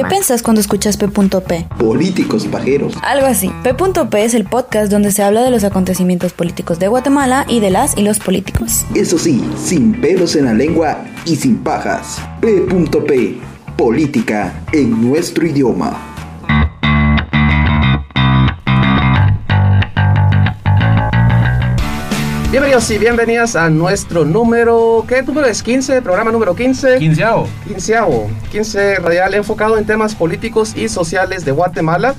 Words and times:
¿Qué 0.00 0.06
piensas 0.06 0.42
cuando 0.42 0.62
escuchas 0.62 0.96
P.P? 0.96 1.68
Políticos 1.78 2.46
pajeros. 2.46 2.94
Algo 3.02 3.26
así. 3.26 3.50
P.P 3.62 4.24
es 4.24 4.32
el 4.32 4.44
podcast 4.46 4.90
donde 4.90 5.12
se 5.12 5.22
habla 5.22 5.42
de 5.42 5.50
los 5.50 5.62
acontecimientos 5.62 6.32
políticos 6.32 6.78
de 6.78 6.88
Guatemala 6.88 7.44
y 7.46 7.60
de 7.60 7.68
las 7.68 7.98
y 7.98 8.02
los 8.02 8.18
políticos. 8.18 8.86
Eso 8.94 9.18
sí, 9.18 9.44
sin 9.62 10.00
pelos 10.00 10.36
en 10.36 10.46
la 10.46 10.54
lengua 10.54 11.04
y 11.26 11.36
sin 11.36 11.58
pajas. 11.58 12.18
P.P. 12.40 13.40
Política 13.76 14.64
en 14.72 15.06
nuestro 15.06 15.46
idioma. 15.46 16.09
Bienvenidos 22.70 22.90
y 22.92 22.98
bienvenidas 22.98 23.56
a 23.56 23.68
nuestro 23.68 24.24
número, 24.24 25.04
¿qué 25.08 25.22
número 25.22 25.48
es? 25.48 25.60
15, 25.60 26.02
programa 26.02 26.30
número 26.30 26.54
15. 26.54 26.98
Quinceavo. 26.98 27.48
Quinceavo, 27.66 28.30
15 28.52 28.94
radial 29.00 29.34
enfocado 29.34 29.76
en 29.76 29.84
temas 29.84 30.14
políticos 30.14 30.76
y 30.76 30.88
sociales 30.88 31.44
de 31.44 31.50
Guatemala. 31.50 32.14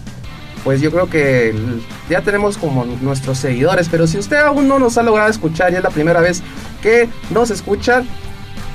Pues 0.65 0.81
yo 0.81 0.91
creo 0.91 1.09
que 1.09 1.55
ya 2.09 2.19
tenemos 2.19 2.57
como 2.57 2.83
nuestros 2.83 3.37
seguidores, 3.37 3.87
pero 3.87 4.07
si 4.07 4.17
usted 4.17 4.41
aún 4.41 4.67
no 4.67 4.77
nos 4.77 4.97
ha 4.97 5.03
logrado 5.03 5.29
escuchar 5.29 5.71
y 5.71 5.77
es 5.77 5.83
la 5.83 5.89
primera 5.89 6.19
vez 6.19 6.43
que 6.81 7.07
nos 7.29 7.49
escucha, 7.49 8.03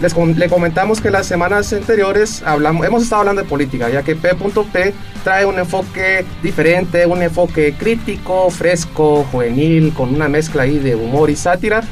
les 0.01 0.15
le 0.15 0.49
comentamos 0.49 1.01
que 1.01 1.11
las 1.11 1.27
semanas 1.27 1.73
anteriores 1.73 2.43
hablamos, 2.45 2.87
hemos 2.87 3.03
estado 3.03 3.21
hablando 3.21 3.43
de 3.43 3.49
política, 3.49 3.89
ya 3.89 4.03
que 4.03 4.15
P.P 4.15 4.95
trae 5.25 5.47
un 5.47 5.59
enfoque 5.59 6.25
diferente, 6.43 7.07
un 7.07 7.23
enfoque 7.23 7.75
crítico, 7.79 8.51
fresco, 8.51 9.27
juvenil, 9.33 9.93
con 9.95 10.15
una 10.15 10.29
mezcla 10.29 10.63
ahí 10.63 10.79
de 10.79 10.95
humor 10.95 11.31
y 11.31 11.37
sátira 11.37 11.83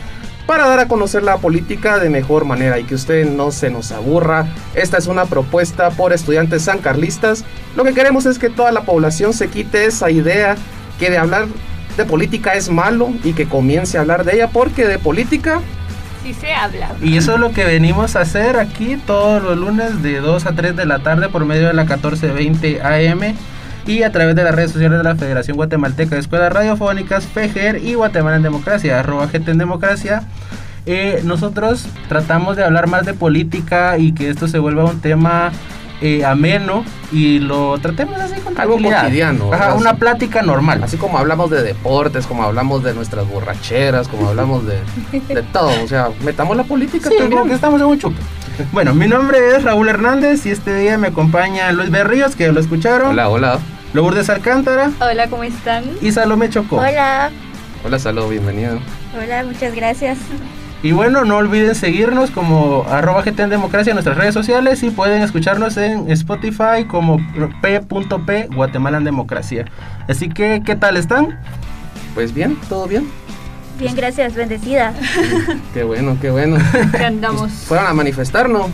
para 0.46 0.68
dar 0.68 0.78
a 0.78 0.88
conocer 0.88 1.22
la 1.22 1.38
política 1.38 1.98
de 1.98 2.10
mejor 2.10 2.44
manera 2.44 2.78
y 2.78 2.84
que 2.84 2.94
usted 2.94 3.28
no 3.28 3.50
se 3.50 3.70
nos 3.70 3.92
aburra. 3.92 4.46
Esta 4.74 4.98
es 4.98 5.06
una 5.06 5.24
propuesta 5.24 5.90
por 5.90 6.12
estudiantes 6.12 6.62
sancarlistas. 6.62 7.44
Lo 7.76 7.84
que 7.84 7.94
queremos 7.94 8.26
es 8.26 8.38
que 8.38 8.50
toda 8.50 8.70
la 8.70 8.82
población 8.82 9.32
se 9.32 9.48
quite 9.48 9.86
esa 9.86 10.10
idea 10.10 10.56
que 10.98 11.10
de 11.10 11.16
hablar 11.16 11.46
de 11.96 12.04
política 12.04 12.54
es 12.54 12.68
malo 12.68 13.10
y 13.22 13.32
que 13.32 13.48
comience 13.48 13.96
a 13.96 14.02
hablar 14.02 14.24
de 14.24 14.34
ella 14.34 14.48
porque 14.48 14.86
de 14.86 14.98
política 14.98 15.60
se 16.32 16.54
habla. 16.54 16.92
Y 17.02 17.16
eso 17.16 17.34
es 17.34 17.40
lo 17.40 17.52
que 17.52 17.64
venimos 17.64 18.16
a 18.16 18.20
hacer 18.22 18.56
aquí 18.56 18.96
todos 19.06 19.42
los 19.42 19.58
lunes 19.58 20.02
de 20.02 20.20
2 20.20 20.46
a 20.46 20.52
3 20.52 20.76
de 20.76 20.86
la 20.86 21.00
tarde 21.00 21.28
por 21.28 21.44
medio 21.44 21.66
de 21.66 21.74
la 21.74 21.82
1420 21.82 22.80
AM 22.82 23.34
y 23.86 24.02
a 24.02 24.12
través 24.12 24.34
de 24.34 24.44
las 24.44 24.54
redes 24.54 24.72
sociales 24.72 24.98
de 24.98 25.04
la 25.04 25.16
Federación 25.16 25.56
Guatemalteca 25.56 26.14
de 26.14 26.20
Escuelas 26.20 26.52
Radiofónicas, 26.52 27.26
FEGER 27.26 27.82
y 27.84 27.94
Guatemala 27.94 28.36
en 28.36 28.42
Democracia, 28.42 29.00
arroba 29.00 29.26
GT 29.26 29.48
en 29.48 29.58
Democracia. 29.58 30.22
Eh, 30.86 31.20
nosotros 31.24 31.86
tratamos 32.08 32.56
de 32.56 32.64
hablar 32.64 32.88
más 32.88 33.06
de 33.06 33.14
política 33.14 33.98
y 33.98 34.12
que 34.12 34.30
esto 34.30 34.48
se 34.48 34.58
vuelva 34.58 34.84
un 34.84 35.00
tema 35.00 35.50
eh, 36.00 36.24
ameno 36.24 36.84
y 37.12 37.38
lo 37.38 37.78
tratemos 37.78 38.20
así 38.20 38.40
con 38.40 38.58
algo 38.58 38.76
cotidiano. 38.76 39.50
una 39.76 39.96
plática 39.96 40.42
normal. 40.42 40.82
Así 40.82 40.96
como 40.96 41.18
hablamos 41.18 41.50
de 41.50 41.62
deportes, 41.62 42.26
como 42.26 42.42
hablamos 42.42 42.82
de 42.82 42.94
nuestras 42.94 43.28
borracheras, 43.28 44.08
como 44.08 44.28
hablamos 44.28 44.64
de, 44.66 44.80
de 45.32 45.42
todo. 45.42 45.70
O 45.82 45.88
sea, 45.88 46.10
metamos 46.24 46.56
la 46.56 46.64
política 46.64 47.08
sí, 47.10 47.16
también. 47.18 47.46
que 47.48 47.54
estamos 47.54 47.80
en 47.80 47.86
un 47.86 47.98
chupe. 47.98 48.20
Bueno, 48.72 48.94
mi 48.94 49.08
nombre 49.08 49.56
es 49.56 49.64
Raúl 49.64 49.88
Hernández 49.88 50.46
y 50.46 50.50
este 50.50 50.76
día 50.76 50.96
me 50.98 51.08
acompaña 51.08 51.72
Luis 51.72 51.90
Berríos, 51.90 52.36
que 52.36 52.50
lo 52.52 52.60
escucharon. 52.60 53.10
Hola, 53.10 53.28
hola. 53.28 53.58
Lourdes 53.92 54.28
Alcántara. 54.28 54.90
Hola, 55.00 55.28
¿cómo 55.28 55.44
están? 55.44 55.84
Y 56.00 56.12
Salomé 56.12 56.50
Chocó. 56.50 56.76
Hola. 56.76 57.30
Hola, 57.84 57.98
Salomé, 57.98 58.30
bienvenido. 58.30 58.78
Hola, 59.16 59.44
muchas 59.44 59.74
gracias. 59.74 60.18
Y 60.84 60.92
bueno, 60.92 61.24
no 61.24 61.38
olviden 61.38 61.74
seguirnos 61.74 62.30
como 62.30 62.84
arroba 62.90 63.22
GT 63.22 63.40
en 63.40 63.48
Democracia 63.48 63.92
en 63.92 63.94
nuestras 63.94 64.18
redes 64.18 64.34
sociales 64.34 64.82
y 64.82 64.90
pueden 64.90 65.22
escucharnos 65.22 65.78
en 65.78 66.10
Spotify 66.10 66.84
como 66.86 67.16
p.p 67.62 68.48
Guatemala 68.54 68.98
en 68.98 69.04
Democracia. 69.04 69.64
Así 70.10 70.28
que, 70.28 70.62
¿qué 70.62 70.76
tal 70.76 70.98
están? 70.98 71.40
Pues 72.14 72.34
bien, 72.34 72.58
todo 72.68 72.86
bien. 72.86 73.08
Bien, 73.78 73.96
gracias, 73.96 74.34
bendecida. 74.34 74.92
qué 75.72 75.84
bueno, 75.84 76.18
qué 76.20 76.28
bueno. 76.28 76.58
¿Qué 76.92 77.06
andamos? 77.06 77.50
¿Fueron 77.50 77.86
a 77.86 77.94
manifestar, 77.94 78.50
no? 78.50 78.68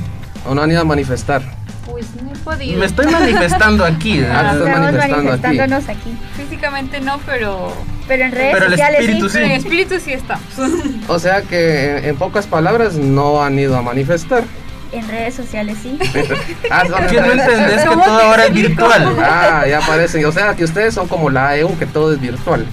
¿O 0.49 0.53
no 0.53 0.63
han 0.63 0.71
ido 0.73 0.81
a 0.81 0.85
manifestar? 0.85 1.60
Pues 1.91 2.07
no 2.23 2.33
he 2.33 2.37
podido. 2.37 2.79
Me 2.79 2.87
estoy 2.87 3.07
manifestando 3.07 3.85
aquí. 3.85 4.21
Ah, 4.31 4.53
estás 4.53 4.79
manifestándonos 4.79 5.89
aquí. 5.89 6.17
Físicamente 6.37 7.01
no, 7.01 7.19
pero 7.27 7.73
pero 8.07 8.25
en 8.25 8.33
redes 8.33 8.65
sociales 8.65 9.33
sí. 9.33 9.39
en 9.39 9.51
espíritu 9.53 10.01
sí 10.01 10.13
estamos. 10.13 10.45
O 11.09 11.19
sea 11.19 11.43
que 11.43 12.09
en 12.09 12.17
pocas 12.17 12.47
palabras 12.47 12.95
no 12.95 13.43
han 13.43 13.59
ido 13.59 13.77
a 13.77 13.83
manifestar. 13.83 14.45
En 14.93 15.07
redes 15.09 15.35
sociales 15.35 15.79
sí. 15.81 15.97
ah, 16.71 16.85
no 16.89 16.99
entendés 16.99 17.83
que 17.83 17.87
todo 17.87 18.21
ahora 18.21 18.47
es 18.47 18.53
virtual? 18.53 19.17
Ah, 19.21 19.65
ya 19.69 19.79
aparecen. 19.79 20.25
O 20.25 20.33
sea 20.33 20.55
que 20.55 20.65
ustedes 20.65 20.95
son 20.95 21.07
como 21.07 21.31
la 21.31 21.57
EU, 21.57 21.79
que 21.79 21.87
todo 21.87 22.13
es 22.13 22.21
virtual. 22.21 22.67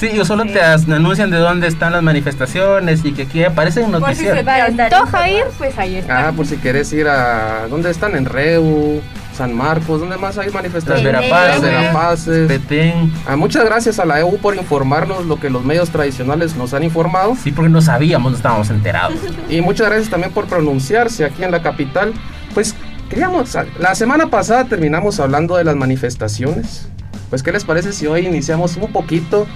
Sí, 0.00 0.06
ellos 0.06 0.28
solo 0.28 0.46
te 0.46 0.62
anuncian 0.62 1.30
de 1.30 1.36
dónde 1.36 1.66
están 1.66 1.92
las 1.92 2.02
manifestaciones 2.02 3.04
y 3.04 3.12
que 3.12 3.24
aquí 3.24 3.44
aparecen 3.44 3.90
noticias. 3.90 4.16
Por 4.16 4.38
si 4.38 4.38
se 4.38 4.44
te 4.44 4.82
antoja 4.82 5.28
ir, 5.28 5.44
pues 5.58 5.76
ahí 5.76 5.96
está. 5.96 6.28
Ah, 6.28 6.32
por 6.32 6.46
si 6.46 6.56
quieres 6.56 6.90
ir 6.94 7.06
a... 7.06 7.66
¿Dónde 7.68 7.90
están? 7.90 8.16
En 8.16 8.24
Reu, 8.24 9.02
San 9.36 9.54
Marcos, 9.54 10.00
¿dónde 10.00 10.16
más 10.16 10.38
hay 10.38 10.48
manifestaciones? 10.48 11.12
Las 11.12 11.60
Verapaces, 11.60 12.48
Petén. 12.48 13.12
Ah, 13.26 13.36
muchas 13.36 13.62
gracias 13.62 13.98
a 13.98 14.06
la 14.06 14.20
EU 14.20 14.38
por 14.38 14.56
informarnos 14.56 15.26
lo 15.26 15.38
que 15.38 15.50
los 15.50 15.66
medios 15.66 15.90
tradicionales 15.90 16.56
nos 16.56 16.72
han 16.72 16.82
informado. 16.82 17.36
Sí, 17.36 17.52
porque 17.52 17.68
no 17.68 17.82
sabíamos, 17.82 18.32
no 18.32 18.38
estábamos 18.38 18.70
enterados. 18.70 19.18
y 19.50 19.60
muchas 19.60 19.88
gracias 19.88 20.08
también 20.08 20.32
por 20.32 20.46
pronunciarse 20.46 21.26
aquí 21.26 21.44
en 21.44 21.50
la 21.50 21.60
capital. 21.60 22.14
Pues 22.54 22.74
queríamos, 23.10 23.54
la 23.78 23.94
semana 23.94 24.28
pasada 24.28 24.64
terminamos 24.64 25.20
hablando 25.20 25.58
de 25.58 25.64
las 25.64 25.76
manifestaciones. 25.76 26.88
Pues, 27.30 27.42
¿qué 27.42 27.52
les 27.52 27.64
parece 27.64 27.92
si 27.92 28.06
hoy 28.06 28.26
iniciamos 28.26 28.76
un 28.76 28.92
poquito 28.92 29.46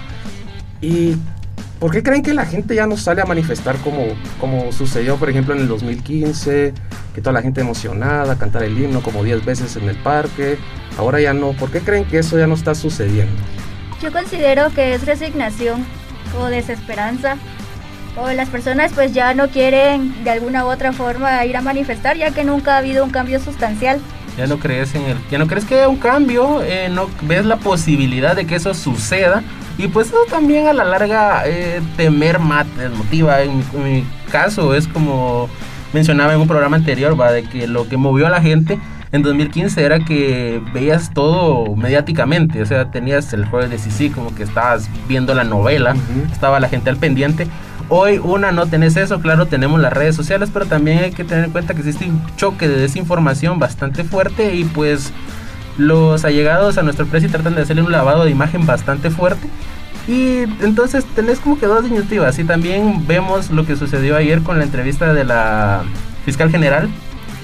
y 0.81 1.17
¿Por 1.85 1.91
qué 1.91 2.03
creen 2.03 2.23
que 2.23 2.33
la 2.33 2.47
gente 2.47 2.75
ya 2.75 2.87
no 2.87 2.97
sale 2.97 3.21
a 3.21 3.27
manifestar 3.27 3.77
como, 3.77 4.07
como 4.41 4.73
sucedió, 4.73 5.17
por 5.17 5.29
ejemplo, 5.29 5.55
en 5.55 5.61
el 5.61 5.69
2015? 5.69 6.73
Que 7.15 7.21
toda 7.21 7.35
la 7.35 7.43
gente 7.43 7.61
emocionada, 7.61 8.39
cantar 8.39 8.63
el 8.63 8.79
himno 8.79 9.03
como 9.03 9.23
10 9.23 9.45
veces 9.45 9.77
en 9.77 9.91
el 9.91 9.97
parque. 9.97 10.57
Ahora 10.97 11.21
ya 11.21 11.35
no. 11.35 11.53
¿Por 11.53 11.71
qué 11.71 11.81
creen 11.81 12.07
que 12.07 12.21
eso 12.21 12.39
ya 12.39 12.47
no 12.47 12.55
está 12.55 12.75
sucediendo? 12.75 13.35
Yo 14.01 14.13
considero 14.13 14.71
que 14.71 14.95
es 14.95 15.05
resignación 15.05 15.85
o 16.41 16.47
desesperanza. 16.47 17.37
O 18.17 18.31
las 18.31 18.49
personas 18.49 18.93
pues 18.95 19.13
ya 19.13 19.35
no 19.35 19.49
quieren 19.49 20.25
de 20.25 20.31
alguna 20.31 20.65
u 20.65 20.69
otra 20.69 20.93
forma 20.93 21.45
ir 21.45 21.57
a 21.57 21.61
manifestar 21.61 22.17
ya 22.17 22.31
que 22.31 22.45
nunca 22.45 22.77
ha 22.77 22.79
habido 22.79 23.05
un 23.05 23.11
cambio 23.11 23.41
sustancial. 23.41 24.01
Ya 24.37 24.47
no 24.47 24.59
crees 24.59 24.95
en 24.95 25.03
el, 25.03 25.17
ya 25.31 25.39
no 25.39 25.47
crees 25.47 25.65
que 25.65 25.77
haya 25.77 25.89
un 25.89 25.97
cambio, 25.97 26.63
eh, 26.63 26.89
no 26.91 27.09
ves 27.23 27.45
la 27.45 27.57
posibilidad 27.57 28.35
de 28.35 28.47
que 28.47 28.57
eso 28.57 28.75
suceda 28.75 29.43
y 29.79 29.89
pues 29.89 30.09
eso 30.09 30.19
también 30.29 30.67
a 30.67 30.73
la 30.73 30.85
larga 30.85 31.43
eh, 31.47 31.81
temer 31.97 32.39
más 32.39 32.67
desmotiva. 32.77 33.43
En, 33.43 33.59
mi 33.83 34.05
caso 34.31 34.75
es 34.75 34.89
como 34.89 35.49
mencionaba 35.93 36.35
en 36.35 36.41
un 36.41 36.49
programa 36.49 36.77
anterior, 36.77 37.19
va, 37.21 37.31
de 37.31 37.45
que 37.45 37.67
lo 37.67 37.89
que 37.89 37.97
movió 37.97 38.27
a 38.27 38.31
la 38.31 38.41
gente 38.41 38.79
en 39.13 39.23
2015 39.23 39.85
era 39.85 40.01
que 40.01 40.61
veías 40.73 41.13
todo 41.15 41.77
mediáticamente, 41.77 42.61
o 42.61 42.67
sea, 42.67 42.91
tenías 42.91 43.33
el 43.33 43.45
jueves 43.45 43.71
de 43.71 43.79
Sisi 43.79 44.11
como 44.11 44.35
que 44.35 44.43
estabas 44.43 44.89
viendo 45.07 45.35
la 45.35 45.45
novela, 45.45 45.95
estaba 46.33 46.59
la 46.59 46.69
gente 46.69 46.91
al 46.91 46.97
pendiente. 46.97 47.47
Hoy 47.89 48.19
una 48.19 48.51
no 48.51 48.67
tenés 48.67 48.97
eso, 48.97 49.21
claro, 49.21 49.47
tenemos 49.47 49.81
las 49.81 49.93
redes 49.93 50.17
sociales, 50.17 50.51
pero 50.53 50.67
también 50.67 50.99
hay 50.99 51.11
que 51.13 51.25
tener 51.25 51.45
en 51.45 51.51
cuenta 51.51 51.75
que 51.75 51.81
existe 51.81 52.07
un 52.07 52.23
choque 52.37 52.67
de 52.67 52.77
desinformación 52.77 53.59
bastante 53.59 54.05
fuerte 54.05 54.55
y 54.55 54.65
pues 54.65 55.13
los 55.77 56.25
allegados 56.25 56.79
a 56.79 56.83
nuestro 56.83 57.07
precio 57.07 57.31
tratan 57.31 57.55
de 57.55 57.63
hacerle 57.63 57.83
un 57.83 57.93
lavado 57.93 58.25
de 58.25 58.31
imagen 58.31 58.65
bastante 58.65 59.11
fuerte. 59.11 59.49
Y 60.07 60.43
entonces 60.63 61.05
tenés 61.15 61.41
como 61.41 61.59
que 61.59 61.67
dos 61.67 61.83
disyuntivas. 61.83 62.39
Y 62.39 62.45
también 62.45 63.07
vemos 63.07 63.51
lo 63.51 63.67
que 63.67 63.77
sucedió 63.77 64.17
ayer 64.17 64.43
con 64.43 64.59
la 64.59 64.65
entrevista 64.65 65.13
de 65.13 65.25
la 65.25 65.83
fiscal 66.25 66.51
general. 66.51 66.89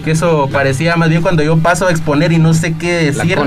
Que 0.05 0.13
eso 0.13 0.49
parecía 0.51 0.97
más 0.97 1.09
bien 1.11 1.23
cuando 1.23 1.43
yo 1.43 1.59
paso 1.59 1.87
a 1.87 1.91
exponer 1.91 2.33
y 2.33 2.39
no 2.39 2.55
sé 2.55 2.75
qué 2.75 2.93
decir. 2.93 3.39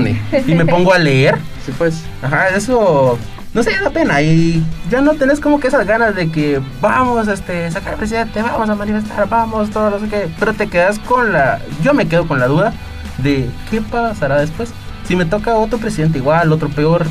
Y 0.46 0.54
me 0.54 0.66
pongo 0.66 0.92
a 0.92 0.98
leer. 0.98 1.38
Sí, 1.64 1.72
pues. 1.76 2.02
Ajá, 2.22 2.48
eso 2.48 3.18
no 3.54 3.62
sé, 3.62 3.70
da 3.80 3.90
pena. 3.90 4.20
Y 4.20 4.62
ya 4.90 5.00
no 5.00 5.14
tenés 5.14 5.40
como 5.40 5.60
que 5.60 5.68
esas 5.68 5.86
ganas 5.86 6.16
de 6.16 6.30
que 6.30 6.60
vamos 6.80 7.28
este, 7.28 7.70
sacar 7.70 7.92
al 7.92 7.98
presidente, 7.98 8.42
vamos 8.42 8.68
a 8.68 8.74
manifestar, 8.74 9.28
vamos, 9.28 9.70
todo, 9.70 9.98
sé 10.00 10.08
qué. 10.08 10.28
Pero 10.38 10.52
te 10.52 10.66
quedas 10.66 10.98
con 10.98 11.32
la. 11.32 11.60
Yo 11.82 11.94
me 11.94 12.08
quedo 12.08 12.26
con 12.26 12.40
la 12.40 12.48
duda 12.48 12.74
de 13.18 13.48
qué 13.70 13.80
pasará 13.80 14.38
después. 14.40 14.72
Si 15.06 15.14
me 15.14 15.24
toca 15.24 15.54
otro 15.54 15.78
presidente 15.78 16.18
igual, 16.18 16.52
otro 16.52 16.68
peor. 16.68 17.06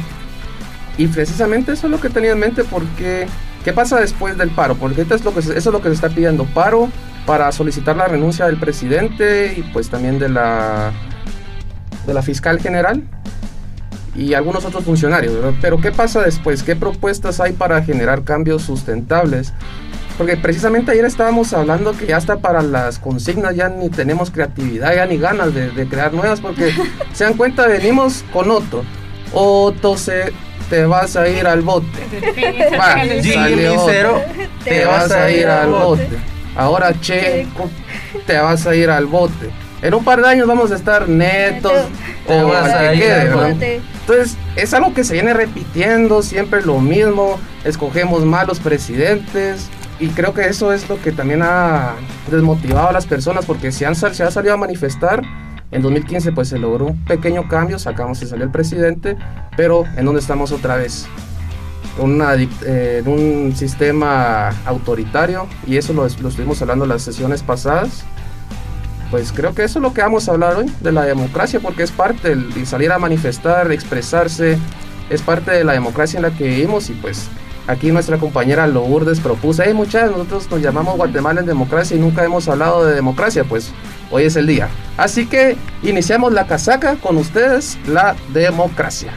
Y 0.98 1.08
precisamente 1.08 1.72
eso 1.72 1.88
es 1.88 1.92
lo 1.92 2.00
que 2.00 2.10
tenía 2.10 2.32
en 2.32 2.40
mente 2.40 2.64
porque 2.64 3.26
¿qué 3.64 3.74
pasa 3.74 4.00
después 4.00 4.38
del 4.38 4.50
paro? 4.52 4.76
Porque 4.76 5.02
esto 5.02 5.16
es 5.16 5.24
lo 5.24 5.34
que 5.34 5.40
eso 5.40 5.52
es 5.52 5.66
lo 5.66 5.82
que 5.82 5.88
se 5.88 5.96
está 5.96 6.10
pidiendo, 6.10 6.46
paro 6.46 6.90
para 7.26 7.52
solicitar 7.52 7.96
la 7.96 8.06
renuncia 8.06 8.46
del 8.46 8.58
presidente 8.58 9.56
y 9.58 9.64
pues 9.64 9.90
también 9.90 10.20
de 10.20 10.30
la 10.30 10.92
de 12.06 12.14
la 12.14 12.22
fiscal 12.22 12.60
general 12.60 13.02
y 14.16 14.34
algunos 14.34 14.66
otros 14.66 14.84
funcionarios. 14.84 15.34
Pero 15.62 15.80
¿qué 15.80 15.92
pasa 15.92 16.22
después? 16.22 16.64
¿Qué 16.64 16.76
propuestas 16.76 17.40
hay 17.40 17.54
para 17.54 17.84
generar 17.84 18.24
cambios 18.24 18.64
sustentables? 18.64 19.54
Porque 20.18 20.38
precisamente 20.38 20.92
ayer 20.92 21.06
estábamos 21.06 21.54
hablando 21.54 21.94
que 21.98 22.06
ya 22.06 22.18
hasta 22.18 22.38
para 22.38 22.62
las 22.62 23.00
consignas 23.00 23.56
ya 23.56 23.70
ni 23.70 23.90
tenemos 23.90 24.30
creatividad, 24.30 24.96
ya 24.96 25.06
ni 25.08 25.18
ganas 25.18 25.54
de, 25.54 25.72
de 25.72 25.88
crear 25.88 26.14
nuevas, 26.14 26.40
porque 26.40 26.72
se 27.14 27.24
dan 27.24 27.34
cuenta, 27.34 27.68
venimos 27.68 28.24
con 28.32 28.52
otro. 28.52 28.84
Otto 29.34 29.98
se 29.98 30.32
te 30.70 30.86
vas 30.86 31.16
a 31.16 31.28
ir 31.28 31.46
al 31.46 31.62
bote. 31.62 31.88
Va, 32.80 32.96
salió 33.24 33.74
otro. 33.74 33.86
Cero, 33.88 34.22
te 34.64 34.86
vas 34.86 35.12
a 35.12 35.32
ir 35.32 35.48
al 35.48 35.70
bote. 35.70 36.10
Ahora 36.56 37.00
Checo, 37.00 37.70
te 38.26 38.38
vas 38.38 38.66
a 38.68 38.76
ir 38.76 38.90
al 38.90 39.06
bote. 39.08 39.50
En 39.84 39.94
un 39.94 40.04
par 40.06 40.22
de 40.22 40.30
años 40.30 40.48
vamos 40.48 40.72
a 40.72 40.76
estar 40.76 41.10
netos 41.10 41.74
Te. 43.60 43.82
Entonces, 44.00 44.38
es 44.56 44.74
algo 44.74 44.94
que 44.94 45.04
se 45.04 45.14
viene 45.14 45.34
repitiendo, 45.34 46.24
siempre 46.24 46.62
lo 46.62 46.80
mismo, 46.80 47.38
escogemos 47.66 48.24
malos 48.24 48.62
presidentes 48.62 49.68
y 50.00 50.08
creo 50.08 50.34
que 50.34 50.48
eso 50.48 50.72
es 50.72 50.88
lo 50.88 51.02
que 51.02 51.12
también 51.12 51.42
ha 51.44 51.96
desmotivado 52.32 52.88
a 52.88 52.92
las 52.94 53.06
personas 53.06 53.46
porque 53.46 53.74
si 53.74 53.84
han, 53.84 53.96
se 53.96 54.24
ha 54.24 54.32
salido 54.32 54.54
a 54.54 54.58
manifestar, 54.58 55.22
en 55.72 55.82
2015 55.82 56.32
pues 56.32 56.48
se 56.48 56.58
logró 56.58 56.86
un 56.86 57.04
pequeño 57.04 57.50
cambio, 57.50 57.78
sacamos 57.78 58.22
y 58.22 58.26
salió 58.26 58.46
el 58.46 58.52
presidente, 58.52 59.18
pero 59.58 59.84
¿en 59.98 60.06
dónde 60.06 60.22
estamos 60.22 60.54
otra 60.54 60.78
vez? 60.78 61.08
Una 62.00 62.36
eh, 62.36 63.02
en 63.04 63.08
un 63.08 63.54
sistema 63.54 64.50
autoritario 64.66 65.46
y 65.68 65.76
eso 65.76 65.92
lo, 65.92 66.08
lo 66.08 66.30
estuvimos 66.30 66.62
hablando 66.62 66.86
en 66.86 66.90
las 66.90 67.02
sesiones 67.02 67.44
pasadas 67.44 68.06
pues 69.14 69.32
creo 69.32 69.54
que 69.54 69.64
eso 69.64 69.78
es 69.78 69.84
lo 69.84 69.94
que 69.94 70.02
vamos 70.02 70.28
a 70.28 70.32
hablar 70.32 70.56
hoy, 70.56 70.66
de 70.80 70.92
la 70.92 71.04
democracia, 71.04 71.60
porque 71.60 71.84
es 71.84 71.92
parte 71.92 72.30
del 72.30 72.52
y 72.58 72.66
salir 72.66 72.92
a 72.92 72.98
manifestar, 72.98 73.72
expresarse, 73.72 74.58
es 75.12 75.22
parte 75.22 75.52
de 75.52 75.64
la 75.64 75.74
democracia 75.74 76.18
en 76.18 76.24
la 76.24 76.32
que 76.32 76.46
vivimos 76.46 76.90
y 76.90 76.94
pues 76.94 77.28
aquí 77.68 77.92
nuestra 77.92 78.18
compañera 78.18 78.66
Lourdes 78.66 79.20
propuso, 79.20 79.62
hey 79.64 79.76
muchachos, 79.76 80.18
nosotros 80.18 80.50
nos 80.50 80.62
llamamos 80.64 80.98
Guatemala 80.98 81.42
en 81.42 81.46
democracia 81.46 81.96
y 81.96 82.00
nunca 82.00 82.24
hemos 82.24 82.48
hablado 82.48 82.86
de 82.86 82.96
democracia, 82.96 83.44
pues 83.44 83.72
hoy 84.10 84.24
es 84.24 84.36
el 84.36 84.48
día. 84.48 84.68
Así 84.98 85.28
que 85.28 85.58
iniciamos 85.84 86.34
la 86.34 86.48
casaca 86.48 86.96
con 86.96 87.18
ustedes, 87.18 87.78
la 87.86 88.16
democracia. 88.34 89.14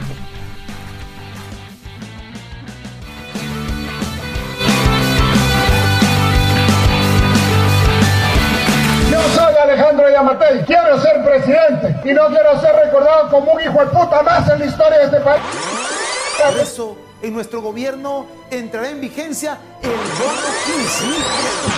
Yamatei, 10.47 10.65
quiero 10.65 11.01
ser 11.01 11.23
presidente 11.23 12.09
y 12.09 12.13
no 12.13 12.27
quiero 12.27 12.59
ser 12.59 12.75
recordado 12.85 13.29
como 13.29 13.53
un 13.53 13.61
hijo 13.61 13.79
de 13.79 13.85
puta 13.87 14.21
más 14.23 14.49
en 14.49 14.59
la 14.59 14.65
historia 14.65 14.97
de 14.99 15.05
este 15.05 15.19
país. 15.19 15.41
Por 16.43 16.59
eso, 16.59 16.97
en 17.21 17.33
nuestro 17.33 17.61
gobierno 17.61 18.25
entrará 18.51 18.89
en 18.89 19.01
vigencia 19.01 19.57
el 19.81 19.89
bono 19.89 20.41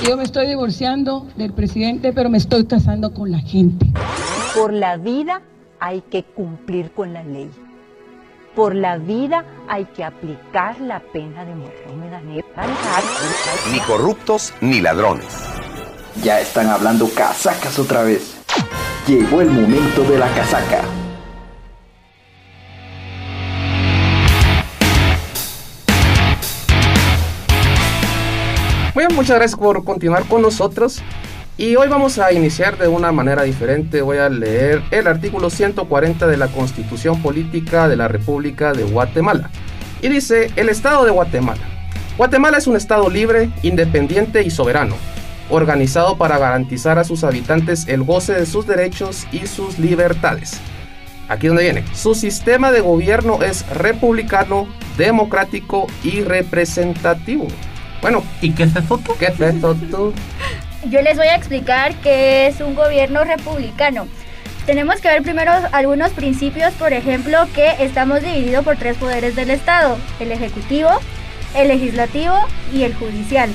15. 0.02 0.10
Yo 0.10 0.18
me 0.18 0.24
estoy 0.24 0.48
divorciando 0.48 1.28
del 1.36 1.54
presidente, 1.54 2.14
pero 2.14 2.30
me 2.30 2.38
estoy 2.38 2.66
casando 2.66 3.14
con 3.14 3.32
la 3.32 3.40
gente. 3.40 3.86
Por 4.56 4.74
la 4.74 4.98
vida 4.98 5.42
hay 5.80 6.02
que 6.02 6.24
cumplir 6.24 6.92
con 6.92 7.14
la 7.14 7.24
ley. 7.24 7.50
Por 8.56 8.76
la 8.76 8.98
vida 8.98 9.46
hay 9.70 9.86
que 9.86 10.04
aplicar 10.04 10.80
la 10.82 11.00
pena 11.00 11.46
de 11.46 11.56
muerte. 11.56 11.86
Ni 13.72 13.80
corruptos 13.82 14.54
ni 14.60 14.82
ladrones. 14.82 15.38
Ya 16.24 16.42
están 16.42 16.68
hablando 16.68 17.08
casacas 17.16 17.80
otra 17.80 18.04
vez. 18.04 18.39
Llegó 19.10 19.42
el 19.42 19.50
momento 19.50 20.04
de 20.04 20.20
la 20.20 20.28
casaca. 20.36 20.84
Bien, 28.96 29.08
muchas 29.16 29.38
gracias 29.38 29.60
por 29.60 29.84
continuar 29.84 30.26
con 30.26 30.44
nosotros. 30.44 31.02
Y 31.58 31.76
hoy 31.76 31.88
vamos 31.88 32.20
a 32.20 32.32
iniciar 32.32 32.78
de 32.78 32.88
una 32.88 33.12
manera 33.12 33.42
diferente. 33.42 34.04
Voy 34.04 34.20
a 34.20 34.30
leer 34.30 34.84
el 34.92 35.08
artículo 35.08 35.50
140 35.50 36.28
de 36.28 36.38
la 36.38 36.48
Constitución 36.50 37.20
Política 37.24 37.88
de 37.88 37.96
la 37.96 38.08
República 38.08 38.74
de 38.74 38.84
Guatemala. 38.84 39.50
Y 40.04 40.10
dice, 40.10 40.52
el 40.56 40.70
Estado 40.70 41.04
de 41.04 41.10
Guatemala. 41.10 41.64
Guatemala 42.16 42.60
es 42.60 42.68
un 42.68 42.76
Estado 42.76 43.10
libre, 43.10 43.50
independiente 43.64 44.44
y 44.44 44.52
soberano, 44.52 44.94
organizado 45.50 46.18
para 46.18 46.38
garantizar 46.38 47.00
a 47.00 47.04
sus 47.04 47.24
habitantes 47.24 47.88
el 47.88 48.04
goce 48.04 48.34
de 48.34 48.46
sus 48.46 48.66
derechos 48.68 49.28
y 49.32 49.48
sus 49.48 49.80
libertades. 49.80 50.60
Aquí 51.28 51.48
donde 51.48 51.64
viene. 51.64 51.84
Su 51.94 52.16
sistema 52.16 52.72
de 52.72 52.82
gobierno 52.82 53.42
es 53.44 53.68
republicano, 53.70 54.68
democrático 54.98 55.88
y 56.04 56.22
representativo. 56.22 57.48
Bueno, 58.02 58.24
¿Y 58.42 58.52
qué 58.52 58.64
es 58.64 58.76
esto? 58.76 58.98
tú? 58.98 59.16
¿qué 59.20 59.26
es 59.28 59.40
esto 59.40 59.76
tú? 59.76 60.14
Yo 60.90 61.02
les 61.02 61.18
voy 61.18 61.28
a 61.28 61.36
explicar 61.36 61.94
qué 61.96 62.48
es 62.48 62.62
un 62.62 62.74
gobierno 62.74 63.24
republicano. 63.26 64.08
Tenemos 64.66 65.02
que 65.02 65.10
ver 65.10 65.24
primero 65.24 65.52
algunos 65.72 66.12
principios, 66.12 66.74
por 66.74 66.94
ejemplo, 66.94 67.48
que 67.54 67.76
estamos 67.80 68.22
divididos 68.22 68.64
por 68.64 68.78
tres 68.78 68.98
poderes 68.98 69.36
del 69.36 69.50
Estado, 69.50 69.98
el 70.20 70.32
Ejecutivo, 70.32 70.90
el 71.56 71.70
Legislativo 71.70 72.36
y 72.74 72.84
el 72.84 72.94
Judicial. 72.94 73.50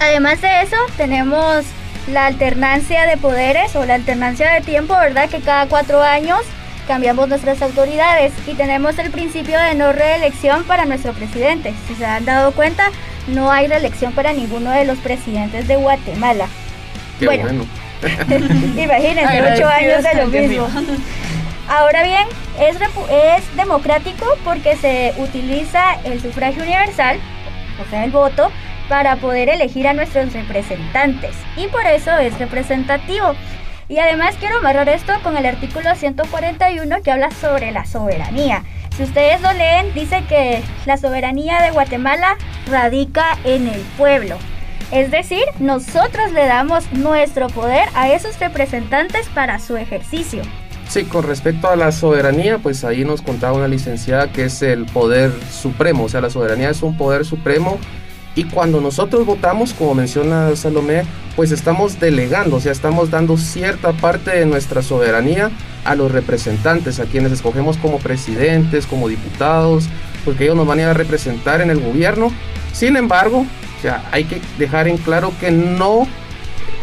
Además 0.00 0.40
de 0.40 0.62
eso, 0.62 0.76
tenemos 0.96 1.64
la 2.10 2.26
alternancia 2.26 3.06
de 3.06 3.16
poderes 3.16 3.76
o 3.76 3.84
la 3.84 3.94
alternancia 3.94 4.50
de 4.52 4.60
tiempo, 4.62 4.94
¿verdad? 4.96 5.28
Que 5.28 5.40
cada 5.40 5.66
cuatro 5.66 6.02
años 6.02 6.40
cambiamos 6.88 7.28
nuestras 7.28 7.60
autoridades 7.62 8.32
y 8.46 8.54
tenemos 8.54 8.98
el 8.98 9.10
principio 9.10 9.58
de 9.60 9.74
no 9.74 9.92
reelección 9.92 10.64
para 10.64 10.86
nuestro 10.86 11.12
presidente. 11.12 11.74
Si 11.86 11.94
se 11.94 12.06
han 12.06 12.24
dado 12.24 12.52
cuenta, 12.52 12.88
no 13.28 13.52
hay 13.52 13.68
reelección 13.68 14.12
para 14.12 14.32
ninguno 14.32 14.70
de 14.70 14.84
los 14.86 14.98
presidentes 14.98 15.68
de 15.68 15.76
Guatemala. 15.76 16.46
Qué 17.18 17.26
Bueno. 17.26 17.42
bueno. 17.44 17.64
Imagínense, 18.82 19.42
ocho 19.52 19.68
años 19.68 20.02
de 20.02 20.14
lo 20.14 20.26
mismo. 20.28 20.66
Ahora 21.68 22.02
bien, 22.02 22.26
es, 22.58 22.76
repu- 22.80 23.06
es 23.10 23.56
democrático 23.56 24.26
porque 24.42 24.76
se 24.76 25.12
utiliza 25.18 25.82
el 26.04 26.20
sufragio 26.20 26.62
universal, 26.62 27.18
o 27.86 27.88
sea, 27.90 28.04
el 28.04 28.10
voto, 28.10 28.50
para 28.90 29.14
poder 29.16 29.48
elegir 29.48 29.86
a 29.86 29.94
nuestros 29.94 30.32
representantes. 30.32 31.36
Y 31.56 31.68
por 31.68 31.86
eso 31.86 32.10
es 32.18 32.36
representativo. 32.40 33.34
Y 33.88 33.98
además 33.98 34.34
quiero 34.40 34.58
amarrar 34.58 34.88
esto 34.88 35.12
con 35.22 35.36
el 35.36 35.46
artículo 35.46 35.94
141 35.94 36.96
que 37.02 37.12
habla 37.12 37.30
sobre 37.30 37.70
la 37.70 37.86
soberanía. 37.86 38.64
Si 38.96 39.04
ustedes 39.04 39.40
lo 39.42 39.52
leen, 39.52 39.94
dice 39.94 40.24
que 40.28 40.60
la 40.86 40.96
soberanía 40.96 41.62
de 41.62 41.70
Guatemala 41.70 42.36
radica 42.68 43.38
en 43.44 43.68
el 43.68 43.80
pueblo. 43.96 44.36
Es 44.90 45.12
decir, 45.12 45.44
nosotros 45.60 46.32
le 46.32 46.46
damos 46.46 46.92
nuestro 46.92 47.46
poder 47.46 47.88
a 47.94 48.10
esos 48.10 48.40
representantes 48.40 49.28
para 49.28 49.60
su 49.60 49.76
ejercicio. 49.76 50.42
Sí, 50.88 51.04
con 51.04 51.22
respecto 51.22 51.68
a 51.68 51.76
la 51.76 51.92
soberanía, 51.92 52.58
pues 52.58 52.82
ahí 52.82 53.04
nos 53.04 53.22
contaba 53.22 53.56
una 53.56 53.68
licenciada 53.68 54.32
que 54.32 54.46
es 54.46 54.62
el 54.62 54.86
poder 54.86 55.30
supremo, 55.48 56.04
o 56.04 56.08
sea, 56.08 56.20
la 56.20 56.30
soberanía 56.30 56.70
es 56.70 56.82
un 56.82 56.96
poder 56.96 57.24
supremo 57.24 57.78
y 58.34 58.44
cuando 58.44 58.80
nosotros 58.80 59.26
votamos, 59.26 59.74
como 59.74 59.94
menciona 59.94 60.54
Salomé, 60.56 61.02
pues 61.36 61.50
estamos 61.52 61.98
delegando, 62.00 62.56
o 62.56 62.60
sea, 62.60 62.72
estamos 62.72 63.10
dando 63.10 63.36
cierta 63.36 63.92
parte 63.92 64.30
de 64.30 64.46
nuestra 64.46 64.82
soberanía 64.82 65.50
a 65.84 65.94
los 65.94 66.12
representantes, 66.12 67.00
a 67.00 67.04
quienes 67.04 67.32
escogemos 67.32 67.76
como 67.76 67.98
presidentes, 67.98 68.86
como 68.86 69.08
diputados, 69.08 69.88
porque 70.24 70.44
ellos 70.44 70.56
nos 70.56 70.66
van 70.66 70.78
a 70.78 70.82
ir 70.82 70.88
a 70.88 70.94
representar 70.94 71.60
en 71.60 71.70
el 71.70 71.80
gobierno. 71.80 72.32
Sin 72.72 72.96
embargo, 72.96 73.46
o 73.78 73.82
sea, 73.82 74.04
hay 74.12 74.24
que 74.24 74.40
dejar 74.58 74.86
en 74.88 74.98
claro 74.98 75.32
que 75.40 75.50
no 75.50 76.06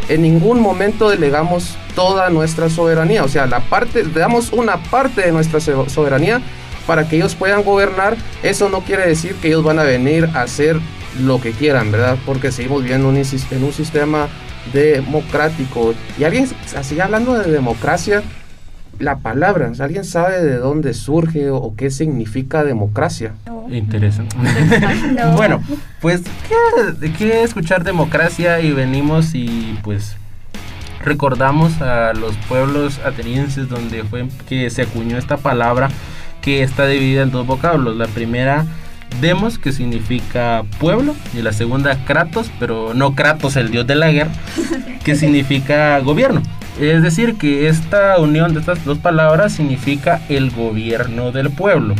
en 0.08 0.22
ningún 0.22 0.60
momento 0.60 1.08
delegamos 1.10 1.76
toda 1.94 2.30
nuestra 2.30 2.68
soberanía, 2.70 3.24
o 3.24 3.28
sea, 3.28 3.46
la 3.46 3.60
parte, 3.60 4.02
damos 4.04 4.52
una 4.52 4.76
parte 4.76 5.22
de 5.22 5.32
nuestra 5.32 5.60
so- 5.60 5.88
soberanía 5.88 6.40
para 6.86 7.08
que 7.08 7.16
ellos 7.16 7.34
puedan 7.34 7.62
gobernar. 7.62 8.16
Eso 8.42 8.68
no 8.68 8.80
quiere 8.80 9.06
decir 9.06 9.34
que 9.36 9.48
ellos 9.48 9.62
van 9.64 9.78
a 9.78 9.82
venir 9.82 10.28
a 10.34 10.42
hacer 10.42 10.78
lo 11.20 11.40
que 11.40 11.52
quieran, 11.52 11.90
¿verdad? 11.92 12.16
Porque 12.26 12.52
seguimos 12.52 12.82
viviendo 12.82 13.10
en 13.10 13.16
un, 13.16 13.24
sis- 13.24 13.50
en 13.52 13.64
un 13.64 13.72
sistema 13.72 14.28
democrático. 14.72 15.94
Y 16.18 16.24
alguien, 16.24 16.48
así 16.76 16.98
hablando 17.00 17.34
de 17.34 17.50
democracia, 17.50 18.22
la 18.98 19.18
palabra, 19.18 19.70
¿alguien 19.78 20.04
sabe 20.04 20.42
de 20.42 20.56
dónde 20.56 20.92
surge 20.94 21.50
o 21.50 21.74
qué 21.76 21.90
significa 21.90 22.64
democracia? 22.64 23.32
Interesante. 23.70 24.34
No. 25.14 25.32
bueno, 25.36 25.62
pues 26.00 26.22
¿qué, 27.00 27.10
qué 27.12 27.42
escuchar 27.42 27.84
democracia 27.84 28.60
y 28.60 28.72
venimos 28.72 29.34
y 29.34 29.78
pues 29.84 30.16
recordamos 31.04 31.80
a 31.80 32.12
los 32.12 32.36
pueblos 32.48 32.98
atenienses 33.04 33.68
donde 33.68 34.02
fue 34.04 34.28
que 34.48 34.68
se 34.70 34.82
acuñó 34.82 35.16
esta 35.18 35.36
palabra 35.36 35.88
que 36.42 36.62
está 36.62 36.86
dividida 36.86 37.22
en 37.22 37.30
dos 37.30 37.46
vocablos. 37.46 37.96
La 37.96 38.06
primera 38.06 38.64
demos 39.20 39.58
que 39.58 39.72
significa 39.72 40.64
pueblo 40.78 41.14
y 41.34 41.42
la 41.42 41.52
segunda 41.52 42.04
kratos, 42.04 42.50
pero 42.58 42.94
no 42.94 43.14
kratos 43.14 43.56
el 43.56 43.70
dios 43.70 43.86
de 43.86 43.94
la 43.94 44.10
guerra, 44.10 44.32
que 45.04 45.14
significa 45.14 45.98
gobierno. 46.00 46.42
Es 46.80 47.02
decir, 47.02 47.36
que 47.36 47.68
esta 47.68 48.18
unión 48.18 48.54
de 48.54 48.60
estas 48.60 48.84
dos 48.84 48.98
palabras 48.98 49.52
significa 49.52 50.20
el 50.28 50.50
gobierno 50.50 51.32
del 51.32 51.50
pueblo. 51.50 51.94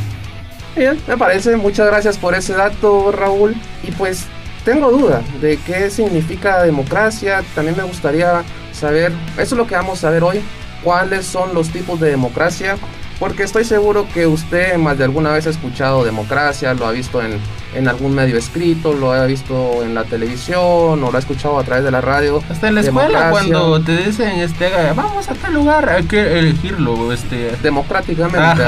Bien, 0.77 0.97
me 1.09 1.17
parece. 1.17 1.57
Muchas 1.57 1.89
gracias 1.89 2.17
por 2.17 2.35
ese 2.35 2.53
dato, 2.53 3.11
Raúl. 3.11 3.57
Y 3.83 3.91
pues 3.91 4.27
tengo 4.65 4.93
duda 4.93 5.23
de 5.41 5.57
qué 5.67 5.91
significa 5.91 6.63
democracia. 6.63 7.43
También 7.57 7.77
me 7.77 7.83
gustaría 7.83 8.45
saber, 8.73 9.13
eso 9.35 9.43
es 9.43 9.53
lo 9.53 9.67
que 9.67 9.75
vamos 9.75 10.05
a 10.05 10.11
ver 10.11 10.23
hoy, 10.23 10.41
cuáles 10.85 11.27
son 11.27 11.53
los 11.55 11.71
tipos 11.71 11.99
de 11.99 12.11
democracia 12.11 12.77
porque 13.19 13.43
estoy 13.43 13.65
seguro 13.65 14.07
que 14.13 14.27
usted 14.27 14.77
más 14.77 14.97
de 14.97 15.05
alguna 15.05 15.33
vez 15.33 15.47
ha 15.47 15.51
escuchado 15.51 16.05
democracia, 16.05 16.73
lo 16.75 16.87
ha 16.87 16.93
visto 16.93 17.21
en, 17.21 17.39
en, 17.75 17.89
algún 17.89 18.15
medio 18.15 18.37
escrito, 18.37 18.93
lo 18.93 19.13
ha 19.13 19.25
visto 19.27 19.83
en 19.83 19.95
la 19.95 20.05
televisión 20.05 20.63
o 20.63 21.11
lo 21.11 21.17
ha 21.17 21.19
escuchado 21.19 21.59
a 21.59 21.65
través 21.65 21.85
de 21.85 21.91
la 21.91 22.01
radio. 22.01 22.43
Hasta 22.49 22.69
en 22.69 22.77
la 22.77 22.81
escuela 22.83 23.31
cuando 23.31 23.81
te 23.83 23.97
dicen, 23.97 24.39
este, 24.39 24.71
vamos 24.95 25.29
a 25.29 25.35
tal 25.35 25.55
lugar, 25.55 25.89
hay 25.89 26.05
que 26.05 26.39
elegirlo. 26.39 27.13
Este. 27.13 27.53
Democráticamente. 27.63 28.63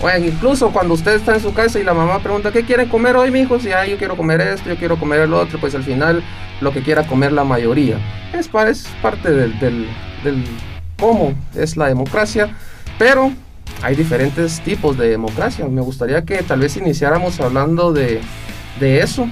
Bueno, 0.00 0.26
incluso 0.26 0.70
cuando 0.70 0.94
usted 0.94 1.14
está 1.14 1.34
en 1.34 1.40
su 1.40 1.54
casa 1.54 1.78
y 1.78 1.84
la 1.84 1.94
mamá 1.94 2.18
pregunta, 2.18 2.50
¿qué 2.50 2.64
quieren 2.64 2.88
comer 2.88 3.16
hoy, 3.16 3.30
mi 3.30 3.40
hijo? 3.40 3.60
Si 3.60 3.72
ah, 3.72 3.86
yo 3.86 3.96
quiero 3.98 4.16
comer 4.16 4.40
esto, 4.40 4.68
yo 4.68 4.76
quiero 4.76 4.98
comer 4.98 5.20
el 5.20 5.32
otro, 5.32 5.60
pues 5.60 5.74
al 5.74 5.84
final 5.84 6.22
lo 6.60 6.72
que 6.72 6.82
quiera 6.82 7.06
comer 7.06 7.32
la 7.32 7.44
mayoría. 7.44 7.98
Es, 8.32 8.50
es 8.68 8.88
parte 9.00 9.30
del, 9.30 9.58
del, 9.60 9.88
del 10.24 10.44
cómo 10.98 11.34
es 11.54 11.76
la 11.76 11.86
democracia, 11.86 12.50
pero 12.98 13.32
hay 13.82 13.96
diferentes 13.96 14.60
tipos 14.60 14.96
de 14.96 15.08
democracia. 15.08 15.66
Me 15.66 15.80
gustaría 15.80 16.22
que 16.24 16.42
tal 16.42 16.60
vez 16.60 16.76
iniciáramos 16.76 17.40
hablando 17.40 17.92
de, 17.92 18.20
de 18.80 19.00
eso. 19.00 19.28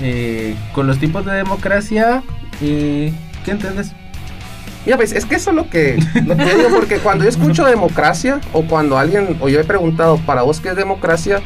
Eh, 0.00 0.54
con 0.74 0.86
los 0.86 0.98
tipos 0.98 1.24
de 1.24 1.32
democracia, 1.32 2.22
¿qué 2.58 3.12
entiendes? 3.46 3.92
Mira, 4.84 4.96
pues 4.98 5.12
es 5.12 5.24
que 5.24 5.34
eso 5.34 5.50
es 5.50 5.56
lo 5.56 5.68
que, 5.68 5.98
lo 6.26 6.36
que 6.36 6.44
digo, 6.44 6.68
porque 6.72 6.98
cuando 6.98 7.24
yo 7.24 7.30
escucho 7.30 7.64
democracia, 7.64 8.40
o 8.52 8.62
cuando 8.62 8.98
alguien, 8.98 9.36
o 9.40 9.48
yo 9.48 9.60
he 9.60 9.64
preguntado 9.64 10.18
para 10.18 10.42
vos 10.42 10.60
qué 10.60 10.70
es 10.70 10.76
democracia, 10.76 11.40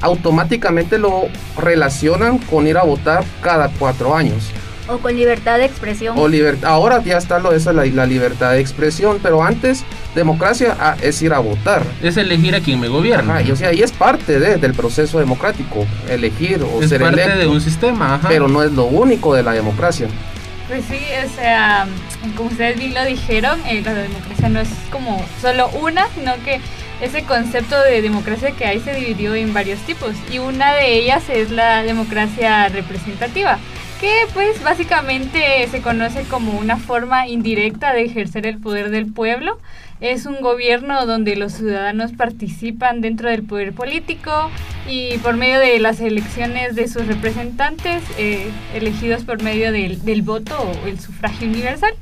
automáticamente 0.00 0.98
lo 0.98 1.24
relacionan 1.58 2.38
con 2.38 2.66
ir 2.66 2.78
a 2.78 2.84
votar 2.84 3.24
cada 3.42 3.68
cuatro 3.68 4.14
años. 4.14 4.50
O 4.88 4.98
con 4.98 5.16
libertad 5.16 5.58
de 5.58 5.64
expresión. 5.64 6.18
O 6.18 6.28
libertad. 6.28 6.70
Ahora 6.70 7.02
ya 7.02 7.18
está 7.18 7.38
lo 7.38 7.50
de 7.50 7.56
esa, 7.56 7.72
la, 7.72 7.84
la, 7.86 8.06
libertad 8.06 8.52
de 8.52 8.60
expresión, 8.60 9.18
pero 9.22 9.42
antes 9.42 9.84
democracia 10.14 10.76
ah, 10.78 10.96
es 11.02 11.20
ir 11.22 11.32
a 11.32 11.40
votar. 11.40 11.82
Es 12.02 12.16
elegir 12.16 12.54
a 12.54 12.60
quien 12.60 12.78
me 12.80 12.88
gobierna. 12.88 13.42
y, 13.42 13.50
o 13.50 13.56
sea, 13.56 13.72
y 13.72 13.82
es 13.82 13.92
parte 13.92 14.38
de, 14.38 14.56
del 14.56 14.74
proceso 14.74 15.18
democrático, 15.18 15.86
elegir 16.08 16.62
o 16.62 16.82
es 16.82 16.88
ser 16.88 17.00
parte 17.00 17.36
de 17.36 17.46
un 17.46 17.60
sistema. 17.60 18.14
Ajá. 18.14 18.28
Pero 18.28 18.48
no 18.48 18.62
es 18.62 18.72
lo 18.72 18.84
único 18.84 19.34
de 19.34 19.42
la 19.42 19.52
democracia. 19.52 20.08
Pues 20.68 20.84
sí, 20.90 20.98
o 21.24 21.28
sea, 21.36 21.86
como 22.36 22.50
ustedes 22.50 22.76
bien 22.76 22.92
lo 22.92 23.04
dijeron, 23.04 23.60
eh, 23.66 23.82
la 23.84 23.94
democracia 23.94 24.48
no 24.48 24.60
es 24.60 24.68
como 24.90 25.24
solo 25.40 25.68
una, 25.80 26.08
sino 26.16 26.32
que 26.44 26.60
ese 27.00 27.22
concepto 27.22 27.80
de 27.82 28.02
democracia 28.02 28.50
que 28.52 28.64
hay 28.64 28.80
se 28.80 28.94
dividió 28.94 29.34
en 29.34 29.52
varios 29.52 29.78
tipos 29.80 30.12
y 30.30 30.38
una 30.38 30.74
de 30.74 30.96
ellas 30.96 31.28
es 31.28 31.50
la 31.50 31.82
democracia 31.82 32.68
representativa 32.68 33.58
que 34.00 34.26
pues 34.34 34.62
básicamente 34.62 35.66
se 35.70 35.80
conoce 35.80 36.24
como 36.24 36.58
una 36.58 36.76
forma 36.76 37.28
indirecta 37.28 37.92
de 37.92 38.04
ejercer 38.04 38.46
el 38.46 38.58
poder 38.58 38.90
del 38.90 39.12
pueblo. 39.12 39.58
Es 40.00 40.26
un 40.26 40.40
gobierno 40.42 41.06
donde 41.06 41.36
los 41.36 41.54
ciudadanos 41.54 42.12
participan 42.12 43.00
dentro 43.00 43.30
del 43.30 43.42
poder 43.44 43.72
político 43.72 44.50
y 44.86 45.16
por 45.18 45.36
medio 45.36 45.58
de 45.58 45.78
las 45.78 46.00
elecciones 46.00 46.74
de 46.74 46.88
sus 46.88 47.06
representantes 47.06 48.02
eh, 48.18 48.50
elegidos 48.74 49.24
por 49.24 49.42
medio 49.42 49.72
del, 49.72 50.04
del 50.04 50.22
voto 50.22 50.54
o 50.60 50.86
el 50.86 51.00
sufragio 51.00 51.48
universal. 51.48 51.94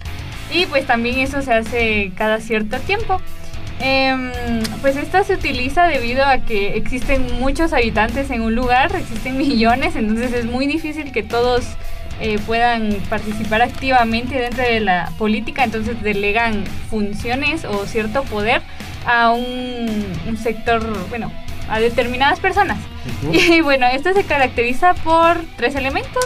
Y 0.53 0.67
pues 0.67 0.87
también 0.87 1.19
eso 1.21 1.43
se 1.43 1.53
hace 1.53 2.13
cada 2.17 2.41
cierto 2.41 2.79
tiempo. 2.81 3.21
Eh, 3.87 4.63
pues 4.81 4.97
esta 4.97 5.25
se 5.25 5.35
utiliza 5.35 5.85
debido 5.85 6.25
a 6.25 6.39
que 6.39 6.75
existen 6.79 7.39
muchos 7.39 7.75
habitantes 7.75 8.31
en 8.31 8.41
un 8.41 8.55
lugar, 8.55 8.97
existen 8.97 9.37
millones, 9.39 9.95
entonces 9.95 10.33
es 10.33 10.47
muy 10.47 10.67
difícil 10.67 11.13
que 11.13 11.23
todos 11.23 11.67
eh, 12.19 12.39
puedan 12.47 12.95
participar 13.11 13.61
activamente 13.61 14.39
dentro 14.39 14.65
de 14.65 14.81
la 14.81 15.13
política, 15.19 15.65
entonces 15.65 16.03
delegan 16.03 16.65
funciones 16.89 17.67
o 17.67 17.85
cierto 17.85 18.23
poder 18.23 18.63
a 19.05 19.33
un, 19.33 20.07
un 20.29 20.37
sector, 20.39 20.83
bueno, 21.11 21.31
a 21.69 21.79
determinadas 21.79 22.41
personas. 22.41 22.79
Uh 23.23 23.27
-huh. 23.33 23.57
Y 23.57 23.61
bueno, 23.61 23.87
esto 23.87 24.15
se 24.15 24.25
caracteriza 24.25 24.95
por 24.95 25.45
tres 25.57 25.75
elementos 25.75 26.25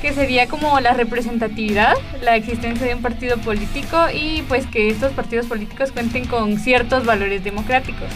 que 0.00 0.12
sería 0.12 0.46
como 0.46 0.78
la 0.80 0.92
representatividad, 0.92 1.94
la 2.22 2.36
existencia 2.36 2.86
de 2.86 2.94
un 2.94 3.02
partido 3.02 3.36
político 3.38 3.96
y 4.12 4.42
pues 4.48 4.66
que 4.66 4.88
estos 4.88 5.12
partidos 5.12 5.46
políticos 5.46 5.92
cuenten 5.92 6.26
con 6.26 6.58
ciertos 6.58 7.04
valores 7.04 7.42
democráticos. 7.44 8.08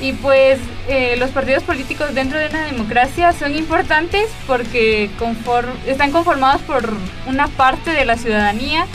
Y 0.00 0.12
pues 0.12 0.58
eh, 0.88 1.16
los 1.18 1.30
partidos 1.30 1.62
políticos 1.62 2.14
dentro 2.14 2.38
de 2.38 2.48
una 2.48 2.66
democracia 2.66 3.32
son 3.32 3.56
importantes 3.56 4.28
porque 4.46 5.08
conform 5.18 5.70
están 5.86 6.12
conformados 6.12 6.60
por 6.62 6.92
una 7.26 7.48
parte 7.48 7.92
de 7.92 8.04
la 8.04 8.16
ciudadanía 8.16 8.86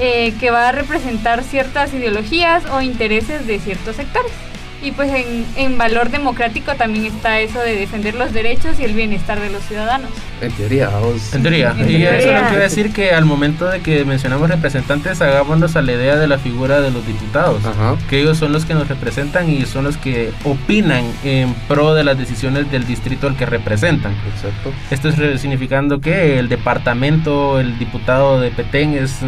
eh, 0.00 0.32
que 0.40 0.50
va 0.50 0.70
a 0.70 0.72
representar 0.72 1.42
ciertas 1.42 1.92
ideologías 1.92 2.64
o 2.66 2.80
intereses 2.80 3.46
de 3.46 3.58
ciertos 3.58 3.96
sectores. 3.96 4.47
Y 4.82 4.92
pues 4.92 5.12
en, 5.12 5.44
en, 5.56 5.76
valor 5.76 6.10
democrático 6.10 6.74
también 6.74 7.06
está 7.06 7.40
eso 7.40 7.58
de 7.58 7.74
defender 7.74 8.14
los 8.14 8.32
derechos 8.32 8.78
y 8.78 8.84
el 8.84 8.92
bienestar 8.92 9.40
de 9.40 9.50
los 9.50 9.62
ciudadanos. 9.64 10.10
En 10.40 10.52
teoría, 10.52 10.88
vos... 10.90 11.34
En 11.34 11.42
teoría. 11.42 11.72
En 11.72 11.80
y 11.80 11.98
teoría. 11.98 12.18
eso 12.18 12.32
no 12.32 12.48
quiere 12.48 12.62
decir 12.62 12.92
que 12.92 13.10
al 13.10 13.24
momento 13.24 13.66
de 13.66 13.80
que 13.80 14.04
mencionamos 14.04 14.48
representantes, 14.48 15.20
hagámonos 15.20 15.74
a 15.74 15.82
la 15.82 15.92
idea 15.92 16.16
de 16.16 16.28
la 16.28 16.38
figura 16.38 16.80
de 16.80 16.92
los 16.92 17.04
diputados. 17.06 17.64
Ajá. 17.64 17.96
Que 18.08 18.20
ellos 18.20 18.38
son 18.38 18.52
los 18.52 18.64
que 18.64 18.74
nos 18.74 18.86
representan 18.86 19.50
y 19.50 19.66
son 19.66 19.84
los 19.84 19.96
que 19.96 20.30
opinan 20.44 21.04
en 21.24 21.54
pro 21.66 21.94
de 21.94 22.04
las 22.04 22.16
decisiones 22.16 22.70
del 22.70 22.86
distrito 22.86 23.26
al 23.26 23.36
que 23.36 23.46
representan. 23.46 24.12
Exacto. 24.32 24.72
Esto 24.90 25.08
es 25.08 25.40
significando 25.40 26.00
que 26.00 26.38
el 26.38 26.48
departamento, 26.48 27.58
el 27.58 27.78
diputado 27.80 28.40
de 28.40 28.50
Petén 28.50 28.94
es 28.94 29.22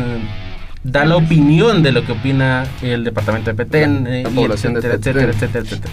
da 0.82 1.04
la 1.04 1.16
opinión 1.16 1.82
de 1.82 1.92
lo 1.92 2.04
que 2.04 2.12
opina 2.12 2.66
el 2.82 3.04
departamento 3.04 3.50
de 3.50 3.56
Petén, 3.56 4.04
la, 4.04 4.10
eh, 4.10 4.22
la 4.22 4.30
y 4.30 4.34
población 4.34 4.76
etcétera, 4.76 4.92
de 4.94 4.98
Petén. 4.98 5.16
etcétera, 5.16 5.32
etcétera, 5.32 5.64
etcétera. 5.64 5.92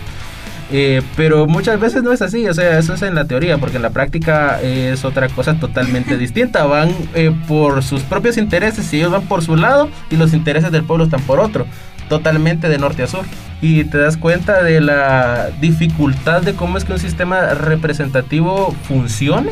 Eh, 0.70 1.02
pero 1.16 1.48
muchas 1.48 1.80
veces 1.80 2.04
no 2.04 2.12
es 2.12 2.22
así, 2.22 2.46
o 2.48 2.54
sea, 2.54 2.78
eso 2.78 2.94
es 2.94 3.02
en 3.02 3.16
la 3.16 3.26
teoría, 3.26 3.58
porque 3.58 3.78
en 3.78 3.84
la 3.84 3.92
práctica 3.92 4.62
es 4.62 5.06
otra 5.06 5.30
cosa 5.30 5.60
totalmente 5.60 6.18
distinta. 6.18 6.66
Van 6.66 6.94
eh, 7.16 7.34
por 7.48 7.84
sus 7.84 8.02
propios 8.04 8.38
intereses 8.38 8.92
y 8.94 8.98
ellos 8.98 9.12
van 9.12 9.24
por 9.24 9.44
su 9.44 9.56
lado 9.56 9.90
y 10.10 10.18
los 10.18 10.34
intereses 10.34 10.72
del 10.72 10.84
pueblo 10.84 11.06
están 11.06 11.22
por 11.22 11.40
otro, 11.40 11.66
totalmente 12.10 12.68
de 12.70 12.78
norte 12.78 13.04
a 13.04 13.08
sur. 13.08 13.26
Y 13.62 13.86
te 13.86 13.98
das 13.98 14.18
cuenta 14.18 14.62
de 14.62 14.82
la 14.82 15.50
dificultad 15.62 16.42
de 16.42 16.54
cómo 16.54 16.78
es 16.78 16.84
que 16.86 16.94
un 16.94 17.00
sistema 17.00 17.54
representativo 17.54 18.76
funcione. 18.84 19.52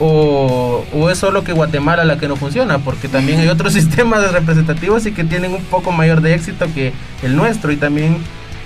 O, 0.00 0.84
o, 0.92 1.10
es 1.10 1.18
solo 1.18 1.44
que 1.44 1.52
Guatemala 1.52 2.04
la 2.04 2.18
que 2.18 2.26
no 2.26 2.34
funciona, 2.34 2.78
porque 2.78 3.08
también 3.08 3.38
hay 3.40 3.48
otros 3.48 3.72
sistemas 3.74 4.32
representativos 4.32 5.06
y 5.06 5.12
que 5.12 5.24
tienen 5.24 5.52
un 5.52 5.62
poco 5.64 5.92
mayor 5.92 6.20
de 6.20 6.34
éxito 6.34 6.66
que 6.74 6.92
el 7.22 7.36
nuestro 7.36 7.70
y 7.70 7.76
también 7.76 8.18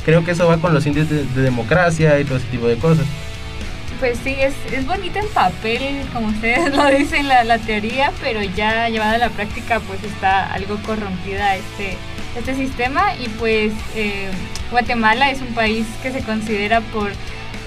creo 0.06 0.24
que 0.24 0.30
eso 0.30 0.46
va 0.46 0.56
con 0.56 0.72
los 0.72 0.86
índices 0.86 1.10
de, 1.10 1.24
de 1.24 1.42
democracia 1.42 2.18
y 2.18 2.24
todo 2.24 2.38
ese 2.38 2.46
tipo 2.46 2.66
de 2.66 2.76
cosas. 2.76 3.04
Pues 4.00 4.16
sí, 4.22 4.36
es, 4.38 4.54
es 4.72 4.86
bonito 4.86 5.18
en 5.18 5.26
papel, 5.28 6.00
como 6.12 6.28
ustedes 6.28 6.72
lo 6.76 6.86
dicen, 6.86 7.26
la, 7.26 7.42
la 7.44 7.58
teoría, 7.58 8.12
pero 8.22 8.42
ya 8.42 8.88
llevada 8.88 9.14
a 9.14 9.18
la 9.18 9.28
práctica 9.30 9.80
pues 9.80 10.02
está 10.04 10.52
algo 10.52 10.78
corrompida 10.86 11.56
este, 11.56 11.96
este 12.38 12.54
sistema 12.54 13.16
y 13.16 13.28
pues 13.28 13.72
eh, 13.96 14.30
Guatemala 14.70 15.30
es 15.30 15.40
un 15.40 15.48
país 15.48 15.84
que 16.02 16.12
se 16.12 16.20
considera 16.20 16.80
por 16.80 17.10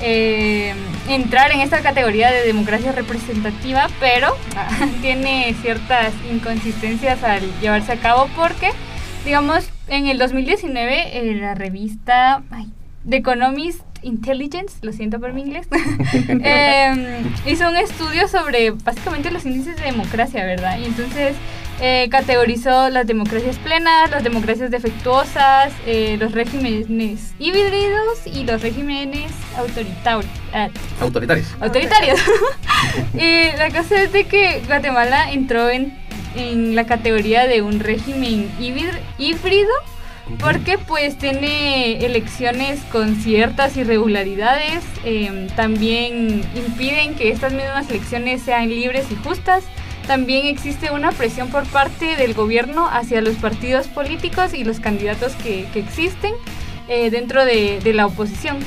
eh, 0.02 0.74
entrar 1.08 1.52
en 1.52 1.62
esta 1.62 1.82
categoría 1.82 2.32
de 2.32 2.46
democracia 2.46 2.92
representativa, 2.92 3.88
pero 4.00 4.36
tiene 5.02 5.56
ciertas 5.62 6.14
inconsistencias 6.32 7.24
al 7.24 7.42
llevarse 7.60 7.92
a 7.92 7.98
cabo 7.98 8.30
porque, 8.36 8.72
digamos, 9.26 9.70
en 9.88 10.08
el 10.08 10.18
2019 10.18 11.18
eh, 11.18 11.36
la 11.36 11.56
revista 11.56 12.44
ay, 12.52 12.68
The 13.08 13.18
Economist 13.18 13.82
Intelligence, 14.04 14.78
lo 14.82 14.94
siento 14.94 15.20
por 15.20 15.34
mi 15.34 15.42
inglés, 15.42 15.68
eh, 16.14 17.24
hizo 17.46 17.70
un 17.70 17.76
estudio 17.76 18.28
sobre 18.28 18.72
básicamente 18.72 19.32
los 19.32 19.46
índices 19.46 19.78
de 19.78 19.84
democracia, 19.84 20.46
¿verdad? 20.46 20.80
Y 20.80 20.86
entonces 20.86 21.36
eh, 21.82 22.08
categorizó 22.10 22.90
las 22.90 23.08
democracias 23.08 23.58
plenas, 23.58 24.12
las 24.12 24.24
democracias 24.24 24.70
defectuosas, 24.70 25.74
eh, 25.86 26.16
los 26.20 26.32
regímenes 26.32 27.34
híbridos 27.40 28.26
y 28.26 28.44
los 28.44 28.62
regímenes 28.62 29.32
autoritarios. 29.58 30.32
Uh, 30.54 31.04
autoritarios. 31.04 31.48
Autoritarios. 31.60 32.20
y 33.14 33.58
la 33.58 33.70
cosa 33.72 34.04
es 34.04 34.14
de 34.14 34.26
que 34.26 34.62
Guatemala 34.68 35.32
entró 35.32 35.70
en, 35.70 35.98
en 36.36 36.76
la 36.76 36.86
categoría 36.86 37.48
de 37.48 37.62
un 37.62 37.80
régimen 37.80 38.50
híbrido 38.60 39.72
porque 40.40 40.78
pues 40.78 41.18
tiene 41.18 42.06
elecciones 42.06 42.80
con 42.92 43.16
ciertas 43.16 43.76
irregularidades, 43.78 44.84
eh, 45.04 45.48
también 45.56 46.44
impiden 46.56 47.16
que 47.16 47.30
estas 47.32 47.54
mismas 47.54 47.90
elecciones 47.90 48.42
sean 48.42 48.70
libres 48.70 49.06
y 49.12 49.16
justas, 49.16 49.64
también 50.08 50.48
existe 50.48 50.92
una 50.92 51.12
presión 51.12 51.50
por 51.50 51.66
parte 51.66 52.16
del 52.16 52.34
gobierno 52.34 52.88
hacia 52.92 53.22
los 53.22 53.36
partidos 53.36 53.88
políticos 53.88 54.54
y 54.54 54.64
los 54.64 54.80
candidatos 54.80 55.34
que, 55.34 55.68
que 55.74 55.80
existen 55.80 56.34
eh, 56.88 57.10
dentro 57.10 57.46
de, 57.46 57.80
de, 57.80 57.94
la 57.94 58.06
oposición. 58.06 58.58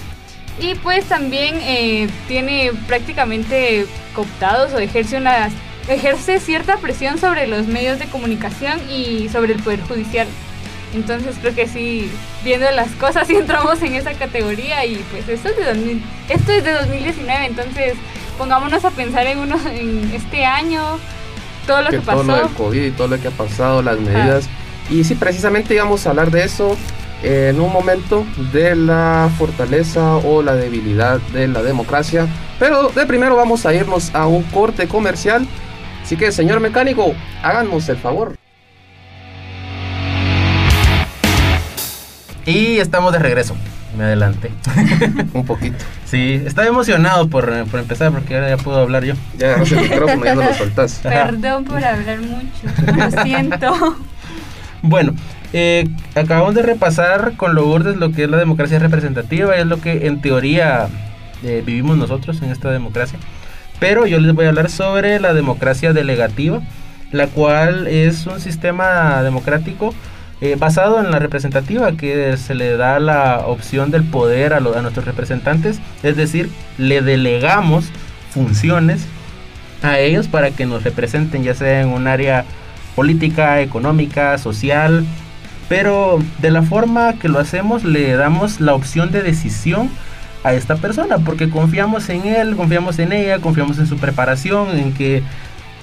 Y 0.61 0.75
pues 0.77 1.05
también 1.07 1.57
eh, 1.63 2.09
tiene 2.29 2.71
prácticamente 2.87 3.87
cooptados 4.15 4.73
o 4.73 4.79
ejerce 4.79 5.17
una 5.17 5.51
ejerce 5.89 6.41
cierta 6.41 6.79
presión 6.79 7.19
sobre 7.19 7.47
los 7.47 7.67
medios 7.67 7.99
de 7.99 8.07
comunicación 8.07 8.81
y 8.91 9.29
sobre 9.29 9.53
el 9.53 9.63
Poder 9.63 9.83
Judicial. 9.83 10.27
Entonces 10.95 11.37
creo 11.41 11.55
que 11.55 11.67
sí, 11.67 12.11
viendo 12.45 12.71
las 12.71 12.91
cosas, 12.93 13.27
sí 13.29 13.37
entramos 13.37 13.83
en 13.83 13.95
esa 13.95 14.15
categoría 14.15 14.85
y 14.87 14.97
pues 15.11 15.29
esto 15.29 15.49
es 15.49 15.57
de, 15.57 15.65
2000, 15.65 16.03
esto 16.29 16.53
es 16.53 16.65
de 16.65 16.73
2019, 16.73 17.47
entonces 17.47 17.95
pongámonos 18.39 18.85
a 18.85 18.91
pensar 18.91 19.27
en, 19.27 19.39
uno, 19.39 19.57
en 19.67 20.11
este 20.15 20.45
año, 20.45 20.99
todo 21.67 21.83
lo 21.83 21.91
que, 21.91 22.01
pasó. 22.01 22.23
Todo 22.23 22.25
lo 22.25 22.37
del 22.37 22.49
COVID 22.57 22.83
y 22.83 22.91
todo 22.91 23.09
lo 23.09 23.21
que 23.21 23.29
ha 23.29 23.33
pasado, 23.33 23.83
las 23.83 23.99
medidas. 23.99 24.49
Y 24.91 25.05
sí, 25.05 25.15
precisamente 25.15 25.75
íbamos 25.75 26.07
a 26.07 26.11
hablar 26.11 26.31
de 26.31 26.45
eso 26.45 26.77
en 27.23 27.59
un 27.59 27.73
momento 27.73 28.27
de 28.53 28.77
la 28.77 29.31
fortaleza 29.39 30.17
o 30.17 30.43
la 30.43 30.55
debilidad 30.55 31.21
de 31.33 31.49
la 31.49 31.63
democracia. 31.63 32.29
Pero 32.59 32.89
de 32.89 33.07
primero 33.07 33.35
vamos 33.35 33.65
a 33.67 33.75
irnos 33.75 34.15
a 34.15 34.27
un 34.27 34.43
corte 34.45 34.87
comercial. 34.87 35.47
Así 36.03 36.17
que, 36.17 36.31
señor 36.33 36.61
mecánico, 36.61 37.15
háganos 37.43 37.89
el 37.89 37.97
favor. 37.97 38.37
Y 42.45 42.79
estamos 42.79 43.13
de 43.13 43.19
regreso. 43.19 43.57
Me 43.97 44.05
adelanté. 44.05 44.51
un 45.35 45.45
poquito. 45.45 45.77
Sí, 46.05 46.43
estaba 46.45 46.67
emocionado 46.67 47.29
por, 47.29 47.67
por, 47.67 47.81
empezar 47.81 48.11
porque 48.13 48.35
ahora 48.35 48.49
ya 48.49 48.57
puedo 48.57 48.79
hablar 48.79 49.05
yo. 49.05 49.15
Ya 49.39 49.49
agarras 49.49 49.73
el 49.73 49.81
micrófono, 49.81 50.25
ya 50.25 50.35
no 50.35 50.43
lo 50.43 50.55
soltás. 50.59 51.01
Perdón 51.03 51.65
por 51.65 51.85
hablar 51.85 52.19
mucho, 52.21 52.95
lo 52.97 53.23
siento. 53.23 53.97
Bueno, 54.87 55.15
eh, 55.55 55.89
acabamos 56.15 56.55
de 56.55 56.61
repasar 56.61 57.39
con 57.39 57.55
Lourdes 57.55 57.97
lo 57.97 58.13
que 58.13 58.25
es 58.25 58.31
la 58.31 58.37
democracia 58.37 58.79
representativa, 58.79 59.57
es 59.57 59.65
lo 59.65 59.81
que 59.81 60.07
en 60.07 60.21
teoría 60.21 60.89
eh, 61.43 61.63
vivimos 61.65 61.97
nosotros 61.97 62.43
en 62.43 62.51
esta 62.51 62.71
democracia. 62.71 63.19
Pero 63.81 64.05
yo 64.05 64.21
les 64.21 64.35
voy 64.35 64.45
a 64.45 64.49
hablar 64.51 64.69
sobre 64.71 65.19
la 65.21 65.33
democracia 65.33 65.95
delegativa, 65.95 66.61
la 67.13 67.29
cual 67.29 67.87
es 67.87 68.27
un 68.27 68.41
sistema 68.41 69.23
democrático 69.23 69.95
eh, 70.41 70.57
basado 70.59 71.01
en 71.01 71.11
la 71.11 71.19
representativa, 71.19 71.93
que 71.93 72.37
se 72.37 72.55
le 72.55 72.77
da 72.77 72.99
la 72.99 73.43
opción 73.47 73.91
del 73.91 74.05
poder 74.05 74.53
a, 74.53 74.59
a 74.59 74.83
nuestros 74.83 75.05
representantes, 75.05 75.79
es 76.03 76.17
decir, 76.17 76.51
le 76.79 77.03
delegamos 77.03 77.87
funciones 78.31 79.07
a 79.83 79.99
ellos 79.99 80.29
para 80.29 80.51
que 80.51 80.67
nos 80.67 80.83
representen, 80.83 81.45
ya 81.45 81.55
sea 81.55 81.83
en 81.83 81.89
un 81.89 82.07
área 82.07 82.45
política, 82.97 83.61
económica, 83.61 84.39
social, 84.39 85.05
pero 85.69 86.23
de 86.41 86.51
la 86.51 86.63
forma 86.63 87.15
que 87.15 87.29
lo 87.29 87.39
hacemos 87.39 87.85
le 87.85 88.13
damos 88.13 88.61
la 88.61 88.75
opción 88.75 89.11
de 89.11 89.23
decisión 89.23 89.91
a 90.43 90.53
esta 90.53 90.77
persona 90.77 91.19
porque 91.19 91.49
confiamos 91.49 92.09
en 92.11 92.27
él, 92.27 92.55
confiamos 92.55 92.99
en 92.99 93.13
ella, 93.13 93.39
confiamos 93.39 93.79
en 93.79 93.87
su 93.87 93.97
preparación, 93.97 94.79
en 94.79 94.93
que 94.93 95.23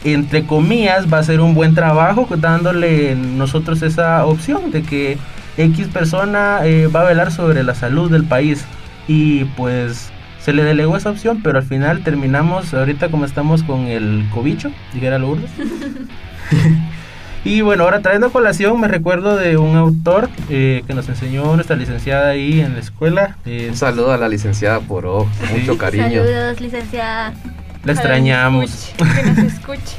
entre 0.03 0.45
comillas 0.45 1.11
va 1.11 1.19
a 1.19 1.23
ser 1.23 1.41
un 1.41 1.53
buen 1.53 1.75
trabajo 1.75 2.27
dándole 2.37 3.15
nosotros 3.15 3.81
esa 3.81 4.25
opción 4.25 4.71
de 4.71 4.83
que 4.83 5.17
X 5.57 5.87
persona 5.87 6.59
eh, 6.63 6.87
va 6.87 7.01
a 7.01 7.05
velar 7.05 7.31
sobre 7.31 7.63
la 7.63 7.75
salud 7.75 8.11
del 8.11 8.23
país 8.23 8.65
y 9.07 9.45
pues 9.45 10.11
se 10.39 10.53
le 10.53 10.63
delegó 10.63 10.97
esa 10.97 11.11
opción, 11.11 11.41
pero 11.43 11.59
al 11.59 11.65
final 11.65 12.03
terminamos 12.03 12.73
ahorita 12.73 13.09
como 13.09 13.25
estamos 13.25 13.61
con 13.63 13.81
el 13.81 14.25
cobicho, 14.33 14.71
dijera 14.93 15.19
Lourdes. 15.19 15.51
Y 17.43 17.61
bueno, 17.61 17.85
ahora 17.85 18.01
trayendo 18.01 18.27
a 18.27 18.31
colación, 18.31 18.79
me 18.79 18.87
recuerdo 18.87 19.35
de 19.35 19.57
un 19.57 19.75
autor 19.75 20.29
eh, 20.49 20.83
que 20.85 20.93
nos 20.93 21.09
enseñó 21.09 21.55
nuestra 21.55 21.75
licenciada 21.75 22.29
ahí 22.29 22.61
en 22.61 22.73
la 22.73 22.79
escuela. 22.79 23.37
Eh, 23.45 23.67
un 23.69 23.75
saludo 23.75 24.11
a 24.11 24.17
la 24.17 24.29
licenciada 24.29 24.79
por 24.79 25.05
mucho 25.51 25.75
cariño. 25.75 26.23
Saludos, 26.23 26.61
licenciada. 26.61 27.33
La 27.83 27.93
extrañamos. 27.93 28.91
Que 28.97 29.23
nos 29.23 29.37
escuche. 29.53 29.97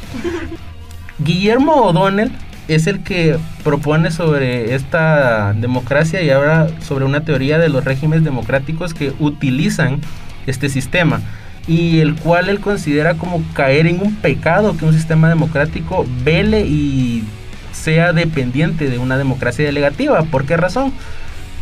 Guillermo 1.19 1.75
O'Donnell 1.75 2.33
es 2.69 2.87
el 2.87 3.03
que 3.03 3.39
propone 3.65 4.11
sobre 4.11 4.75
esta 4.75 5.53
democracia 5.53 6.23
y 6.23 6.31
ahora 6.31 6.69
sobre 6.81 7.05
una 7.05 7.25
teoría 7.25 7.59
de 7.59 7.69
los 7.69 7.85
regímenes 7.85 8.25
democráticos 8.25 8.95
que 8.95 9.13
utilizan 9.19 10.01
este 10.47 10.69
sistema 10.69 11.21
y 11.67 12.01
el 12.01 12.15
cual 12.17 12.49
él 12.49 12.61
considera 12.61 13.15
como 13.15 13.43
caer 13.55 13.87
en 13.87 14.01
un 14.01 14.15
pecado 14.17 14.77
que 14.77 14.85
un 14.85 14.95
sistema 14.95 15.29
democrático 15.29 16.07
vele 16.25 16.61
y 16.67 17.25
sea 17.73 18.13
dependiente 18.13 18.89
de 18.91 18.99
una 18.99 19.17
democracia 19.17 19.65
delegativa. 19.65 20.23
¿Por 20.25 20.45
qué 20.45 20.57
razón? 20.57 20.93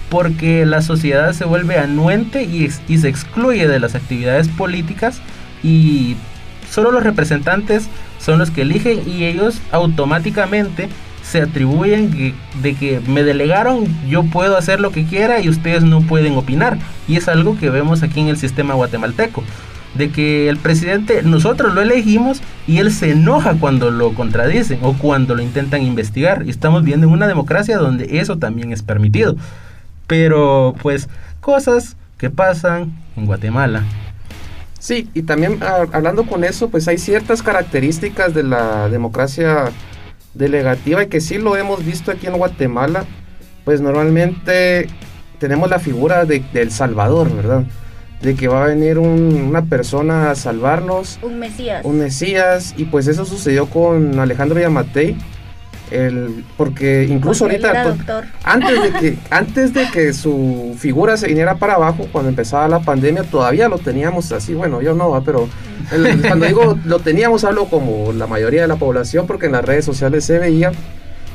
Porque 0.08 0.66
la 0.66 0.82
sociedad 0.82 1.32
se 1.32 1.44
vuelve 1.44 1.78
anuente 1.78 2.42
y, 2.42 2.68
y 2.88 2.98
se 2.98 3.08
excluye 3.08 3.68
de 3.68 3.78
las 3.78 3.94
actividades 3.94 4.48
políticas 4.48 5.20
y 5.62 6.16
solo 6.70 6.90
los 6.90 7.02
representantes 7.02 7.88
son 8.18 8.38
los 8.38 8.50
que 8.50 8.62
eligen 8.62 9.02
y 9.06 9.24
ellos 9.24 9.60
automáticamente 9.72 10.88
se 11.22 11.42
atribuyen 11.42 12.34
de 12.62 12.74
que 12.74 13.00
me 13.06 13.22
delegaron, 13.22 13.86
yo 14.08 14.24
puedo 14.24 14.56
hacer 14.56 14.80
lo 14.80 14.90
que 14.90 15.04
quiera 15.04 15.40
y 15.40 15.48
ustedes 15.48 15.84
no 15.84 16.00
pueden 16.00 16.36
opinar. 16.36 16.78
Y 17.06 17.16
es 17.16 17.28
algo 17.28 17.56
que 17.58 17.70
vemos 17.70 18.02
aquí 18.02 18.20
en 18.20 18.28
el 18.28 18.36
sistema 18.36 18.74
guatemalteco 18.74 19.44
de 19.94 20.10
que 20.10 20.48
el 20.48 20.56
presidente 20.56 21.22
nosotros 21.22 21.74
lo 21.74 21.82
elegimos 21.82 22.40
y 22.66 22.78
él 22.78 22.92
se 22.92 23.10
enoja 23.10 23.54
cuando 23.54 23.90
lo 23.90 24.14
contradicen 24.14 24.78
o 24.82 24.94
cuando 24.94 25.34
lo 25.34 25.42
intentan 25.42 25.82
investigar. 25.82 26.44
Y 26.46 26.50
estamos 26.50 26.84
viendo 26.84 27.06
en 27.06 27.12
una 27.12 27.26
democracia 27.26 27.78
donde 27.78 28.18
eso 28.18 28.38
también 28.38 28.72
es 28.72 28.82
permitido. 28.82 29.36
Pero 30.06 30.74
pues 30.82 31.08
cosas 31.40 31.96
que 32.18 32.30
pasan 32.30 32.92
en 33.16 33.26
Guatemala. 33.26 33.84
Sí, 34.80 35.08
y 35.14 35.22
también 35.22 35.60
hablando 35.62 36.26
con 36.26 36.42
eso, 36.42 36.68
pues 36.68 36.88
hay 36.88 36.98
ciertas 36.98 37.42
características 37.42 38.34
de 38.34 38.42
la 38.42 38.88
democracia 38.88 39.70
delegativa 40.34 41.04
y 41.04 41.08
que 41.08 41.20
sí 41.20 41.38
lo 41.38 41.56
hemos 41.56 41.84
visto 41.84 42.10
aquí 42.10 42.26
en 42.26 42.36
Guatemala. 42.36 43.04
Pues 43.64 43.80
normalmente 43.80 44.88
tenemos 45.38 45.70
la 45.70 45.78
figura 45.78 46.24
de, 46.24 46.42
de 46.52 46.62
El 46.62 46.72
Salvador, 46.72 47.32
¿verdad? 47.32 47.64
de 48.22 48.34
que 48.34 48.48
va 48.48 48.64
a 48.64 48.68
venir 48.68 48.98
una 48.98 49.62
persona 49.62 50.30
a 50.30 50.34
salvarnos. 50.34 51.18
Un 51.22 51.38
Mesías. 51.38 51.84
Un 51.84 51.98
Mesías. 51.98 52.74
Y 52.76 52.84
pues 52.84 53.06
eso 53.06 53.24
sucedió 53.24 53.66
con 53.66 54.18
Alejandro 54.18 54.60
Yamatei. 54.60 55.16
El, 55.90 56.44
porque 56.56 57.04
incluso 57.10 57.44
ahorita 57.44 57.96
antes 58.44 58.82
de 58.82 58.92
que 58.92 59.18
antes 59.30 59.74
de 59.74 59.90
que 59.90 60.12
su 60.12 60.76
figura 60.78 61.16
se 61.16 61.26
viniera 61.26 61.56
para 61.56 61.74
abajo 61.74 62.06
cuando 62.12 62.28
empezaba 62.28 62.68
la 62.68 62.78
pandemia 62.78 63.24
todavía 63.24 63.68
lo 63.68 63.78
teníamos 63.78 64.30
así 64.30 64.54
bueno 64.54 64.80
yo 64.82 64.94
no 64.94 65.20
pero 65.24 65.48
cuando 66.28 66.46
digo 66.46 66.78
lo 66.84 67.00
teníamos 67.00 67.42
hablo 67.42 67.64
como 67.64 68.12
la 68.12 68.28
mayoría 68.28 68.62
de 68.62 68.68
la 68.68 68.76
población 68.76 69.26
porque 69.26 69.46
en 69.46 69.52
las 69.52 69.64
redes 69.64 69.84
sociales 69.84 70.24
se 70.24 70.38
veía 70.38 70.70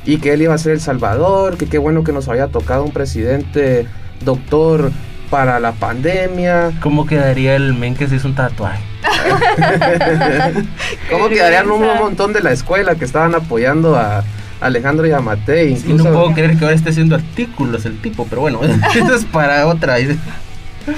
y 0.05 0.19
que 0.19 0.33
él 0.33 0.43
iba 0.43 0.53
a 0.53 0.57
ser 0.57 0.71
el 0.71 0.79
salvador 0.79 1.57
que 1.57 1.65
qué 1.65 1.77
bueno 1.77 2.05
que 2.05 2.13
nos 2.13 2.29
había 2.29 2.47
tocado 2.47 2.85
un 2.85 2.91
presidente 2.91 3.87
doctor 4.23 4.91
para 5.29 5.59
la 5.59 5.73
pandemia. 5.73 6.71
¿Cómo 6.81 7.05
quedaría 7.05 7.55
el 7.55 7.73
men 7.73 7.95
que 7.95 8.07
se 8.07 8.15
hizo 8.15 8.27
un 8.27 8.35
tatuaje? 8.35 8.81
¿Cómo 11.11 11.29
quedarían 11.29 11.69
un 11.69 11.81
montón 11.81 12.33
de 12.33 12.41
la 12.41 12.51
escuela 12.51 12.95
que 12.95 13.05
estaban 13.05 13.35
apoyando 13.35 13.95
a 13.95 14.23
Alejandro 14.65 15.05
Yamate? 15.05 15.69
Incluso... 15.69 15.89
Y 15.89 15.93
no 15.93 16.03
puedo 16.03 16.33
creer 16.33 16.57
que 16.57 16.63
ahora 16.65 16.75
esté 16.75 16.89
haciendo 16.89 17.15
artículos 17.15 17.85
el 17.85 18.01
tipo, 18.01 18.25
pero 18.27 18.41
bueno, 18.41 18.59
esto 18.95 19.15
es 19.15 19.25
para 19.25 19.67
otra. 19.67 19.97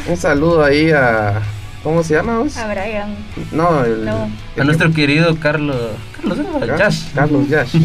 Un 0.07 0.17
saludo 0.17 0.63
ahí 0.63 0.91
a... 0.91 1.41
¿Cómo 1.83 2.03
se 2.03 2.15
llama? 2.15 2.39
A 2.39 2.67
Brian. 2.67 3.15
No, 3.51 3.69
a 3.79 4.63
nuestro 4.63 4.91
querido 4.91 5.37
Carlos... 5.37 5.91
Carlos, 6.21 7.05
Carlos 7.13 7.47
Yash. 7.49 7.75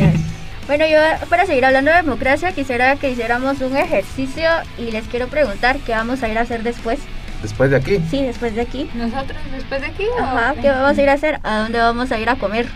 Bueno, 0.66 0.86
yo 0.86 0.98
para 1.28 1.46
seguir 1.46 1.64
hablando 1.64 1.90
de 1.90 1.98
democracia 1.98 2.52
quisiera 2.52 2.96
que 2.96 3.10
hiciéramos 3.10 3.60
un 3.60 3.76
ejercicio 3.76 4.48
y 4.78 4.92
les 4.92 5.06
quiero 5.08 5.26
preguntar 5.26 5.78
qué 5.84 5.92
vamos 5.92 6.22
a 6.22 6.28
ir 6.28 6.38
a 6.38 6.42
hacer 6.42 6.62
después. 6.62 7.00
¿Después 7.42 7.70
de 7.70 7.76
aquí? 7.76 7.98
Sí, 8.08 8.22
después 8.22 8.54
de 8.54 8.60
aquí. 8.60 8.88
¿Nosotros 8.94 9.36
después 9.52 9.80
de 9.80 9.88
aquí? 9.88 10.04
Ajá, 10.20 10.54
¿qué 10.60 10.70
vamos 10.70 10.96
a 10.96 11.02
ir 11.02 11.08
a 11.08 11.14
hacer? 11.14 11.40
¿A 11.42 11.58
dónde 11.58 11.78
vamos 11.80 12.12
a 12.12 12.18
ir 12.20 12.28
a 12.28 12.36
comer? 12.36 12.68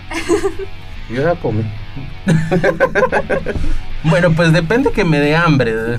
yo 1.08 1.22
voy 1.22 1.30
a 1.30 1.34
comer. 1.36 1.85
bueno, 4.04 4.32
pues 4.32 4.52
depende 4.52 4.92
que 4.92 5.04
me 5.04 5.18
dé 5.18 5.36
hambre. 5.36 5.98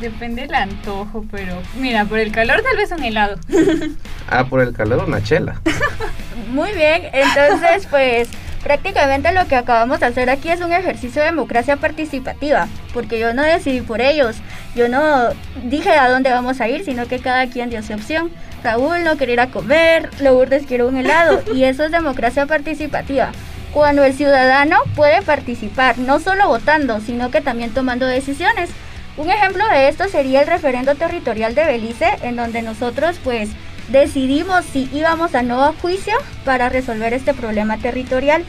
Depende 0.00 0.42
del 0.42 0.54
antojo, 0.54 1.24
pero 1.30 1.56
mira, 1.78 2.04
por 2.04 2.18
el 2.18 2.32
calor 2.32 2.62
tal 2.62 2.76
vez 2.76 2.90
un 2.90 3.04
helado. 3.04 3.36
ah, 4.28 4.44
por 4.44 4.60
el 4.60 4.72
calor 4.72 5.04
una 5.06 5.22
chela. 5.22 5.60
Muy 6.50 6.72
bien, 6.72 7.08
entonces 7.12 7.86
pues 7.88 8.28
Prácticamente 8.62 9.32
lo 9.32 9.46
que 9.48 9.56
acabamos 9.56 9.98
de 9.98 10.06
hacer 10.06 10.30
aquí 10.30 10.48
es 10.48 10.60
un 10.60 10.72
ejercicio 10.72 11.20
de 11.20 11.26
democracia 11.26 11.76
participativa, 11.78 12.68
porque 12.94 13.18
yo 13.18 13.34
no 13.34 13.42
decidí 13.42 13.80
por 13.80 14.00
ellos, 14.00 14.36
yo 14.76 14.88
no 14.88 15.30
dije 15.64 15.90
a 15.90 16.08
dónde 16.08 16.30
vamos 16.30 16.60
a 16.60 16.68
ir, 16.68 16.84
sino 16.84 17.08
que 17.08 17.18
cada 17.18 17.48
quien 17.48 17.70
dio 17.70 17.82
su 17.82 17.92
opción. 17.92 18.30
Raúl 18.62 19.02
no 19.02 19.16
quería 19.16 19.32
ir 19.32 19.40
a 19.40 19.50
comer, 19.50 20.08
Lourdes 20.20 20.64
quiere 20.64 20.84
un 20.84 20.96
helado, 20.96 21.42
y 21.52 21.64
eso 21.64 21.82
es 21.82 21.90
democracia 21.90 22.46
participativa. 22.46 23.32
Cuando 23.72 24.04
el 24.04 24.12
ciudadano 24.12 24.76
puede 24.94 25.22
participar, 25.22 25.96
no 25.96 26.20
solo 26.20 26.46
votando, 26.46 27.00
sino 27.00 27.30
que 27.30 27.40
también 27.40 27.72
tomando 27.72 28.06
decisiones. 28.06 28.68
Un 29.16 29.30
ejemplo 29.30 29.66
de 29.68 29.88
esto 29.88 30.08
sería 30.08 30.42
el 30.42 30.46
referendo 30.46 30.94
territorial 30.94 31.54
de 31.54 31.64
Belice, 31.64 32.18
en 32.22 32.36
donde 32.36 32.60
nosotros 32.60 33.16
pues 33.24 33.48
decidimos 33.88 34.66
si 34.66 34.90
íbamos 34.92 35.34
a 35.34 35.42
nuevo 35.42 35.74
juicio 35.80 36.14
para 36.44 36.68
resolver 36.68 37.14
este 37.14 37.32
problema 37.32 37.78
territorial. 37.78 38.44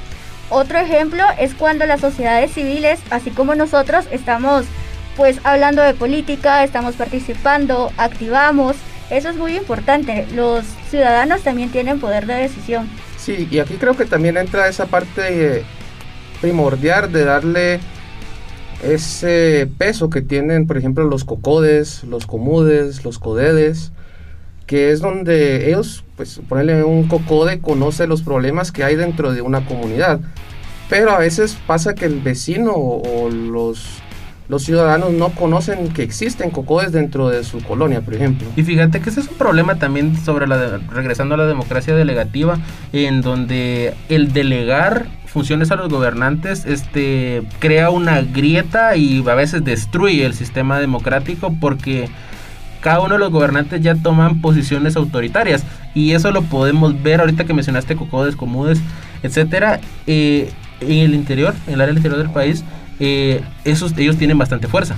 Otro 0.49 0.77
ejemplo 0.77 1.23
es 1.39 1.53
cuando 1.53 1.85
las 1.85 2.01
sociedades 2.01 2.51
civiles, 2.51 2.99
así 3.09 3.31
como 3.31 3.55
nosotros, 3.55 4.05
estamos 4.11 4.65
pues 5.15 5.39
hablando 5.45 5.81
de 5.81 5.93
política, 5.93 6.65
estamos 6.65 6.95
participando, 6.95 7.93
activamos. 7.97 8.75
Eso 9.09 9.29
es 9.29 9.35
muy 9.37 9.55
importante. 9.55 10.27
Los 10.33 10.65
ciudadanos 10.89 11.43
también 11.43 11.69
tienen 11.69 12.01
poder 12.01 12.25
de 12.25 12.35
decisión. 12.35 12.89
Sí, 13.23 13.47
y 13.49 13.59
aquí 13.59 13.75
creo 13.75 13.95
que 13.95 14.03
también 14.03 14.35
entra 14.35 14.67
esa 14.67 14.87
parte 14.87 15.59
eh, 15.59 15.63
primordial 16.41 17.09
de 17.13 17.23
darle 17.23 17.79
ese 18.83 19.69
peso 19.77 20.09
que 20.09 20.21
tienen, 20.21 20.67
por 20.67 20.77
ejemplo, 20.77 21.05
los 21.05 21.23
cocodes, 21.23 22.03
los 22.03 22.25
comudes, 22.25 23.05
los 23.05 23.19
codedes, 23.19 23.93
que 24.67 24.91
es 24.91 24.99
donde 24.99 25.69
ellos, 25.69 26.03
pues, 26.17 26.41
ponerle 26.49 26.83
un 26.83 27.07
cocode, 27.07 27.61
conoce 27.61 28.07
los 28.07 28.23
problemas 28.23 28.73
que 28.73 28.83
hay 28.83 28.97
dentro 28.97 29.31
de 29.31 29.41
una 29.41 29.65
comunidad. 29.65 30.19
Pero 30.89 31.11
a 31.11 31.19
veces 31.19 31.57
pasa 31.65 31.95
que 31.95 32.03
el 32.03 32.19
vecino 32.19 32.73
o 32.75 33.29
los 33.29 34.02
los 34.53 34.61
ciudadanos 34.61 35.11
no 35.11 35.29
conocen 35.29 35.87
que 35.87 36.03
existen 36.03 36.51
cocodes 36.51 36.91
dentro 36.91 37.27
de 37.27 37.43
su 37.43 37.57
colonia, 37.63 38.01
por 38.01 38.13
ejemplo. 38.13 38.47
Y 38.55 38.61
fíjate 38.61 39.01
que 39.01 39.09
ese 39.09 39.21
es 39.21 39.27
un 39.27 39.37
problema 39.37 39.79
también 39.79 40.15
sobre 40.15 40.45
la 40.45 40.77
regresando 40.91 41.33
a 41.33 41.39
la 41.39 41.47
democracia 41.47 41.95
delegativa, 41.95 42.59
en 42.91 43.21
donde 43.21 43.95
el 44.09 44.31
delegar 44.31 45.07
funciones 45.25 45.71
a 45.71 45.75
los 45.75 45.89
gobernantes 45.89 46.67
este 46.67 47.41
crea 47.57 47.89
una 47.89 48.21
grieta 48.21 48.95
y 48.95 49.27
a 49.27 49.33
veces 49.33 49.63
destruye 49.65 50.23
el 50.23 50.35
sistema 50.35 50.79
democrático 50.79 51.51
porque 51.59 52.07
cada 52.79 52.99
uno 52.99 53.15
de 53.15 53.19
los 53.21 53.31
gobernantes 53.31 53.81
ya 53.81 53.95
toman 53.95 54.39
posiciones 54.39 54.95
autoritarias 54.95 55.63
y 55.95 56.11
eso 56.11 56.31
lo 56.31 56.43
podemos 56.43 57.01
ver 57.01 57.21
ahorita 57.21 57.45
que 57.45 57.55
mencionaste 57.55 57.95
cocodes, 57.95 58.35
comudes, 58.35 58.79
etcétera, 59.23 59.79
eh, 60.05 60.51
en 60.79 60.99
el 60.99 61.15
interior, 61.15 61.55
en 61.65 61.73
el 61.73 61.81
área 61.81 61.95
interior 61.95 62.19
del 62.19 62.29
país 62.29 62.63
eh, 62.99 63.41
esos, 63.65 63.97
ellos 63.97 64.17
tienen 64.17 64.37
bastante 64.37 64.67
fuerza. 64.67 64.95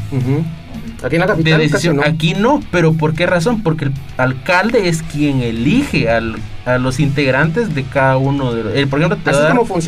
Aquí 1.04 1.16
en 1.16 1.22
la 1.22 1.28
capital. 1.28 1.62
no. 1.94 2.02
Aquí 2.04 2.34
no, 2.34 2.62
pero 2.72 2.94
¿por 2.94 3.14
qué 3.14 3.26
razón? 3.26 3.62
Porque 3.62 3.86
el 3.86 3.94
alcalde 4.18 4.88
es 4.88 5.04
quien 5.04 5.42
elige 5.42 6.10
al, 6.10 6.38
a 6.66 6.78
los 6.78 7.00
integrantes 7.00 7.76
de 7.76 7.84
cada 7.84 8.18
uno 8.18 8.54
de 8.54 8.64
los. 8.64 8.90
por 8.90 9.00
ejemplo, 9.02 9.18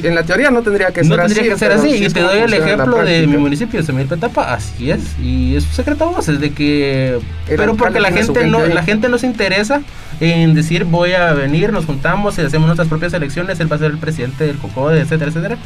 en 0.03 0.15
la 0.15 0.23
teoría 0.23 0.51
no 0.51 0.61
tendría 0.61 0.91
que 0.91 1.03
ser 1.03 1.19
así. 1.19 1.29
No 1.29 1.35
tendría 1.35 1.53
que 1.53 1.59
ser 1.59 1.71
así. 1.71 2.05
y 2.05 2.09
te 2.09 2.19
doy 2.19 2.39
el 2.39 2.53
ejemplo 2.53 3.03
de 3.03 3.25
mi 3.25 3.37
municipio, 3.37 3.81
Semir 3.83 4.07
Petapa, 4.07 4.53
así 4.53 4.91
es. 4.91 5.17
Y 5.19 5.55
es 5.55 5.63
secreto 5.63 6.05
a 6.05 6.07
voces 6.07 6.39
de 6.39 6.51
que. 6.51 7.19
pero 7.47 7.75
porque 7.75 7.99
la 7.99 8.11
gente, 8.11 8.45
no, 8.45 8.65
la 8.65 8.83
gente 8.83 9.09
no 9.09 9.17
se 9.17 9.27
interesa 9.27 9.81
en 10.19 10.53
decir 10.53 10.83
voy 10.83 11.13
a 11.13 11.33
venir, 11.33 11.71
nos 11.71 11.85
juntamos 11.85 12.37
y 12.37 12.41
hacemos 12.41 12.67
nuestras 12.67 12.87
propias 12.87 13.13
elecciones, 13.13 13.59
él 13.59 13.71
va 13.71 13.75
a 13.75 13.79
ser 13.79 13.91
el 13.91 13.97
presidente 13.97 14.45
del 14.45 14.57
COCODE, 14.57 15.01
etcétera, 15.01 15.29
etcétera. 15.29 15.57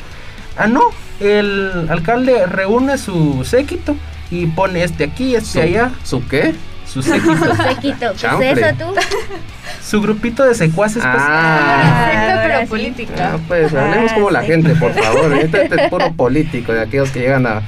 Ah, 0.57 0.67
no, 0.67 0.81
el 1.21 1.87
alcalde 1.89 2.45
reúne 2.47 2.97
su 2.97 3.43
séquito 3.45 3.95
y 4.29 4.47
pone 4.47 4.83
este 4.83 5.05
aquí, 5.05 5.35
este 5.35 5.61
allá. 5.61 5.91
¿Su 6.03 6.27
qué? 6.27 6.53
Su 6.91 7.01
séquito. 7.01 7.55
Su 7.55 7.63
séquito. 7.63 8.13
¿Qué 8.39 8.51
es 8.51 8.57
eso 8.57 8.75
tú? 8.77 8.95
Su 9.81 10.01
grupito 10.01 10.43
de 10.43 10.55
secuaces. 10.55 11.01
Pues. 11.01 11.15
Ah, 11.17 12.41
pero 12.43 12.67
política. 12.67 13.33
Ah, 13.33 13.39
pues 13.47 13.73
hablemos 13.73 14.11
como 14.13 14.29
la 14.29 14.43
gente, 14.43 14.75
por 14.75 14.93
favor. 14.93 15.33
Este, 15.33 15.65
es 15.65 15.89
puro 15.89 16.11
político, 16.13 16.73
de 16.73 16.81
aquellos 16.81 17.09
que 17.11 17.19
llegan 17.19 17.47
a 17.47 17.61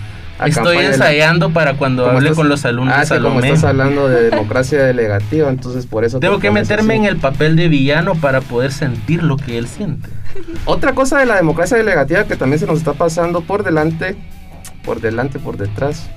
Estoy 0.45 0.77
ensayando 0.77 1.51
para 1.51 1.75
cuando 1.75 2.09
hable 2.09 2.33
con 2.33 2.49
los 2.49 2.65
alumnos. 2.65 3.11
Ah, 3.11 3.19
como 3.21 3.39
estás 3.39 3.63
hablando 3.63 4.07
de 4.07 4.29
democracia 4.29 4.83
delegativa, 4.83 5.49
entonces 5.49 5.85
por 5.85 6.03
eso... 6.03 6.19
Tengo 6.19 6.39
que 6.39 6.51
meterme 6.51 6.95
en 6.95 7.05
el 7.05 7.17
papel 7.17 7.55
de 7.55 7.67
villano 7.67 8.15
para 8.15 8.41
poder 8.41 8.71
sentir 8.71 9.23
lo 9.23 9.37
que 9.37 9.57
él 9.57 9.67
siente. 9.67 10.09
Otra 10.65 10.93
cosa 10.93 11.19
de 11.19 11.25
la 11.25 11.35
democracia 11.35 11.77
delegativa 11.77 12.23
que 12.25 12.35
también 12.35 12.59
se 12.59 12.65
nos 12.65 12.79
está 12.79 12.93
pasando 12.93 13.41
por 13.41 13.63
delante, 13.63 14.15
por 14.83 15.01
delante, 15.01 15.39
por 15.39 15.57
detrás, 15.57 16.09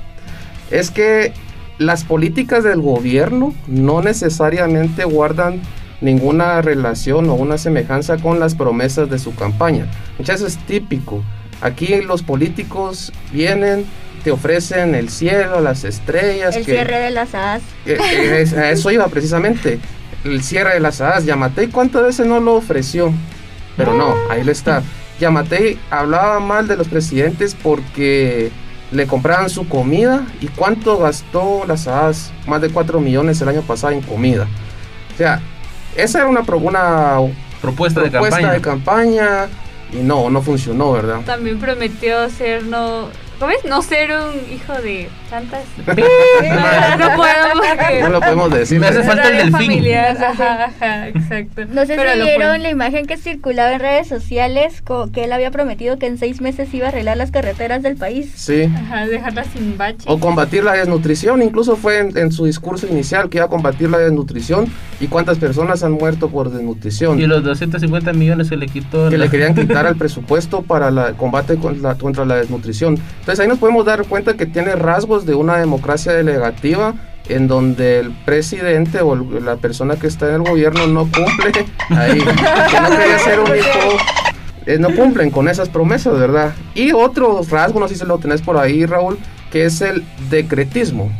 es 0.71 0.91
que 0.91 1.33
las 1.79 2.05
políticas 2.05 2.65
del 2.65 2.81
gobierno 2.81 3.55
no 3.67 4.01
necesariamente 4.01 5.05
guardan 5.05 5.61
ninguna 6.01 6.63
relación 6.63 7.29
o 7.31 7.35
una 7.35 7.59
semejanza 7.59 8.17
con 8.19 8.41
las 8.41 8.55
promesas 8.55 9.11
de 9.11 9.19
su 9.19 9.35
campaña. 9.35 9.87
Muchas 10.19 10.43
veces 10.43 10.59
es 10.59 10.67
típico. 10.67 11.23
Aquí 11.61 12.01
los 12.03 12.23
políticos 12.23 13.13
vienen, 13.33 13.85
te 14.27 14.33
ofrecen 14.33 14.97
el 14.97 15.09
cielo, 15.09 15.61
las 15.61 15.85
estrellas. 15.85 16.57
El 16.57 16.65
cierre 16.65 16.99
de 16.99 17.11
las 17.11 17.33
hadas. 17.33 17.63
a 18.57 18.71
eso 18.71 18.91
iba 18.91 19.07
precisamente. 19.07 19.79
El 20.25 20.43
cierre 20.43 20.75
de 20.75 20.81
las 20.81 21.01
hadas. 21.01 21.25
Yamatei, 21.27 21.69
¿cuántas 21.69 22.03
veces 22.03 22.27
no 22.27 22.41
lo 22.41 22.55
ofreció? 22.55 23.13
Pero 23.77 23.95
no, 23.95 24.17
ahí 24.29 24.43
lo 24.43 24.51
está. 24.51 24.83
Yamatei 25.21 25.79
hablaba 25.91 26.41
mal 26.41 26.67
de 26.67 26.77
los 26.77 26.89
presidentes 26.89 27.55
porque 27.55 28.51
le 28.91 29.07
compraban 29.07 29.49
su 29.49 29.69
comida. 29.69 30.27
¿Y 30.41 30.49
cuánto 30.49 30.99
gastó 30.99 31.65
las 31.65 31.87
hadas? 31.87 32.33
Más 32.49 32.61
de 32.61 32.71
4 32.71 32.99
millones 32.99 33.41
el 33.43 33.49
año 33.49 33.63
pasado 33.63 33.93
en 33.93 34.03
comida. 34.03 34.49
O 35.15 35.17
sea, 35.17 35.41
esa 35.95 36.19
era 36.19 36.27
una, 36.27 36.41
una 36.41 37.19
propuesta, 37.63 38.01
de 38.01 38.11
campaña. 38.11 38.53
de 38.53 38.61
campaña. 38.61 39.47
Y 39.93 39.99
no, 39.99 40.31
no 40.31 40.43
funcionó, 40.43 40.91
¿verdad? 40.91 41.21
También 41.25 41.61
prometió 41.61 42.29
ser 42.29 42.65
no 42.65 43.09
¿Cómo 43.39 43.53
es? 43.53 43.65
No 43.67 43.83
ser 43.83 44.11
un 44.13 44.35
hijo 44.51 44.73
de 44.81 45.09
tantas. 45.29 45.65
no 45.87 47.17
podemos. 47.17 48.03
No 48.03 48.09
lo 48.09 48.21
podemos 48.21 48.51
decir. 48.51 48.81
Me 48.81 48.87
hace 48.87 49.03
falta 49.03 49.29
el 49.29 49.53
delfín. 49.53 49.95
Ajá, 49.95 51.09
exacto. 51.09 51.67
No 51.67 51.85
sé 51.85 51.97
si 51.97 52.23
vieron 52.23 52.63
la 52.63 52.71
imagen 52.71 53.07
que 53.07 53.17
circulaba 53.19 53.73
en 53.73 53.81
redes 53.81 54.09
sociales 54.09 54.83
que 55.13 55.25
él 55.25 55.33
había 55.33 55.51
prometido 55.51 55.99
que 55.99 56.07
en 56.07 56.17
seis 56.17 56.41
meses 56.41 56.73
iba 56.73 56.87
a 56.87 56.89
arreglar 56.89 57.17
las 57.17 57.31
carreteras 57.31 57.83
del 57.83 57.97
país. 57.97 58.33
Sí. 58.35 58.71
Ajá, 58.75 59.07
dejarlas 59.07 59.49
sin 59.49 59.77
bache. 59.77 60.05
O 60.07 60.19
combatir 60.19 60.65
la 60.65 60.73
desnutrición. 60.73 61.43
Incluso 61.43 61.77
fue 61.77 61.99
en, 61.99 62.33
su 62.33 62.47
discurso 62.47 62.87
inicial 62.87 63.29
que 63.29 63.39
iba 63.39 63.47
a 63.47 63.49
combatir 63.49 63.91
la 63.91 63.99
desnutrición. 63.99 64.67
¿Y 64.99 65.09
cuántas 65.09 65.39
personas 65.39 65.83
han 65.83 65.93
muerto 65.93 66.31
por 66.31 66.51
desnutrición? 66.51 67.21
Y 67.21 67.27
los 67.27 67.45
250 67.45 68.13
millones 68.15 68.49
se 68.49 68.57
le 68.57 68.67
quitó. 68.67 69.11
Que 69.11 69.19
le 69.19 69.29
querían 69.29 69.55
quitar 69.55 69.87
al 69.87 69.97
presupuesto 69.97 70.63
para 70.63 70.89
el 70.89 71.17
combate 71.17 71.57
contra 71.57 72.25
la 72.25 72.37
desnutrición. 72.37 72.99
Entonces 73.27 73.43
ahí 73.43 73.49
nos 73.49 73.59
podemos 73.59 73.85
dar 73.85 74.07
cuenta 74.07 74.35
que 74.35 74.47
tiene 74.47 74.77
rasgos 74.77 75.27
de 75.27 75.35
una 75.35 75.57
democracia 75.57 76.13
delegativa 76.13 76.95
en 77.29 77.49
donde 77.49 77.99
el 77.99 78.13
presidente 78.13 79.01
o 79.01 79.17
la 79.17 79.57
persona 79.57 79.97
que 79.97 80.07
está 80.07 80.29
en 80.29 80.37
el 80.37 80.43
gobierno 80.43 80.87
no 80.87 81.11
cumple 81.11 81.67
ahí, 81.91 82.21
que 82.21 82.81
no 82.81 82.89
quería 82.89 83.19
ser 83.19 83.41
un 83.41 83.49
hijo, 83.49 83.99
eh, 84.67 84.79
no 84.79 84.95
cumplen 84.95 85.33
con 85.33 85.49
esas 85.49 85.69
promesas, 85.69 86.17
¿verdad? 86.17 86.55
Y 86.77 86.93
otro 86.93 87.43
rasgo, 87.51 87.81
no 87.81 87.89
sé 87.89 87.97
si 87.97 88.05
lo 88.05 88.19
tenés 88.19 88.43
por 88.43 88.59
ahí, 88.59 88.87
Raúl, 88.87 89.19
que 89.51 89.65
es 89.65 89.81
el 89.81 90.05
decretismo, 90.31 91.11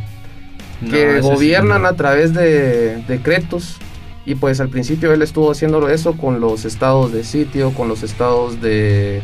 que 0.89 1.19
gobiernan 1.19 1.85
a 1.85 1.91
través 1.97 2.33
de 2.33 3.03
decretos. 3.09 3.79
Y 4.25 4.35
pues 4.35 4.61
al 4.61 4.69
principio 4.69 5.11
él 5.11 5.21
estuvo 5.21 5.51
haciendo 5.51 5.89
eso 5.89 6.15
con 6.15 6.39
los 6.39 6.63
estados 6.63 7.11
de 7.11 7.25
sitio, 7.25 7.73
con 7.73 7.89
los 7.89 8.01
estados 8.03 8.61
de 8.61 9.21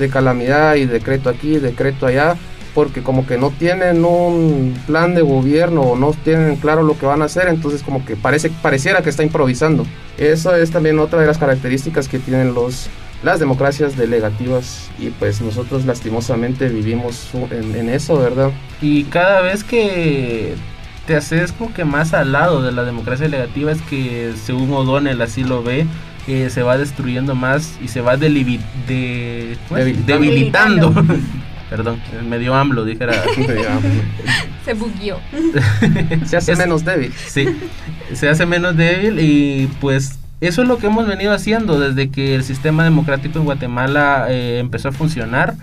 de 0.00 0.08
calamidad 0.08 0.74
y 0.74 0.86
decreto 0.86 1.28
aquí, 1.30 1.58
decreto 1.58 2.06
allá, 2.06 2.36
porque 2.74 3.02
como 3.02 3.26
que 3.26 3.38
no 3.38 3.50
tienen 3.50 4.04
un 4.04 4.76
plan 4.86 5.14
de 5.14 5.22
gobierno 5.22 5.82
o 5.82 5.96
no 5.96 6.12
tienen 6.12 6.56
claro 6.56 6.82
lo 6.82 6.98
que 6.98 7.06
van 7.06 7.22
a 7.22 7.26
hacer, 7.26 7.48
entonces 7.48 7.82
como 7.82 8.04
que 8.04 8.16
parece, 8.16 8.50
pareciera 8.50 9.02
que 9.02 9.10
está 9.10 9.22
improvisando. 9.22 9.86
Eso 10.18 10.54
es 10.54 10.70
también 10.70 10.98
otra 10.98 11.20
de 11.20 11.26
las 11.26 11.38
características 11.38 12.08
que 12.08 12.18
tienen 12.18 12.54
los, 12.54 12.88
las 13.22 13.40
democracias 13.40 13.96
delegativas 13.96 14.90
y 14.98 15.10
pues 15.10 15.40
nosotros 15.40 15.84
lastimosamente 15.84 16.68
vivimos 16.68 17.30
en, 17.50 17.74
en 17.74 17.88
eso, 17.88 18.18
¿verdad? 18.18 18.50
Y 18.80 19.04
cada 19.04 19.40
vez 19.40 19.64
que 19.64 20.54
te 21.06 21.16
haces 21.16 21.52
como 21.52 21.74
que 21.74 21.84
más 21.84 22.14
al 22.14 22.32
lado 22.32 22.62
de 22.62 22.72
la 22.72 22.84
democracia 22.84 23.24
delegativa 23.24 23.72
es 23.72 23.82
que 23.82 24.32
según 24.44 24.72
O'Donnell 24.72 25.20
así 25.22 25.42
lo 25.42 25.62
ve, 25.62 25.86
se 26.26 26.62
va 26.62 26.78
destruyendo 26.78 27.34
más 27.34 27.78
y 27.82 27.88
se 27.88 28.00
va 28.00 28.16
de, 28.16 28.28
debilitando. 30.06 30.94
Perdón, 31.70 32.00
medio 32.28 32.54
AMLO, 32.54 32.84
dijera. 32.84 33.12
se 34.64 34.74
bugueó. 34.74 35.20
se 36.26 36.36
hace 36.36 36.56
menos 36.56 36.84
débil. 36.84 37.12
Sí, 37.12 37.46
se 38.12 38.28
hace 38.28 38.44
menos 38.44 38.76
débil 38.76 39.20
y 39.20 39.68
pues 39.80 40.18
eso 40.40 40.62
es 40.62 40.68
lo 40.68 40.78
que 40.78 40.88
hemos 40.88 41.06
venido 41.06 41.32
haciendo 41.32 41.78
desde 41.78 42.10
que 42.10 42.34
el 42.34 42.42
sistema 42.42 42.82
democrático 42.82 43.38
en 43.38 43.44
Guatemala 43.44 44.26
eh, 44.28 44.58
empezó 44.58 44.88
a 44.88 44.92
funcionar. 44.92 45.54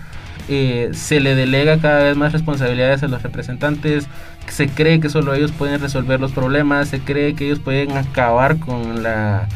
Eh, 0.48 0.90
se 0.94 1.20
le 1.20 1.34
delega 1.34 1.78
cada 1.78 2.04
vez 2.04 2.16
más 2.16 2.32
responsabilidades 2.32 3.02
a 3.02 3.08
los 3.08 3.22
representantes, 3.22 4.06
se 4.48 4.66
cree 4.66 4.98
que 4.98 5.10
solo 5.10 5.34
ellos 5.34 5.52
pueden 5.52 5.78
resolver 5.78 6.20
los 6.20 6.32
problemas, 6.32 6.88
se 6.88 7.00
cree 7.00 7.34
que 7.34 7.44
ellos 7.44 7.58
pueden 7.58 7.98
acabar 7.98 8.58
con 8.58 9.02
la 9.02 9.46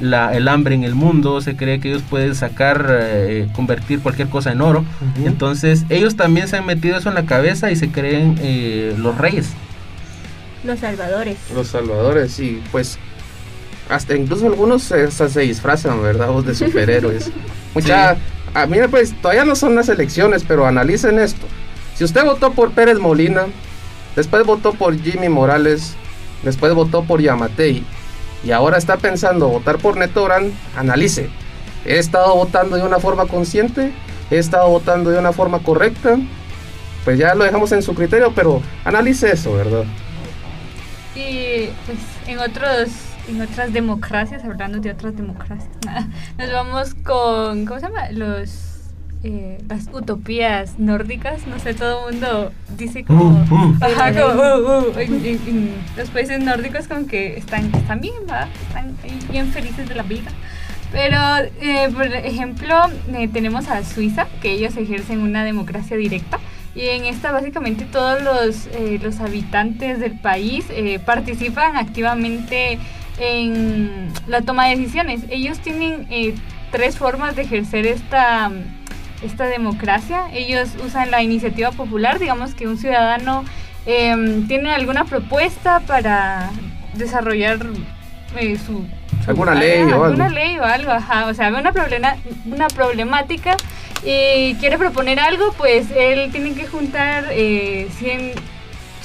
el 0.00 0.48
hambre 0.48 0.74
en 0.74 0.84
el 0.84 0.94
mundo, 0.94 1.40
se 1.40 1.56
cree 1.56 1.80
que 1.80 1.88
ellos 1.88 2.02
pueden 2.08 2.34
sacar, 2.34 2.86
eh, 2.90 3.48
convertir 3.54 4.00
cualquier 4.00 4.28
cosa 4.28 4.52
en 4.52 4.60
oro. 4.60 4.84
Entonces 5.24 5.84
ellos 5.88 6.16
también 6.16 6.48
se 6.48 6.56
han 6.56 6.66
metido 6.66 6.96
eso 6.96 7.08
en 7.08 7.14
la 7.14 7.26
cabeza 7.26 7.70
y 7.70 7.76
se 7.76 7.90
creen 7.90 8.38
eh, 8.40 8.94
los 8.98 9.16
reyes. 9.16 9.48
Los 10.64 10.80
salvadores. 10.80 11.36
Los 11.54 11.68
salvadores, 11.68 12.32
sí, 12.32 12.62
pues 12.72 12.98
hasta 13.88 14.16
incluso 14.16 14.46
algunos 14.46 14.82
se, 14.82 15.10
se 15.10 15.40
disfrazan, 15.40 16.02
¿verdad? 16.02 16.30
de 16.42 16.54
superhéroes. 16.54 17.30
Mucha, 17.74 18.16
ah, 18.54 18.66
mira, 18.66 18.88
pues 18.88 19.14
todavía 19.20 19.44
no 19.44 19.54
son 19.56 19.74
las 19.74 19.88
elecciones, 19.88 20.44
pero 20.46 20.66
analicen 20.66 21.18
esto. 21.18 21.46
Si 21.94 22.04
usted 22.04 22.24
votó 22.24 22.52
por 22.52 22.72
Pérez 22.72 22.98
Molina, 22.98 23.46
después 24.16 24.44
votó 24.44 24.72
por 24.72 24.98
Jimmy 24.98 25.28
Morales, 25.28 25.94
después 26.42 26.74
votó 26.74 27.04
por 27.04 27.20
Yamatei, 27.20 27.84
y 28.44 28.52
ahora 28.52 28.76
está 28.76 28.96
pensando 28.96 29.48
votar 29.48 29.78
por 29.78 29.96
Neto 29.96 30.28
analice. 30.76 31.30
¿He 31.84 31.98
estado 31.98 32.34
votando 32.34 32.76
de 32.76 32.82
una 32.82 32.98
forma 32.98 33.26
consciente? 33.26 33.92
¿He 34.30 34.38
estado 34.38 34.68
votando 34.68 35.10
de 35.10 35.18
una 35.18 35.32
forma 35.32 35.60
correcta? 35.60 36.18
Pues 37.04 37.18
ya 37.18 37.34
lo 37.34 37.44
dejamos 37.44 37.72
en 37.72 37.82
su 37.82 37.94
criterio, 37.94 38.32
pero 38.34 38.62
analice 38.84 39.30
eso, 39.30 39.54
¿verdad? 39.54 39.84
Y 41.14 41.68
pues 41.86 41.98
en 42.26 42.38
otros 42.38 42.88
en 43.28 43.40
otras 43.40 43.72
democracias, 43.72 44.44
hablando 44.44 44.78
de 44.80 44.90
otras 44.90 45.16
democracias, 45.16 45.70
nos 46.38 46.52
vamos 46.52 46.94
con, 46.94 47.64
¿cómo 47.64 47.80
se 47.80 47.86
llama? 47.86 48.10
Los 48.10 48.73
eh, 49.24 49.58
las 49.68 49.88
utopías 49.90 50.78
nórdicas, 50.78 51.46
no 51.46 51.58
sé, 51.58 51.72
todo 51.72 52.10
el 52.10 52.16
mundo 52.16 52.52
dice 52.76 53.04
como, 53.04 53.24
uh, 53.24 53.54
uh. 53.54 53.76
Ajá, 53.80 54.12
como 54.12 54.58
uh, 54.58 54.92
los 55.96 56.10
países 56.10 56.40
nórdicos 56.40 56.86
como 56.88 57.06
que 57.06 57.38
están, 57.38 57.74
están 57.74 58.02
bien, 58.02 58.14
están 58.68 58.94
bien 59.30 59.48
felices 59.48 59.88
de 59.88 59.94
la 59.94 60.02
vida. 60.02 60.30
Pero, 60.92 61.16
eh, 61.62 61.88
por 61.94 62.04
ejemplo, 62.04 62.76
eh, 63.14 63.26
tenemos 63.28 63.66
a 63.68 63.82
Suiza, 63.82 64.26
que 64.42 64.52
ellos 64.52 64.76
ejercen 64.76 65.20
una 65.20 65.42
democracia 65.42 65.96
directa. 65.96 66.38
Y 66.74 66.88
en 66.88 67.06
esta 67.06 67.32
básicamente 67.32 67.86
todos 67.86 68.22
los, 68.22 68.68
los 69.00 69.20
habitantes 69.20 70.00
del 70.00 70.18
país 70.18 70.66
participan 71.06 71.76
activamente 71.76 72.80
en 73.18 74.08
la 74.26 74.42
toma 74.42 74.66
de 74.66 74.76
decisiones. 74.76 75.22
Ellos 75.30 75.60
tienen 75.60 76.08
tres 76.72 76.98
formas 76.98 77.36
de 77.36 77.42
ejercer 77.42 77.86
esta 77.86 78.50
esta 79.24 79.46
democracia. 79.46 80.26
Ellos 80.32 80.70
usan 80.84 81.10
la 81.10 81.22
iniciativa 81.22 81.70
popular, 81.70 82.18
digamos 82.18 82.54
que 82.54 82.66
un 82.66 82.78
ciudadano 82.78 83.44
em, 83.86 84.46
tiene 84.46 84.72
alguna 84.72 85.04
propuesta 85.04 85.80
para 85.80 86.50
desarrollar 86.94 87.58
eh, 88.38 88.58
su, 88.58 88.84
alguna 89.26 89.54
ley 89.54 89.82
o 89.84 90.04
alguna 90.04 90.28
ley 90.28 90.58
o 90.58 90.64
algo, 90.64 90.92
o 91.26 91.34
sea, 91.34 91.50
ve 91.50 91.58
una 91.58 91.72
problema, 91.72 92.16
una 92.46 92.68
problemática 92.68 93.56
y 94.04 94.54
quiere 94.56 94.78
proponer 94.78 95.18
algo, 95.18 95.52
pues 95.56 95.90
él 95.96 96.30
tiene 96.30 96.54
que 96.54 96.66
juntar 96.66 97.26
eh, 97.30 97.88
100 97.98 98.32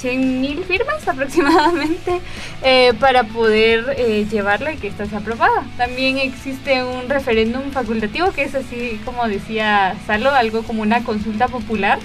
100.000 0.02 0.64
firmas 0.64 1.06
aproximadamente 1.06 2.20
eh, 2.62 2.92
para 2.98 3.24
poder 3.24 3.94
eh, 3.96 4.26
llevarla 4.30 4.72
y 4.72 4.76
que 4.76 4.88
esta 4.88 5.06
sea 5.06 5.18
aprobada. 5.18 5.64
También 5.76 6.18
existe 6.18 6.82
un 6.84 7.08
referéndum 7.08 7.70
facultativo 7.70 8.32
que 8.32 8.42
es 8.42 8.54
así 8.54 9.00
como 9.04 9.28
decía 9.28 9.96
Salo, 10.06 10.30
algo 10.30 10.62
como 10.62 10.82
una 10.82 11.04
consulta 11.04 11.48
popular 11.48 11.98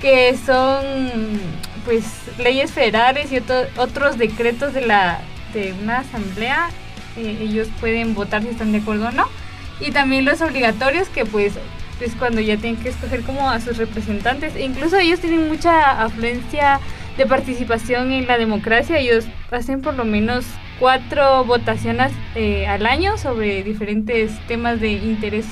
que 0.00 0.36
son 0.36 0.84
pues 1.84 2.04
leyes 2.38 2.72
federales 2.72 3.32
y 3.32 3.42
otros 3.78 4.18
decretos 4.18 4.74
de 4.74 4.82
la 4.82 5.20
de 5.54 5.72
una 5.82 6.00
asamblea. 6.00 6.68
Eh, 7.16 7.38
ellos 7.40 7.68
pueden 7.80 8.14
votar 8.14 8.42
si 8.42 8.48
están 8.48 8.72
de 8.72 8.78
acuerdo 8.78 9.08
o 9.08 9.12
no. 9.12 9.26
Y 9.80 9.90
también 9.92 10.24
los 10.24 10.40
obligatorios 10.40 11.08
que 11.08 11.24
pues 11.24 11.54
es 12.00 12.14
cuando 12.14 12.40
ya 12.40 12.56
tienen 12.56 12.80
que 12.82 12.90
escoger 12.90 13.22
como 13.22 13.48
a 13.48 13.60
sus 13.60 13.78
representantes. 13.78 14.54
E 14.56 14.64
incluso 14.64 14.98
ellos 14.98 15.20
tienen 15.20 15.48
mucha 15.48 16.02
afluencia 16.02 16.80
de 17.16 17.26
participación 17.26 18.12
en 18.12 18.26
la 18.26 18.38
democracia. 18.38 18.98
Ellos 18.98 19.26
hacen 19.50 19.80
por 19.80 19.94
lo 19.94 20.04
menos 20.04 20.44
cuatro 20.78 21.44
votaciones 21.44 22.12
eh, 22.34 22.66
al 22.66 22.86
año 22.86 23.16
sobre 23.18 23.62
diferentes 23.62 24.32
temas 24.46 24.80
de 24.80 24.92
interés 24.92 25.46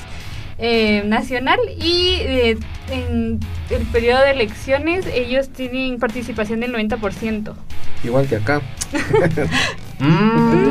eh, 0.59 1.03
nacional 1.07 1.59
y 1.81 2.19
eh, 2.21 2.59
en 2.91 3.41
el 3.71 3.83
periodo 3.91 4.23
de 4.23 4.31
elecciones 4.31 5.07
ellos 5.13 5.49
tienen 5.49 5.99
participación 5.99 6.61
del 6.61 6.73
90%. 6.73 7.55
Igual 8.05 8.29
que 8.29 8.37
acá. 8.37 8.61
Mm. 9.99 10.65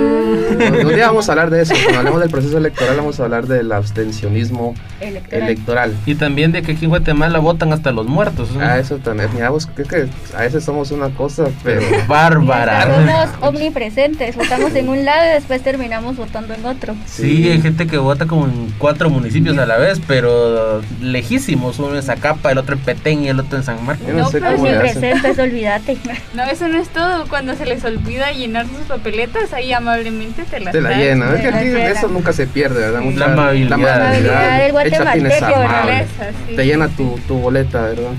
Un 0.86 0.96
día 0.96 1.08
vamos 1.08 1.28
a 1.30 1.32
hablar 1.32 1.50
de 1.50 1.62
eso. 1.62 1.74
Cuando 1.74 2.00
hablemos 2.00 2.22
del 2.22 2.30
proceso 2.30 2.58
electoral, 2.58 2.98
vamos 2.98 3.20
a 3.20 3.24
hablar 3.24 3.48
del 3.48 3.72
abstencionismo 3.72 4.74
electoral. 5.00 5.96
Y 6.06 6.16
también 6.16 6.52
de 6.52 6.62
que 6.62 6.74
aquí 6.74 6.86
en 6.86 6.90
Guatemala 6.90 7.40
votan 7.40 7.74
hasta 7.74 7.92
los 7.92 8.08
muertos. 8.08 8.50
Ah, 8.60 8.78
eso 8.78 8.98
también. 8.98 9.30
Mira, 9.34 9.50
vos 9.50 9.68
creo 9.74 9.88
que 9.88 10.08
a 10.36 10.42
veces 10.42 10.64
somos 10.64 10.92
una 10.92 11.10
cosa, 11.10 11.46
pero. 11.64 11.82
Bárbara. 12.08 12.84
Somos 12.84 13.30
omnipresentes. 13.42 14.36
Votamos 14.36 14.76
en 14.76 14.90
un 14.90 15.06
lado 15.06 15.26
y 15.26 15.34
después 15.34 15.62
terminamos 15.62 16.18
votando 16.18 16.54
en 16.54 16.66
otro. 16.66 16.96
Sí, 17.06 17.50
hay 17.50 17.62
gente 17.62 17.88
que 17.88 17.98
vota 17.98 18.26
como 18.26 18.46
en 18.46 18.74
cuatro 18.78 19.10
municipios 19.10 19.58
a 19.58 19.66
la 19.66 19.78
vez, 19.78 20.02
pero 20.08 20.82
lejísimos. 21.02 21.80
Uno 21.80 21.96
en 21.96 22.04
Zacapa, 22.04 22.52
el 22.52 22.58
otro 22.58 22.76
en 22.76 22.82
Petén 22.82 23.24
y 23.24 23.30
el 23.30 23.40
otro 23.40 23.58
en 23.58 23.64
San 23.64 23.84
Marcos. 23.86 24.08
No, 24.08 24.30
sé 24.30 24.40
pero 24.40 24.80
presentes, 24.80 25.40
olvídate. 25.40 25.98
No, 26.34 26.44
eso 26.44 26.68
no 26.68 26.78
es 26.78 26.90
todo. 26.90 27.28
Cuando 27.28 27.56
se 27.56 27.66
les 27.66 27.84
olvida 27.84 28.32
llenar 28.32 28.66
sus 28.68 28.90
papeletas, 29.14 29.54
ahí 29.54 29.72
amablemente 29.72 30.44
te 30.44 30.60
las 30.60 30.72
Te 30.72 30.82
la 30.82 30.98
llena. 30.98 31.34
Es 31.36 31.42
que 31.42 31.48
aquí 31.48 31.68
eso 31.68 32.08
nunca 32.08 32.34
se 32.34 32.48
pierde, 32.48 32.80
¿verdad? 32.80 33.02
Mucha, 33.02 33.20
la 33.20 33.34
amabilidad. 33.34 33.78
La 33.78 33.96
amabilidad 33.96 34.60
del 34.60 34.72
guatemalteco. 34.72 36.56
Te 36.56 36.66
llena 36.66 36.88
tu, 36.90 37.20
tu 37.28 37.36
boleta, 37.36 37.82
¿verdad? 37.82 38.12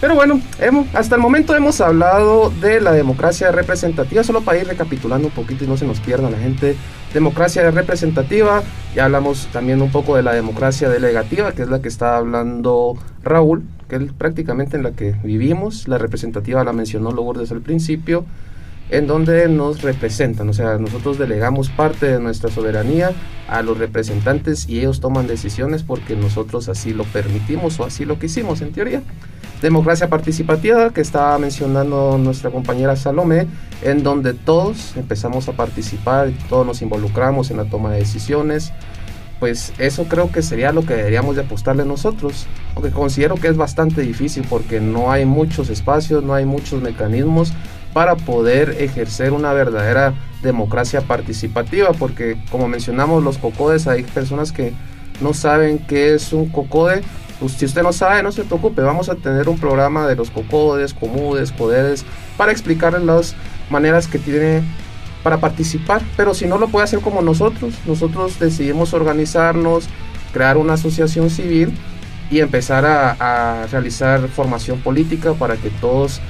Pero 0.00 0.14
bueno, 0.14 0.40
hemos, 0.58 0.86
hasta 0.94 1.16
el 1.16 1.20
momento 1.20 1.54
hemos 1.54 1.80
hablado 1.82 2.50
de 2.50 2.80
la 2.80 2.92
democracia 2.92 3.52
representativa, 3.52 4.24
solo 4.24 4.40
para 4.40 4.58
ir 4.58 4.66
recapitulando 4.66 5.28
un 5.28 5.34
poquito 5.34 5.64
y 5.64 5.66
no 5.66 5.76
se 5.76 5.86
nos 5.86 6.00
pierda 6.00 6.30
la 6.30 6.38
gente. 6.38 6.74
Democracia 7.12 7.70
representativa, 7.70 8.62
ya 8.94 9.04
hablamos 9.04 9.48
también 9.52 9.82
un 9.82 9.90
poco 9.90 10.16
de 10.16 10.22
la 10.22 10.32
democracia 10.32 10.88
delegativa, 10.88 11.52
que 11.52 11.62
es 11.62 11.68
la 11.68 11.82
que 11.82 11.88
está 11.88 12.16
hablando 12.16 12.96
Raúl, 13.22 13.62
que 13.88 13.96
es 13.96 14.12
prácticamente 14.16 14.78
en 14.78 14.84
la 14.84 14.92
que 14.92 15.14
vivimos. 15.22 15.86
La 15.86 15.98
representativa 15.98 16.64
la 16.64 16.72
mencionó 16.72 17.12
Lourdes 17.12 17.52
al 17.52 17.60
principio 17.60 18.24
en 18.90 19.06
donde 19.06 19.48
nos 19.48 19.82
representan, 19.82 20.48
o 20.48 20.52
sea, 20.52 20.78
nosotros 20.78 21.18
delegamos 21.18 21.70
parte 21.70 22.06
de 22.06 22.20
nuestra 22.20 22.50
soberanía 22.50 23.12
a 23.48 23.62
los 23.62 23.78
representantes 23.78 24.68
y 24.68 24.80
ellos 24.80 25.00
toman 25.00 25.26
decisiones 25.26 25.82
porque 25.82 26.16
nosotros 26.16 26.68
así 26.68 26.92
lo 26.92 27.04
permitimos 27.04 27.78
o 27.78 27.84
así 27.84 28.04
lo 28.04 28.18
quisimos 28.18 28.60
en 28.60 28.72
teoría. 28.72 29.02
Democracia 29.62 30.08
participativa 30.08 30.90
que 30.90 31.02
estaba 31.02 31.38
mencionando 31.38 32.18
nuestra 32.18 32.50
compañera 32.50 32.96
Salomé, 32.96 33.46
en 33.82 34.02
donde 34.02 34.32
todos 34.32 34.96
empezamos 34.96 35.48
a 35.48 35.52
participar, 35.52 36.30
todos 36.48 36.66
nos 36.66 36.82
involucramos 36.82 37.50
en 37.50 37.58
la 37.58 37.66
toma 37.66 37.92
de 37.92 37.98
decisiones, 37.98 38.72
pues 39.38 39.72
eso 39.78 40.04
creo 40.04 40.32
que 40.32 40.42
sería 40.42 40.72
lo 40.72 40.84
que 40.84 40.94
deberíamos 40.94 41.36
de 41.36 41.42
apostarle 41.42 41.84
nosotros, 41.84 42.46
aunque 42.74 42.90
considero 42.90 43.36
que 43.36 43.48
es 43.48 43.56
bastante 43.56 44.02
difícil 44.02 44.44
porque 44.48 44.80
no 44.80 45.12
hay 45.12 45.26
muchos 45.26 45.70
espacios, 45.70 46.24
no 46.24 46.34
hay 46.34 46.44
muchos 46.44 46.82
mecanismos 46.82 47.52
para 47.92 48.16
poder 48.16 48.76
ejercer 48.78 49.32
una 49.32 49.52
verdadera 49.52 50.14
democracia 50.42 51.02
participativa, 51.02 51.92
porque 51.92 52.36
como 52.50 52.68
mencionamos 52.68 53.22
los 53.22 53.38
cocodes, 53.38 53.86
hay 53.86 54.04
personas 54.04 54.52
que 54.52 54.72
no 55.20 55.34
saben 55.34 55.78
qué 55.78 56.14
es 56.14 56.32
un 56.32 56.48
cocode. 56.48 57.02
Pues 57.38 57.52
si 57.52 57.64
usted 57.64 57.82
no 57.82 57.92
sabe, 57.92 58.22
no 58.22 58.32
se 58.32 58.44
preocupe, 58.44 58.82
vamos 58.82 59.08
a 59.08 59.14
tener 59.14 59.48
un 59.48 59.58
programa 59.58 60.06
de 60.06 60.14
los 60.14 60.30
cocodes, 60.30 60.92
comudes, 60.92 61.52
codedes, 61.52 62.04
para 62.36 62.52
explicarles 62.52 63.02
las 63.02 63.34
maneras 63.70 64.06
que 64.06 64.18
tiene 64.18 64.62
para 65.22 65.38
participar. 65.38 66.02
Pero 66.16 66.34
si 66.34 66.46
no 66.46 66.58
lo 66.58 66.68
puede 66.68 66.84
hacer 66.84 67.00
como 67.00 67.22
nosotros, 67.22 67.74
nosotros 67.86 68.38
decidimos 68.38 68.92
organizarnos, 68.92 69.88
crear 70.32 70.58
una 70.58 70.74
asociación 70.74 71.30
civil 71.30 71.72
y 72.30 72.40
empezar 72.40 72.84
a, 72.84 73.62
a 73.62 73.66
realizar 73.66 74.28
formación 74.28 74.80
política 74.80 75.32
para 75.32 75.56
que 75.56 75.70
todos 75.70 76.20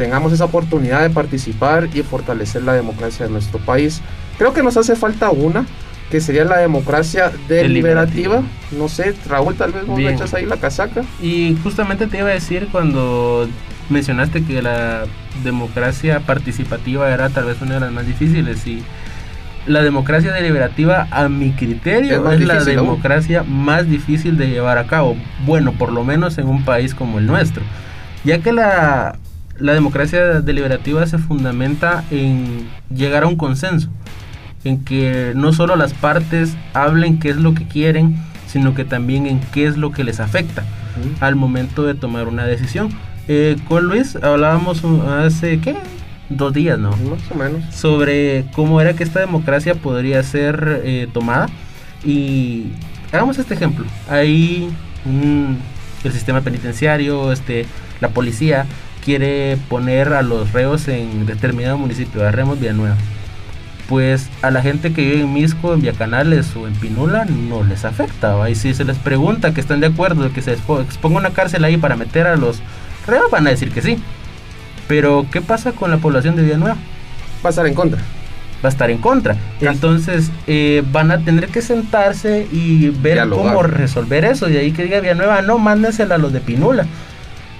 tengamos 0.00 0.32
esa 0.32 0.46
oportunidad 0.46 1.02
de 1.02 1.10
participar 1.10 1.90
y 1.92 2.02
fortalecer 2.02 2.62
la 2.62 2.72
democracia 2.72 3.26
de 3.26 3.32
nuestro 3.32 3.58
país. 3.58 4.00
Creo 4.38 4.54
que 4.54 4.62
nos 4.62 4.78
hace 4.78 4.96
falta 4.96 5.28
una, 5.28 5.66
que 6.10 6.22
sería 6.22 6.46
la 6.46 6.56
democracia 6.56 7.30
deliberativa. 7.48 8.42
No 8.72 8.88
sé, 8.88 9.14
Raúl, 9.28 9.56
tal 9.56 9.72
vez 9.72 9.84
vos 9.84 9.98
me 9.98 10.10
echas 10.10 10.32
ahí 10.32 10.46
la 10.46 10.56
casaca. 10.56 11.02
Y 11.20 11.54
justamente 11.62 12.06
te 12.06 12.16
iba 12.16 12.28
a 12.28 12.32
decir 12.32 12.68
cuando 12.72 13.46
mencionaste 13.90 14.42
que 14.42 14.62
la 14.62 15.04
democracia 15.44 16.20
participativa 16.20 17.12
era 17.12 17.28
tal 17.28 17.44
vez 17.44 17.60
una 17.60 17.74
de 17.74 17.80
las 17.80 17.92
más 17.92 18.06
difíciles 18.06 18.66
y 18.66 18.82
la 19.66 19.82
democracia 19.82 20.32
deliberativa 20.32 21.08
a 21.10 21.28
mi 21.28 21.52
criterio 21.52 22.26
es, 22.30 22.40
la 22.40 22.64
democracia 22.64 23.42
más 23.42 23.86
difícil 23.86 24.38
de 24.38 24.48
llevar 24.48 24.78
a 24.78 24.86
cabo, 24.86 25.14
bueno, 25.44 25.72
por 25.72 25.92
lo 25.92 26.04
menos 26.04 26.38
en 26.38 26.48
un 26.48 26.64
país 26.64 26.94
como 26.94 27.18
el 27.18 27.26
nuestro, 27.26 27.62
ya 28.24 28.38
que 28.38 28.52
la 28.52 29.18
la 29.60 29.74
democracia 29.74 30.40
deliberativa 30.40 31.06
se 31.06 31.18
fundamenta 31.18 32.04
en 32.10 32.68
llegar 32.94 33.22
a 33.22 33.26
un 33.26 33.36
consenso, 33.36 33.88
en 34.64 34.84
que 34.84 35.32
no 35.36 35.52
solo 35.52 35.76
las 35.76 35.92
partes 35.94 36.56
hablen 36.74 37.18
qué 37.18 37.30
es 37.30 37.36
lo 37.36 37.54
que 37.54 37.66
quieren, 37.66 38.16
sino 38.46 38.74
que 38.74 38.84
también 38.84 39.26
en 39.26 39.40
qué 39.52 39.66
es 39.66 39.76
lo 39.76 39.92
que 39.92 40.04
les 40.04 40.18
afecta 40.20 40.64
al 41.20 41.36
momento 41.36 41.84
de 41.84 41.94
tomar 41.94 42.28
una 42.28 42.44
decisión. 42.44 42.90
Eh, 43.28 43.56
con 43.68 43.84
Luis 43.84 44.16
hablábamos 44.16 44.82
hace, 44.84 45.60
¿qué? 45.60 45.76
Dos 46.28 46.52
días, 46.52 46.78
¿no? 46.78 46.90
Más 46.90 47.30
o 47.30 47.34
menos. 47.34 47.74
Sobre 47.74 48.46
cómo 48.54 48.80
era 48.80 48.94
que 48.94 49.04
esta 49.04 49.20
democracia 49.20 49.74
podría 49.74 50.22
ser 50.22 50.82
eh, 50.84 51.08
tomada. 51.12 51.48
Y 52.04 52.68
hagamos 53.12 53.38
este 53.38 53.54
ejemplo. 53.54 53.84
Hay 54.08 54.68
el 56.04 56.12
sistema 56.12 56.40
penitenciario, 56.40 57.32
este, 57.32 57.66
la 58.00 58.08
policía 58.08 58.66
quiere 59.04 59.58
poner 59.68 60.12
a 60.12 60.22
los 60.22 60.52
reos 60.52 60.88
en 60.88 61.26
determinado 61.26 61.78
municipio, 61.78 62.20
agarremos 62.20 62.60
Villanueva. 62.60 62.96
Pues 63.88 64.30
a 64.42 64.50
la 64.50 64.62
gente 64.62 64.92
que 64.92 65.02
vive 65.02 65.20
en 65.22 65.32
Misco, 65.32 65.74
en 65.74 65.80
Villacanales 65.80 66.54
o 66.54 66.68
en 66.68 66.74
Pinula 66.74 67.24
no 67.24 67.64
les 67.64 67.84
afecta. 67.84 68.48
Y 68.48 68.54
si 68.54 68.72
se 68.72 68.84
les 68.84 68.98
pregunta 68.98 69.52
que 69.52 69.60
están 69.60 69.80
de 69.80 69.88
acuerdo 69.88 70.22
de 70.22 70.30
que 70.30 70.42
se 70.42 70.52
exponga 70.52 71.18
una 71.18 71.30
cárcel 71.30 71.64
ahí 71.64 71.76
para 71.76 71.96
meter 71.96 72.26
a 72.28 72.36
los 72.36 72.60
reos, 73.06 73.30
van 73.32 73.48
a 73.48 73.50
decir 73.50 73.72
que 73.72 73.82
sí. 73.82 73.98
Pero 74.86 75.26
¿qué 75.32 75.40
pasa 75.40 75.72
con 75.72 75.90
la 75.90 75.98
población 75.98 76.36
de 76.36 76.42
Villanueva? 76.42 76.76
Va 77.44 77.48
a 77.48 77.50
estar 77.50 77.66
en 77.66 77.74
contra 77.74 78.00
va 78.62 78.68
a 78.68 78.72
estar 78.72 78.90
en 78.90 78.98
contra. 78.98 79.36
Entonces 79.60 80.30
eh, 80.46 80.82
van 80.92 81.10
a 81.10 81.20
tener 81.24 81.48
que 81.48 81.62
sentarse 81.62 82.46
y 82.52 82.90
ver 82.90 83.26
cómo 83.28 83.62
resolver 83.62 84.24
eso. 84.24 84.48
Y 84.48 84.56
ahí 84.56 84.72
que 84.72 84.84
diga 84.84 85.00
Villanueva, 85.00 85.42
no, 85.42 85.58
mándensela 85.58 86.16
a 86.16 86.18
los 86.18 86.32
de 86.32 86.40
Pinula. 86.40 86.86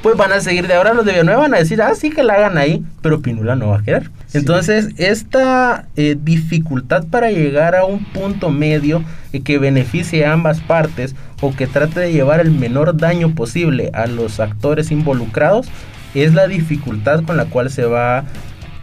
Pues 0.02 0.16
van 0.16 0.32
a 0.32 0.40
seguir 0.40 0.66
de 0.66 0.74
ahora 0.74 0.94
los 0.94 1.04
de 1.04 1.12
Villanueva, 1.12 1.42
van 1.42 1.54
a 1.54 1.58
decir, 1.58 1.82
ah, 1.82 1.94
sí 1.94 2.08
que 2.08 2.22
la 2.22 2.34
hagan 2.34 2.56
ahí, 2.56 2.82
pero 3.02 3.20
Pinula 3.20 3.54
no 3.54 3.68
va 3.68 3.78
a 3.78 3.82
quedar. 3.82 4.10
Entonces, 4.32 4.88
esta 4.96 5.88
eh, 5.96 6.16
dificultad 6.18 7.04
para 7.08 7.30
llegar 7.30 7.76
a 7.76 7.84
un 7.84 8.04
punto 8.04 8.50
medio 8.50 9.04
que 9.44 9.58
beneficie 9.58 10.24
a 10.24 10.32
ambas 10.32 10.60
partes 10.60 11.14
o 11.42 11.54
que 11.54 11.66
trate 11.66 12.00
de 12.00 12.12
llevar 12.12 12.40
el 12.40 12.50
menor 12.50 12.96
daño 12.96 13.34
posible 13.34 13.90
a 13.92 14.06
los 14.06 14.40
actores 14.40 14.90
involucrados, 14.90 15.68
es 16.14 16.32
la 16.32 16.48
dificultad 16.48 17.22
con 17.24 17.36
la 17.36 17.44
cual 17.44 17.70
se 17.70 17.84
va 17.84 18.24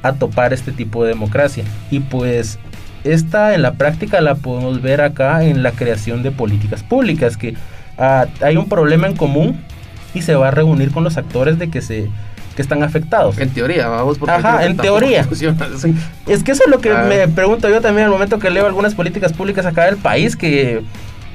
a 0.03 0.13
topar 0.13 0.53
este 0.53 0.71
tipo 0.71 1.03
de 1.03 1.09
democracia. 1.09 1.63
Y 1.89 1.99
pues 1.99 2.59
esta 3.03 3.55
en 3.55 3.63
la 3.63 3.73
práctica 3.73 4.21
la 4.21 4.35
podemos 4.35 4.81
ver 4.81 5.01
acá 5.01 5.43
en 5.43 5.63
la 5.63 5.71
creación 5.71 6.21
de 6.21 6.31
políticas 6.31 6.83
públicas, 6.83 7.37
que 7.37 7.55
ah, 7.97 8.27
hay 8.41 8.57
un 8.57 8.69
problema 8.69 9.07
en 9.07 9.15
común 9.15 9.59
y 10.17 10.21
se 10.21 10.35
va 10.35 10.49
a 10.49 10.51
reunir 10.51 10.91
con 10.91 11.03
los 11.03 11.17
actores 11.17 11.57
de 11.59 11.69
que 11.69 11.81
se 11.81 12.09
que 12.55 12.63
están 12.63 12.81
afectados. 12.81 13.37
En 13.37 13.51
teoría, 13.51 13.87
vamos 13.87 14.17
por 14.17 14.31
Ajá, 14.31 14.65
en 14.65 14.77
teoría. 14.77 15.27
Es 16.27 16.43
que 16.43 16.51
eso 16.51 16.63
es 16.65 16.71
lo 16.71 16.79
que 16.79 16.91
me 16.91 17.27
pregunto 17.27 17.69
yo 17.69 17.81
también 17.81 18.05
al 18.05 18.11
momento 18.11 18.39
que 18.39 18.49
leo 18.49 18.65
algunas 18.65 18.95
políticas 18.95 19.31
públicas 19.31 19.65
acá 19.67 19.85
del 19.85 19.97
país 19.97 20.35
que 20.35 20.81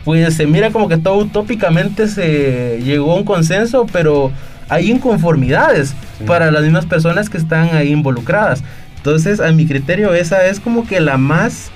pues 0.04 0.34
se 0.34 0.46
mira 0.46 0.72
como 0.72 0.88
que 0.88 0.96
todo 0.96 1.18
utópicamente 1.18 2.08
se 2.08 2.80
llegó 2.82 3.12
a 3.12 3.14
un 3.14 3.24
consenso, 3.24 3.86
pero 3.92 4.32
hay 4.68 4.90
inconformidades 4.90 5.94
para 6.26 6.50
las 6.50 6.62
mismas 6.62 6.86
personas 6.86 7.30
que 7.30 7.38
están 7.38 7.74
ahí 7.76 7.92
involucradas. 7.92 8.64
Entonces, 8.96 9.38
a 9.38 9.52
mi 9.52 9.66
criterio, 9.66 10.14
esa 10.14 10.46
es 10.46 10.58
como 10.58 10.86
que 10.86 11.00
la 11.00 11.18
más, 11.18 11.70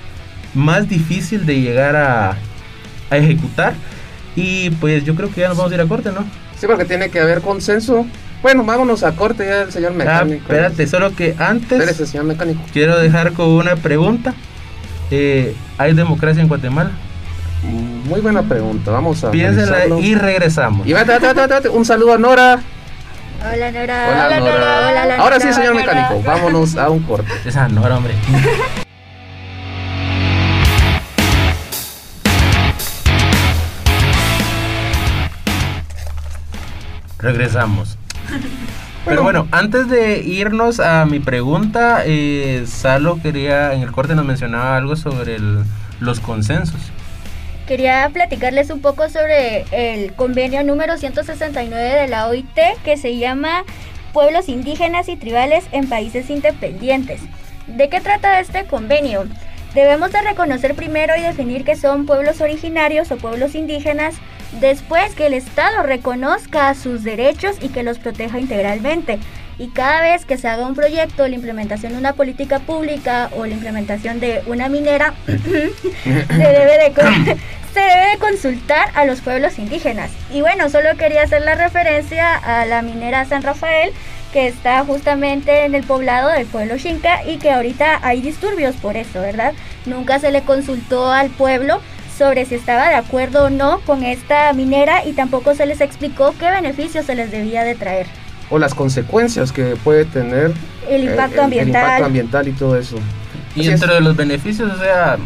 más 0.53 0.89
difícil 0.89 1.45
de 1.45 1.61
llegar 1.61 1.95
a, 1.95 2.37
a 3.09 3.17
ejecutar. 3.17 3.73
Y 4.35 4.71
pues 4.71 5.05
yo 5.05 5.15
creo 5.15 5.31
que 5.31 5.41
ya 5.41 5.47
nos 5.49 5.57
vamos 5.57 5.71
a 5.71 5.75
ir 5.75 5.81
a 5.81 5.85
corte, 5.85 6.11
¿no? 6.11 6.25
Sí, 6.59 6.67
porque 6.67 6.85
tiene 6.85 7.09
que 7.09 7.19
haber 7.19 7.41
consenso. 7.41 8.05
Bueno, 8.41 8.63
vámonos 8.63 9.03
a 9.03 9.15
corte 9.15 9.45
ya 9.45 9.63
el 9.63 9.71
señor 9.71 9.91
ah, 9.93 9.97
mecánico. 9.97 10.45
Ah, 10.49 10.53
espérate, 10.53 10.87
solo 10.87 11.15
que 11.15 11.35
antes. 11.37 11.79
Espérate, 11.79 12.05
señor 12.05 12.25
mecánico. 12.25 12.61
Quiero 12.73 12.97
dejar 12.97 13.33
con 13.33 13.49
una 13.49 13.75
pregunta. 13.75 14.33
Eh, 15.11 15.55
¿Hay 15.77 15.93
democracia 15.93 16.41
en 16.41 16.47
Guatemala? 16.47 16.91
Muy 17.63 18.21
buena 18.21 18.43
pregunta, 18.43 18.91
vamos 18.91 19.23
a. 19.23 19.31
Piénsela 19.31 19.87
y 19.99 20.15
regresamos. 20.15 20.87
Y 20.87 20.93
un 20.93 21.85
saludo 21.85 22.13
a 22.13 22.17
Nora. 22.17 22.59
Hola 23.39 23.71
Nora. 23.71 24.27
Hola, 24.27 24.39
Nora. 24.39 25.15
Ahora 25.17 25.39
sí, 25.39 25.51
señor 25.53 25.75
mecánico, 25.75 26.21
vámonos 26.23 26.75
a 26.75 26.89
un 26.89 26.99
corte. 26.99 27.31
Esa 27.45 27.67
Nora, 27.67 27.97
hombre. 27.97 28.13
Regresamos. 37.19 37.97
Pero 39.05 39.23
bueno, 39.23 39.47
antes 39.51 39.87
de 39.87 40.19
irnos 40.19 40.81
a 40.81 41.05
mi 41.05 41.19
pregunta, 41.21 42.03
eh, 42.05 42.65
Salo 42.67 43.21
quería, 43.21 43.73
en 43.73 43.81
el 43.81 43.91
corte 43.93 44.15
nos 44.15 44.25
mencionaba 44.25 44.75
algo 44.75 44.97
sobre 44.97 45.37
los 46.01 46.19
consensos 46.19 46.91
quería 47.67 48.09
platicarles 48.11 48.69
un 48.69 48.81
poco 48.81 49.09
sobre 49.09 49.65
el 49.71 50.13
convenio 50.13 50.63
número 50.63 50.97
169 50.97 52.01
de 52.01 52.07
la 52.07 52.27
OIT 52.27 52.57
que 52.83 52.97
se 52.97 53.17
llama 53.17 53.65
Pueblos 54.13 54.47
indígenas 54.47 55.09
y 55.09 55.17
tribales 55.17 55.65
en 55.73 55.89
países 55.89 56.29
independientes. 56.29 57.21
¿De 57.67 57.89
qué 57.89 57.99
trata 57.99 58.39
este 58.39 58.65
convenio? 58.65 59.25
Debemos 59.75 60.13
de 60.13 60.21
reconocer 60.21 60.75
primero 60.75 61.13
y 61.17 61.21
definir 61.21 61.65
que 61.65 61.75
son 61.75 62.05
pueblos 62.05 62.39
originarios 62.39 63.11
o 63.11 63.17
pueblos 63.17 63.53
indígenas 63.53 64.15
después 64.53 65.13
que 65.15 65.27
el 65.27 65.33
Estado 65.33 65.83
reconozca 65.83 66.73
sus 66.73 67.03
derechos 67.03 67.57
y 67.61 67.69
que 67.69 67.83
los 67.83 67.99
proteja 67.99 68.39
integralmente. 68.39 69.19
Y 69.59 69.69
cada 69.69 70.01
vez 70.01 70.25
que 70.25 70.37
se 70.37 70.47
haga 70.47 70.67
un 70.67 70.75
proyecto, 70.75 71.27
la 71.27 71.33
implementación 71.33 71.93
de 71.93 71.97
una 71.97 72.13
política 72.13 72.59
pública 72.59 73.29
o 73.35 73.45
la 73.45 73.53
implementación 73.53 74.19
de 74.19 74.43
una 74.45 74.69
minera, 74.69 75.13
se 75.25 76.11
debe 76.11 76.77
de 76.77 76.93
se 77.73 77.79
debe 77.79 78.17
consultar 78.19 78.89
a 78.95 79.05
los 79.05 79.21
pueblos 79.21 79.59
indígenas. 79.59 80.11
Y 80.31 80.41
bueno, 80.41 80.69
solo 80.69 80.95
quería 80.97 81.23
hacer 81.23 81.41
la 81.41 81.55
referencia 81.55 82.35
a 82.35 82.65
la 82.65 82.81
minera 82.81 83.25
San 83.25 83.43
Rafael, 83.43 83.91
que 84.33 84.47
está 84.47 84.83
justamente 84.83 85.65
en 85.65 85.75
el 85.75 85.83
poblado 85.83 86.29
del 86.29 86.45
pueblo 86.47 86.77
Xinca 86.77 87.23
y 87.25 87.37
que 87.37 87.51
ahorita 87.51 87.99
hay 88.01 88.21
disturbios 88.21 88.75
por 88.75 88.97
eso, 88.97 89.21
¿verdad? 89.21 89.53
Nunca 89.85 90.19
se 90.19 90.31
le 90.31 90.41
consultó 90.41 91.11
al 91.11 91.29
pueblo 91.29 91.81
sobre 92.17 92.45
si 92.45 92.55
estaba 92.55 92.89
de 92.89 92.95
acuerdo 92.95 93.45
o 93.45 93.49
no 93.49 93.79
con 93.81 94.03
esta 94.03 94.51
minera 94.53 95.05
y 95.05 95.13
tampoco 95.13 95.55
se 95.55 95.65
les 95.65 95.81
explicó 95.81 96.33
qué 96.39 96.49
beneficios 96.49 97.05
se 97.05 97.15
les 97.15 97.31
debía 97.31 97.63
de 97.63 97.75
traer. 97.75 98.07
O 98.49 98.57
las 98.57 98.73
consecuencias 98.73 99.51
que 99.51 99.75
puede 99.83 100.05
tener 100.05 100.53
el 100.89 101.03
impacto 101.03 101.43
ambiental. 101.43 101.81
El 101.81 101.87
impacto 101.87 102.05
ambiental 102.05 102.47
y 102.47 102.51
todo 102.53 102.77
eso. 102.77 102.97
Y 103.55 103.67
entre 103.69 103.93
de 103.95 104.01
los 104.01 104.15
beneficios, 104.15 104.71
o 104.71 104.79
sea, 104.79 105.17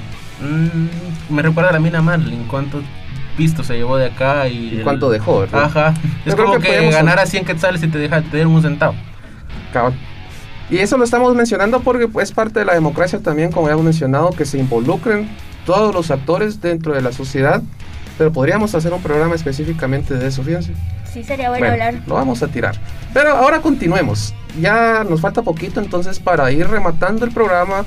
Mm, 0.42 1.34
me 1.34 1.42
recuerda 1.42 1.70
a 1.70 1.74
la 1.74 1.80
mina 1.80 2.02
Marlin, 2.02 2.46
cuánto 2.48 2.82
pisto 3.38 3.64
se 3.64 3.76
llevó 3.76 3.98
de 3.98 4.08
acá 4.08 4.48
y... 4.48 4.82
cuánto 4.84 5.10
dejó, 5.10 5.46
Ajá. 5.52 5.94
Es 6.26 6.36
como 6.36 6.60
que, 6.60 6.68
que 6.68 6.92
ganara 6.92 7.26
100 7.26 7.46
quetzales 7.46 7.82
y 7.84 7.88
te 7.88 7.98
deja 7.98 8.22
te 8.22 8.46
un 8.46 8.62
centavo. 8.62 8.96
Y 10.70 10.80
eso 10.80 10.98
lo 10.98 11.04
estamos 11.04 11.34
mencionando 11.36 11.82
porque 11.82 12.10
es 12.22 12.32
parte 12.32 12.60
de 12.60 12.66
la 12.66 12.74
democracia 12.74 13.20
también, 13.20 13.52
como 13.52 13.68
ya 13.68 13.74
hemos 13.74 13.86
mencionado, 13.86 14.32
que 14.32 14.46
se 14.46 14.58
involucren 14.58 15.30
todos 15.66 15.94
los 15.94 16.12
actores 16.12 16.62
dentro 16.62 16.94
de 16.94 17.02
la 17.02 17.12
sociedad. 17.12 17.62
Pero 18.18 18.32
podríamos 18.32 18.76
hacer 18.76 18.94
un 18.94 19.02
programa 19.02 19.36
específicamente 19.36 20.14
de 20.14 20.28
eso, 20.28 20.44
fíjense. 20.44 20.74
Sí, 21.12 21.24
sería 21.24 21.50
bueno, 21.50 21.68
hablar. 21.68 21.96
Lo 22.06 22.16
vamos 22.16 22.44
a 22.44 22.48
tirar. 22.48 22.76
Pero 23.14 23.32
ahora 23.32 23.62
continuemos. 23.62 24.34
Ya 24.60 25.04
nos 25.04 25.22
falta 25.22 25.42
poquito, 25.42 25.80
entonces 25.80 26.20
para 26.20 26.52
ir 26.52 26.68
rematando 26.68 27.26
el 27.26 27.32
programa, 27.32 27.86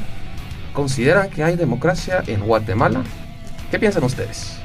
¿Consideran 0.75 1.31
que 1.31 1.45
hay 1.45 1.55
democracia 1.55 2.25
en 2.27 2.41
Guatemala? 2.41 3.05
¿Qué 3.71 3.79
piensan 3.79 4.03
ustedes? 4.03 4.57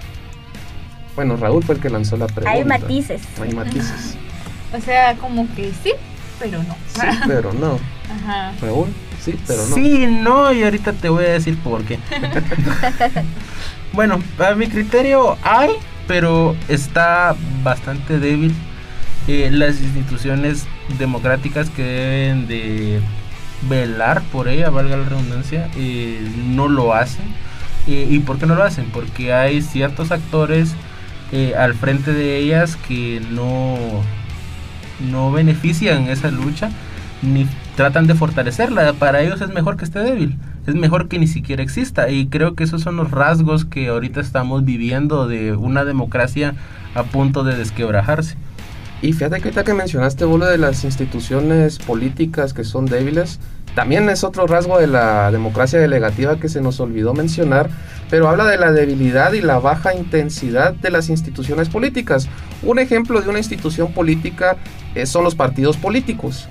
Bueno, 1.15 1.37
Raúl 1.37 1.63
fue 1.63 1.75
el 1.75 1.81
que 1.81 1.89
lanzó 1.89 2.17
la 2.17 2.25
pregunta. 2.25 2.49
Hay 2.49 2.65
matices. 2.65 3.21
Hay 3.39 3.53
matices. 3.53 4.15
o 4.75 4.81
sea, 4.81 5.15
como 5.17 5.47
que 5.55 5.71
sí, 5.83 5.93
pero 6.39 6.63
no. 6.63 6.75
Sí, 6.87 7.07
pero 7.27 7.53
no. 7.53 7.79
Ajá. 8.11 8.53
Raúl, 8.59 8.87
sí, 9.21 9.35
pero 9.47 9.65
no. 9.67 9.75
Sí, 9.75 10.07
no, 10.07 10.51
y 10.53 10.63
ahorita 10.63 10.93
te 10.93 11.09
voy 11.09 11.25
a 11.25 11.29
decir 11.29 11.57
por 11.57 11.83
qué. 11.83 11.99
bueno, 13.93 14.21
a 14.39 14.55
mi 14.55 14.67
criterio 14.67 15.37
hay, 15.43 15.71
pero 16.07 16.55
está 16.67 17.35
bastante 17.63 18.19
débil. 18.19 18.53
Eh, 19.27 19.49
las 19.51 19.79
instituciones 19.79 20.65
democráticas 20.97 21.69
que 21.69 21.83
deben 21.83 22.47
de 22.47 22.99
velar 23.69 24.23
por 24.31 24.47
ella, 24.47 24.69
valga 24.69 24.97
la 24.97 25.03
redundancia, 25.03 25.69
eh, 25.75 26.19
no 26.47 26.67
lo 26.67 26.93
hacen. 26.93 27.25
Eh, 27.87 28.07
¿Y 28.09 28.19
por 28.19 28.39
qué 28.39 28.45
no 28.45 28.55
lo 28.55 28.63
hacen? 28.63 28.85
Porque 28.91 29.33
hay 29.33 29.61
ciertos 29.61 30.11
actores 30.11 30.73
al 31.55 31.75
frente 31.75 32.11
de 32.11 32.39
ellas 32.39 32.75
que 32.87 33.21
no, 33.29 33.77
no 35.11 35.31
benefician 35.31 36.09
esa 36.09 36.31
lucha 36.31 36.71
ni 37.21 37.45
tratan 37.79 38.07
de 38.07 38.13
fortalecerla. 38.13 38.91
Para 38.91 39.21
ellos 39.21 39.39
es 39.39 39.47
mejor 39.51 39.77
que 39.77 39.85
esté 39.85 39.99
débil, 39.99 40.37
es 40.67 40.75
mejor 40.75 41.07
que 41.07 41.17
ni 41.17 41.27
siquiera 41.27 41.63
exista. 41.63 42.09
Y 42.09 42.27
creo 42.27 42.53
que 42.53 42.65
esos 42.65 42.81
son 42.81 42.97
los 42.97 43.09
rasgos 43.09 43.63
que 43.63 43.87
ahorita 43.87 44.19
estamos 44.19 44.65
viviendo 44.65 45.29
de 45.29 45.53
una 45.53 45.85
democracia 45.85 46.55
a 46.93 47.03
punto 47.03 47.45
de 47.45 47.55
desquebrajarse. 47.55 48.35
Y 49.01 49.13
fíjate 49.13 49.37
que 49.37 49.43
ahorita 49.43 49.63
que 49.63 49.73
mencionaste, 49.73 50.25
bolo, 50.25 50.45
de 50.45 50.57
las 50.57 50.83
instituciones 50.83 51.79
políticas 51.79 52.53
que 52.53 52.65
son 52.65 52.85
débiles, 52.85 53.39
también 53.75 54.09
es 54.09 54.25
otro 54.25 54.45
rasgo 54.45 54.77
de 54.77 54.87
la 54.87 55.31
democracia 55.31 55.79
delegativa 55.79 56.37
que 56.37 56.49
se 56.49 56.59
nos 56.59 56.81
olvidó 56.81 57.13
mencionar, 57.13 57.69
pero 58.09 58.27
habla 58.27 58.43
de 58.43 58.57
la 58.57 58.73
debilidad 58.73 59.31
y 59.31 59.39
la 59.39 59.57
baja 59.57 59.95
intensidad 59.95 60.73
de 60.73 60.91
las 60.91 61.07
instituciones 61.07 61.69
políticas. 61.69 62.27
Un 62.61 62.77
ejemplo 62.77 63.21
de 63.21 63.29
una 63.29 63.37
institución 63.37 63.93
política 63.93 64.57
eh, 64.95 65.05
son 65.05 65.23
los 65.23 65.35
partidos 65.35 65.77
políticos. 65.77 66.49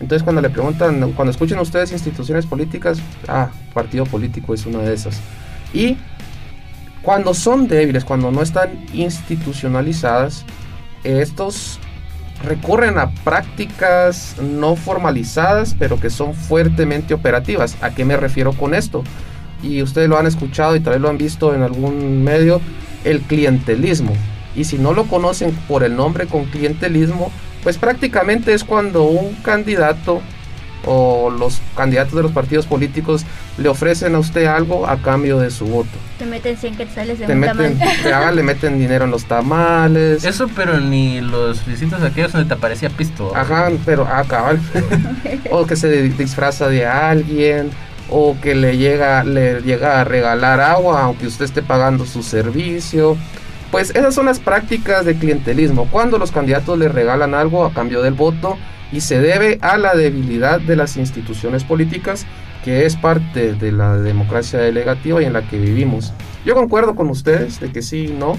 Entonces 0.00 0.22
cuando 0.22 0.42
le 0.42 0.50
preguntan, 0.50 1.12
cuando 1.12 1.30
escuchen 1.30 1.58
ustedes 1.58 1.92
instituciones 1.92 2.46
políticas, 2.46 2.98
ah, 3.28 3.50
partido 3.72 4.04
político 4.04 4.52
es 4.54 4.66
una 4.66 4.80
de 4.80 4.94
esas. 4.94 5.20
Y 5.72 5.96
cuando 7.02 7.34
son 7.34 7.68
débiles, 7.68 8.04
cuando 8.04 8.30
no 8.30 8.42
están 8.42 8.84
institucionalizadas, 8.92 10.44
estos 11.04 11.78
recurren 12.44 12.98
a 12.98 13.10
prácticas 13.10 14.36
no 14.40 14.76
formalizadas, 14.76 15.74
pero 15.78 15.98
que 15.98 16.10
son 16.10 16.34
fuertemente 16.34 17.14
operativas. 17.14 17.76
¿A 17.80 17.90
qué 17.90 18.04
me 18.04 18.16
refiero 18.16 18.52
con 18.52 18.74
esto? 18.74 19.02
Y 19.62 19.82
ustedes 19.82 20.08
lo 20.08 20.18
han 20.18 20.26
escuchado 20.26 20.76
y 20.76 20.80
tal 20.80 20.94
vez 20.94 21.02
lo 21.02 21.08
han 21.08 21.18
visto 21.18 21.54
en 21.54 21.62
algún 21.62 22.22
medio, 22.22 22.60
el 23.04 23.20
clientelismo. 23.20 24.12
Y 24.54 24.64
si 24.64 24.78
no 24.78 24.92
lo 24.92 25.04
conocen 25.04 25.52
por 25.68 25.82
el 25.84 25.96
nombre 25.96 26.26
con 26.26 26.44
clientelismo, 26.46 27.30
pues 27.66 27.78
prácticamente 27.78 28.54
es 28.54 28.62
cuando 28.62 29.02
un 29.02 29.34
candidato 29.42 30.22
o 30.84 31.30
los 31.36 31.60
candidatos 31.76 32.14
de 32.14 32.22
los 32.22 32.30
partidos 32.30 32.64
políticos 32.64 33.24
le 33.58 33.68
ofrecen 33.68 34.14
a 34.14 34.20
usted 34.20 34.46
algo 34.46 34.86
a 34.86 34.98
cambio 34.98 35.40
de 35.40 35.50
su 35.50 35.64
voto. 35.66 35.88
Te 36.16 36.26
meten 36.26 36.56
100 36.56 36.76
quetzales 36.76 37.20
en 37.20 37.26
Te 37.26 37.32
un 37.32 37.40
meten, 37.40 37.76
tamal. 37.76 37.96
te 38.04 38.14
hagan- 38.14 38.36
le 38.36 38.42
meten 38.44 38.78
dinero 38.78 39.06
en 39.06 39.10
los 39.10 39.24
tamales. 39.24 40.22
Eso, 40.24 40.48
pero 40.54 40.78
ni 40.78 41.20
los 41.20 41.66
visitos 41.66 42.00
aquellos 42.04 42.30
donde 42.30 42.46
te 42.46 42.54
aparecía 42.54 42.88
pisto. 42.88 43.34
Ajá, 43.34 43.68
pero 43.84 44.06
ah, 44.08 44.22
cabal. 44.28 44.60
o 45.50 45.66
que 45.66 45.74
se 45.74 45.90
di- 45.90 46.10
disfraza 46.10 46.68
de 46.68 46.86
alguien, 46.86 47.70
o 48.08 48.36
que 48.40 48.54
le 48.54 48.76
llega, 48.76 49.24
le 49.24 49.60
llega 49.62 50.00
a 50.00 50.04
regalar 50.04 50.60
agua 50.60 51.02
aunque 51.02 51.26
usted 51.26 51.46
esté 51.46 51.62
pagando 51.62 52.06
su 52.06 52.22
servicio. 52.22 53.16
Pues 53.76 53.90
esas 53.90 54.14
son 54.14 54.24
las 54.24 54.40
prácticas 54.40 55.04
de 55.04 55.18
clientelismo, 55.18 55.86
cuando 55.90 56.16
los 56.16 56.32
candidatos 56.32 56.78
le 56.78 56.88
regalan 56.88 57.34
algo 57.34 57.62
a 57.66 57.74
cambio 57.74 58.00
del 58.00 58.14
voto 58.14 58.56
y 58.90 59.02
se 59.02 59.20
debe 59.20 59.58
a 59.60 59.76
la 59.76 59.94
debilidad 59.94 60.62
de 60.62 60.76
las 60.76 60.96
instituciones 60.96 61.62
políticas, 61.62 62.24
que 62.64 62.86
es 62.86 62.96
parte 62.96 63.52
de 63.52 63.72
la 63.72 63.98
democracia 63.98 64.60
delegativa 64.60 65.20
y 65.20 65.26
en 65.26 65.34
la 65.34 65.46
que 65.46 65.58
vivimos. 65.58 66.14
Yo 66.46 66.54
concuerdo 66.54 66.94
con 66.94 67.10
ustedes 67.10 67.60
de 67.60 67.70
que 67.70 67.82
sí 67.82 68.06
y 68.06 68.12
no, 68.12 68.38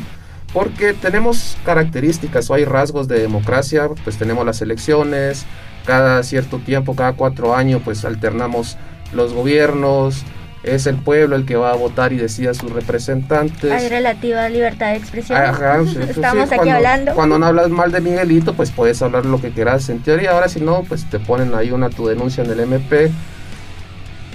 porque 0.53 0.93
tenemos 0.93 1.55
características 1.63 2.49
o 2.49 2.55
hay 2.55 2.65
rasgos 2.65 3.07
de 3.07 3.19
democracia, 3.19 3.87
pues 4.03 4.17
tenemos 4.17 4.43
las 4.43 4.63
elecciones, 4.63 5.45
cada 5.85 6.23
cierto 6.23 6.57
tiempo, 6.57 6.95
cada 6.95 7.13
cuatro 7.13 7.55
años, 7.55 7.83
pues 7.85 8.03
alternamos 8.05 8.75
los 9.13 9.35
gobiernos, 9.35 10.23
es 10.67 10.87
el 10.87 10.95
pueblo 10.95 11.35
el 11.35 11.45
que 11.45 11.55
va 11.55 11.71
a 11.71 11.75
votar 11.75 12.13
y 12.13 12.17
decide 12.17 12.49
a 12.49 12.53
sus 12.53 12.71
representantes. 12.71 13.71
Hay 13.71 13.89
relativa 13.89 14.47
libertad 14.49 14.91
de 14.91 14.97
expresión. 14.97 15.37
Ajá, 15.37 15.83
sí, 15.83 15.91
sí, 15.93 15.99
Estamos 16.09 16.49
sí, 16.49 16.55
aquí 16.55 16.69
hablando. 16.69 17.13
Cuando 17.13 17.39
no 17.39 17.45
hablas 17.45 17.69
mal 17.69 17.91
de 17.91 18.01
Miguelito, 18.01 18.53
pues 18.53 18.71
puedes 18.71 19.01
hablar 19.01 19.25
lo 19.25 19.41
que 19.41 19.51
quieras 19.51 19.89
en 19.89 19.99
teoría. 19.99 20.31
Ahora 20.31 20.49
si 20.49 20.59
no, 20.59 20.83
pues 20.83 21.09
te 21.09 21.19
ponen 21.19 21.53
ahí 21.55 21.71
una 21.71 21.89
tu 21.89 22.07
denuncia 22.07 22.43
en 22.43 22.51
el 22.51 22.59
MP. 22.59 23.11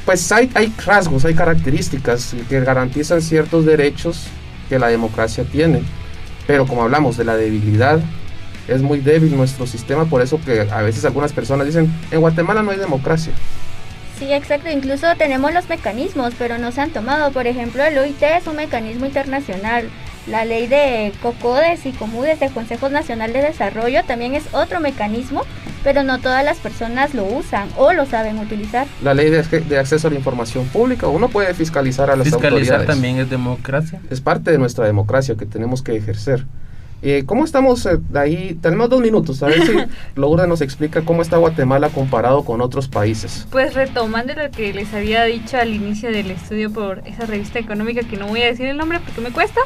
Pues 0.05 0.33
hay, 0.33 0.51
hay 0.55 0.73
rasgos, 0.85 1.25
hay 1.25 1.35
características 1.35 2.35
que 2.49 2.61
garantizan 2.61 3.23
ciertos 3.23 3.65
derechos 3.65 4.27
que 4.69 4.79
la 4.79 4.89
democracia 4.89 5.45
tiene. 5.45 5.83
Pero 6.47 6.67
como 6.67 6.83
hablamos 6.83 7.17
de 7.17 7.25
la 7.25 7.37
debilidad, 7.37 8.01
es 8.69 8.83
muy 8.83 9.01
débil 9.01 9.37
nuestro 9.37 9.67
sistema, 9.67 10.05
por 10.07 10.23
eso 10.23 10.41
que 10.45 10.69
a 10.71 10.83
veces 10.83 11.05
algunas 11.05 11.33
personas 11.33 11.67
dicen, 11.67 11.93
en 12.11 12.21
Guatemala 12.21 12.63
no 12.63 12.71
hay 12.71 12.79
democracia. 12.79 13.33
Sí, 14.23 14.33
exacto. 14.33 14.71
Incluso 14.71 15.07
tenemos 15.19 15.53
los 15.53 15.69
mecanismos, 15.69 16.33
pero 16.39 16.57
no 16.59 16.71
se 16.71 16.81
han 16.81 16.91
tomado. 16.91 17.33
Por 17.33 17.49
ejemplo, 17.49 17.83
el 17.83 17.99
OIT 17.99 18.23
es 18.23 18.47
un 18.47 18.55
mecanismo 18.57 19.05
internacional. 19.07 19.89
La 20.29 20.45
ley 20.45 20.69
de 20.69 21.13
COCODES 21.21 21.87
y 21.87 21.91
COMUDES 21.91 22.39
de 22.39 22.49
Consejos 22.51 22.93
Nacional 22.93 23.33
de 23.33 23.43
Desarrollo 23.43 24.05
también 24.05 24.37
es 24.37 24.45
otro 24.53 24.79
mecanismo, 24.79 25.43
pero 25.83 26.05
no 26.05 26.21
todas 26.21 26.45
las 26.45 26.59
personas 26.59 27.13
lo 27.15 27.25
usan 27.25 27.69
o 27.77 27.93
lo 27.93 28.07
saben 28.07 28.39
utilizar. 28.39 28.87
La 29.03 29.15
ley 29.15 29.31
de, 29.31 29.43
de 29.43 29.79
acceso 29.79 30.07
a 30.07 30.11
la 30.13 30.17
información 30.17 30.67
pública, 30.67 31.09
uno 31.09 31.29
puede 31.29 31.53
fiscalizar 31.55 32.09
a 32.09 32.15
las 32.15 32.23
Fiscalizar 32.29 32.53
autoridades. 32.53 32.87
también 32.87 33.19
es 33.19 33.29
democracia. 33.29 34.01
Es 34.09 34.21
parte 34.21 34.53
de 34.53 34.59
nuestra 34.59 34.87
democracia 34.87 35.35
que 35.35 35.47
tenemos 35.47 35.83
que 35.83 35.97
ejercer. 35.97 36.45
Eh, 37.05 37.25
¿Cómo 37.27 37.45
estamos 37.45 37.85
eh, 37.87 37.99
ahí? 38.15 38.57
Tenemos 38.63 38.89
dos 38.89 39.01
minutos, 39.01 39.43
a 39.43 39.49
ver 39.49 39.67
si 39.67 39.73
Lourdes 40.15 40.47
nos 40.47 40.61
explica 40.61 41.03
cómo 41.03 41.21
está 41.21 41.37
Guatemala 41.37 41.89
comparado 41.89 42.45
con 42.45 42.61
otros 42.61 42.87
países. 42.87 43.47
Pues 43.51 43.75
retomando 43.75 44.35
lo 44.35 44.49
que 44.53 44.73
les 44.73 44.95
había 44.95 45.25
dicho 45.25 45.57
al 45.57 45.75
inicio 45.75 46.13
del 46.13 46.31
estudio 46.31 46.73
por 46.73 47.03
esa 47.05 47.27
revista 47.27 47.59
económica, 47.59 48.03
que 48.03 48.17
no 48.17 48.29
voy 48.29 48.43
a 48.43 48.47
decir 48.47 48.67
el 48.67 48.77
nombre 48.77 49.01
porque 49.01 49.21
me 49.21 49.33
cuesta. 49.33 49.61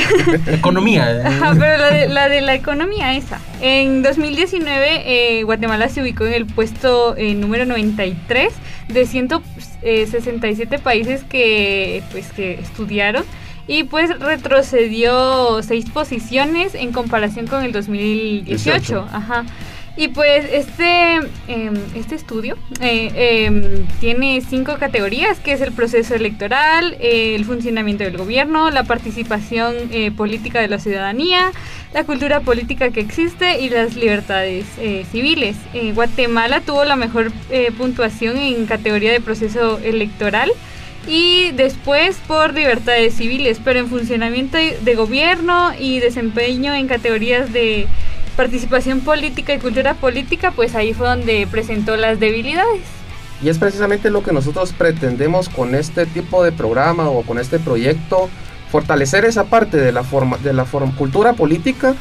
Economía. 0.52 1.22
Ajá, 1.24 1.56
pero 1.58 1.78
la 1.78 1.90
de, 1.90 2.08
la 2.08 2.28
de 2.28 2.42
la 2.42 2.54
economía 2.54 3.16
esa. 3.16 3.40
En 3.62 4.02
2019 4.02 5.38
eh, 5.38 5.42
Guatemala 5.44 5.88
se 5.88 6.02
ubicó 6.02 6.26
en 6.26 6.34
el 6.34 6.46
puesto 6.46 7.16
eh, 7.16 7.34
número 7.34 7.64
93 7.64 8.52
de 8.88 9.06
167 9.06 10.78
países 10.78 11.24
que, 11.24 12.02
pues, 12.12 12.32
que 12.32 12.54
estudiaron. 12.54 13.24
Y 13.66 13.84
pues 13.84 14.18
retrocedió 14.18 15.62
seis 15.62 15.88
posiciones 15.90 16.74
en 16.74 16.92
comparación 16.92 17.46
con 17.46 17.64
el 17.64 17.72
2018. 17.72 18.46
18. 18.46 19.08
Ajá. 19.12 19.44
Y 19.94 20.08
pues 20.08 20.46
este, 20.50 21.16
em, 21.48 21.74
este 21.94 22.14
estudio 22.14 22.56
eh, 22.80 23.44
em, 23.46 23.86
tiene 24.00 24.40
cinco 24.40 24.76
categorías, 24.78 25.38
que 25.38 25.52
es 25.52 25.60
el 25.60 25.72
proceso 25.72 26.14
electoral, 26.14 26.96
eh, 26.98 27.34
el 27.34 27.44
funcionamiento 27.44 28.02
del 28.02 28.16
gobierno, 28.16 28.70
la 28.70 28.84
participación 28.84 29.74
eh, 29.90 30.10
política 30.10 30.60
de 30.60 30.68
la 30.68 30.78
ciudadanía, 30.78 31.52
la 31.92 32.04
cultura 32.04 32.40
política 32.40 32.90
que 32.90 33.00
existe 33.00 33.60
y 33.60 33.68
las 33.68 33.94
libertades 33.96 34.64
eh, 34.78 35.04
civiles. 35.10 35.56
Eh, 35.74 35.92
Guatemala 35.92 36.60
tuvo 36.62 36.84
la 36.84 36.96
mejor 36.96 37.30
eh, 37.50 37.70
puntuación 37.76 38.38
en 38.38 38.66
categoría 38.66 39.12
de 39.12 39.20
proceso 39.20 39.78
electoral 39.78 40.50
y 41.06 41.50
después 41.52 42.16
por 42.26 42.54
libertades 42.54 43.14
civiles, 43.14 43.60
pero 43.62 43.80
en 43.80 43.88
funcionamiento 43.88 44.56
de 44.56 44.94
gobierno 44.94 45.72
y 45.78 46.00
desempeño 46.00 46.74
en 46.74 46.86
categorías 46.88 47.52
de 47.52 47.86
participación 48.36 49.00
política 49.00 49.52
y 49.54 49.58
cultura 49.58 49.94
política, 49.94 50.52
pues 50.52 50.74
ahí 50.74 50.94
fue 50.94 51.08
donde 51.08 51.46
presentó 51.50 51.96
las 51.96 52.18
debilidades. 52.20 52.82
Y 53.42 53.48
es 53.48 53.58
precisamente 53.58 54.10
lo 54.10 54.22
que 54.22 54.32
nosotros 54.32 54.72
pretendemos 54.72 55.48
con 55.48 55.74
este 55.74 56.06
tipo 56.06 56.44
de 56.44 56.52
programa 56.52 57.08
o 57.08 57.22
con 57.22 57.38
este 57.38 57.58
proyecto, 57.58 58.30
fortalecer 58.70 59.24
esa 59.24 59.44
parte 59.44 59.76
de 59.76 59.90
la, 59.92 60.04
forma, 60.04 60.38
de 60.38 60.52
la 60.52 60.64
forma, 60.64 60.94
cultura 60.96 61.32
política. 61.32 61.94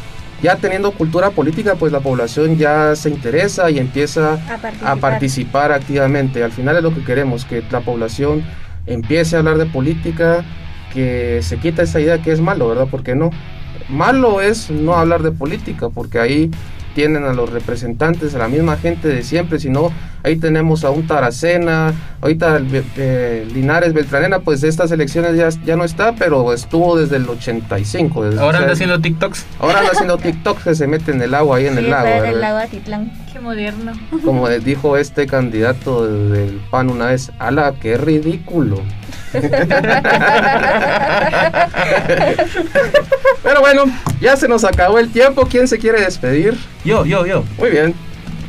Ya 0.44 0.56
teniendo 0.56 0.92
cultura 0.92 1.30
política, 1.32 1.76
pues 1.76 1.92
la 1.92 2.00
población 2.00 2.58
ya 2.58 2.96
se 2.96 3.10
interesa 3.10 3.70
y 3.70 3.78
empieza 3.78 4.34
A 4.34 4.58
participar. 4.58 4.92
a 4.92 4.96
participar 4.96 5.72
activamente. 5.72 6.44
Al 6.44 6.52
final 6.52 6.78
es 6.78 6.84
lo 6.84 6.94
que 6.94 7.04
queremos, 7.04 7.46
que 7.46 7.62
la 7.70 7.82
población 7.82 8.44
empiece 8.86 9.36
a 9.36 9.40
hablar 9.40 9.58
de 9.58 9.66
política, 9.66 10.44
que 10.94 11.40
se 11.42 11.58
quita 11.58 11.84
esa 11.84 12.00
idea 12.00 12.22
que 12.22 12.32
es 12.32 12.42
malo, 12.42 12.68
¿verdad? 12.68 12.88
Porque 12.90 13.16
no. 13.16 13.30
Malo 13.90 14.42
es 14.42 14.70
no 14.70 14.96
hablar 14.96 15.24
de 15.24 15.32
política, 15.32 15.90
porque 15.90 16.20
ahí 16.20 16.52
tienen 16.94 17.24
a 17.24 17.34
los 17.34 17.50
representantes, 17.50 18.36
a 18.36 18.40
la 18.40 18.48
misma 18.48 18.78
gente 18.78 19.08
de 19.08 19.24
siempre, 19.24 19.60
sino 19.60 19.92
ahí 20.24 20.36
tenemos 20.36 20.84
a 20.84 20.90
un 20.92 21.08
Taracena, 21.08 21.94
ahorita 22.22 22.60
eh, 22.98 23.48
Linares 23.54 23.94
Beltranena, 23.94 24.40
pues 24.40 24.62
de 24.62 24.70
estas 24.70 24.92
elecciones 24.92 25.36
ya, 25.36 25.50
ya 25.66 25.76
no 25.76 25.84
está, 25.84 26.14
pero 26.14 26.54
estuvo 26.54 26.98
desde 26.98 27.18
el 27.18 27.28
85. 27.30 28.24
desde- 28.26 28.40
Ahora 28.40 28.50
o 28.50 28.52
sea, 28.52 28.62
anda 28.62 28.74
haciendo 28.74 29.00
TikToks. 29.02 29.46
Ahora 29.60 29.80
anda 29.80 29.92
haciendo 29.92 30.18
TikTok 30.18 30.64
que 30.64 30.76
se 30.76 30.88
mete 30.88 31.12
en 31.12 31.22
el 31.22 31.34
agua 31.34 31.58
ahí 31.58 31.66
en 31.68 31.74
Sí, 31.74 31.80
el 31.80 31.90
lago. 31.90 32.08
en 32.10 32.26
el 32.26 32.42
lago 32.42 32.58
Atitlán. 32.60 33.12
Qué 33.32 33.40
moderno. 33.40 33.94
Como 34.24 34.48
dijo 34.60 34.98
este 34.98 35.26
candidato 35.28 36.06
del 36.08 36.62
PAN 36.70 36.90
una 36.90 37.08
vez, 37.08 37.32
ala, 37.40 37.74
qué 37.82 37.98
ridículo. 37.98 38.82
Pero 43.44 43.62
bueno, 43.62 43.84
ya 44.20 44.36
se 44.36 44.48
nos 44.48 44.64
acabó 44.64 45.00
el 45.00 45.10
tiempo. 45.12 45.48
¿Quién 45.50 45.68
se 45.68 45.78
quiere 45.78 46.02
despedir? 46.02 46.58
Yo, 46.86 47.06
yo, 47.06 47.26
yo. 47.26 47.44
Muy 47.58 47.70
bien. 47.70 47.94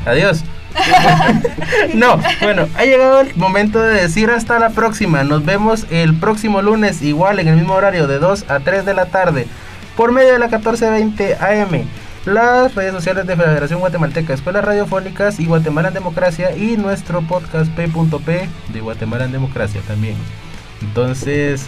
Adiós. 0.05 0.43
no, 1.95 2.21
bueno, 2.41 2.69
ha 2.77 2.85
llegado 2.85 3.21
el 3.21 3.35
momento 3.37 3.81
de 3.81 4.03
decir 4.03 4.31
hasta 4.31 4.59
la 4.59 4.71
próxima. 4.71 5.25
Nos 5.25 5.45
vemos 5.45 5.87
el 5.91 6.15
próximo 6.19 6.63
lunes, 6.63 7.03
igual 7.03 7.39
en 7.39 7.49
el 7.49 7.57
mismo 7.57 7.75
horario, 7.75 8.07
de 8.07 8.19
2 8.19 8.47
a 8.49 8.61
3 8.61 8.85
de 8.85 8.95
la 8.95 9.07
tarde, 9.07 9.47
por 9.97 10.13
medio 10.13 10.33
de 10.33 10.39
la 10.39 10.47
1420 10.47 11.37
AM. 11.37 11.87
Las 12.25 12.77
redes 12.77 12.93
sociales 12.93 13.27
de 13.27 13.35
Federación 13.35 13.81
Guatemalteca, 13.81 14.33
Escuelas 14.33 14.65
Radiofónicas 14.65 15.41
y 15.41 15.47
Guatemala 15.47 15.89
en 15.89 15.95
Democracia 15.95 16.57
y 16.57 16.77
nuestro 16.77 17.21
podcast 17.23 17.73
P.P 17.73 18.49
de 18.73 18.81
Guatemala 18.81 19.25
en 19.25 19.33
Democracia 19.33 19.81
también. 19.89 20.15
Entonces, 20.81 21.67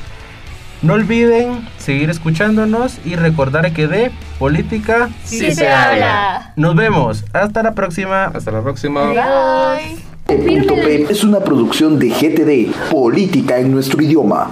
no 0.85 0.95
olviden 0.95 1.67
seguir 1.79 2.11
escuchándonos 2.11 2.99
y 3.05 3.17
recordar 3.17 3.73
que 3.73 3.87
de 3.87 4.13
política 4.39 5.09
Sí 5.25 5.51
se 5.53 5.69
habla. 5.69 6.53
Nos 6.57 6.77
vemos. 6.77 7.25
Hasta 7.33 7.63
la 7.63 7.73
próxima. 7.73 8.25
Hasta 8.27 8.51
la 8.51 8.63
próxima. 8.63 9.11
Adiós. 9.11 10.01
P.P 10.27 11.07
es 11.11 11.23
una 11.23 11.41
producción 11.41 11.99
de 11.99 12.09
GTD, 12.09 12.91
Política 12.91 13.59
en 13.59 13.71
nuestro 13.73 14.03
idioma. 14.03 14.51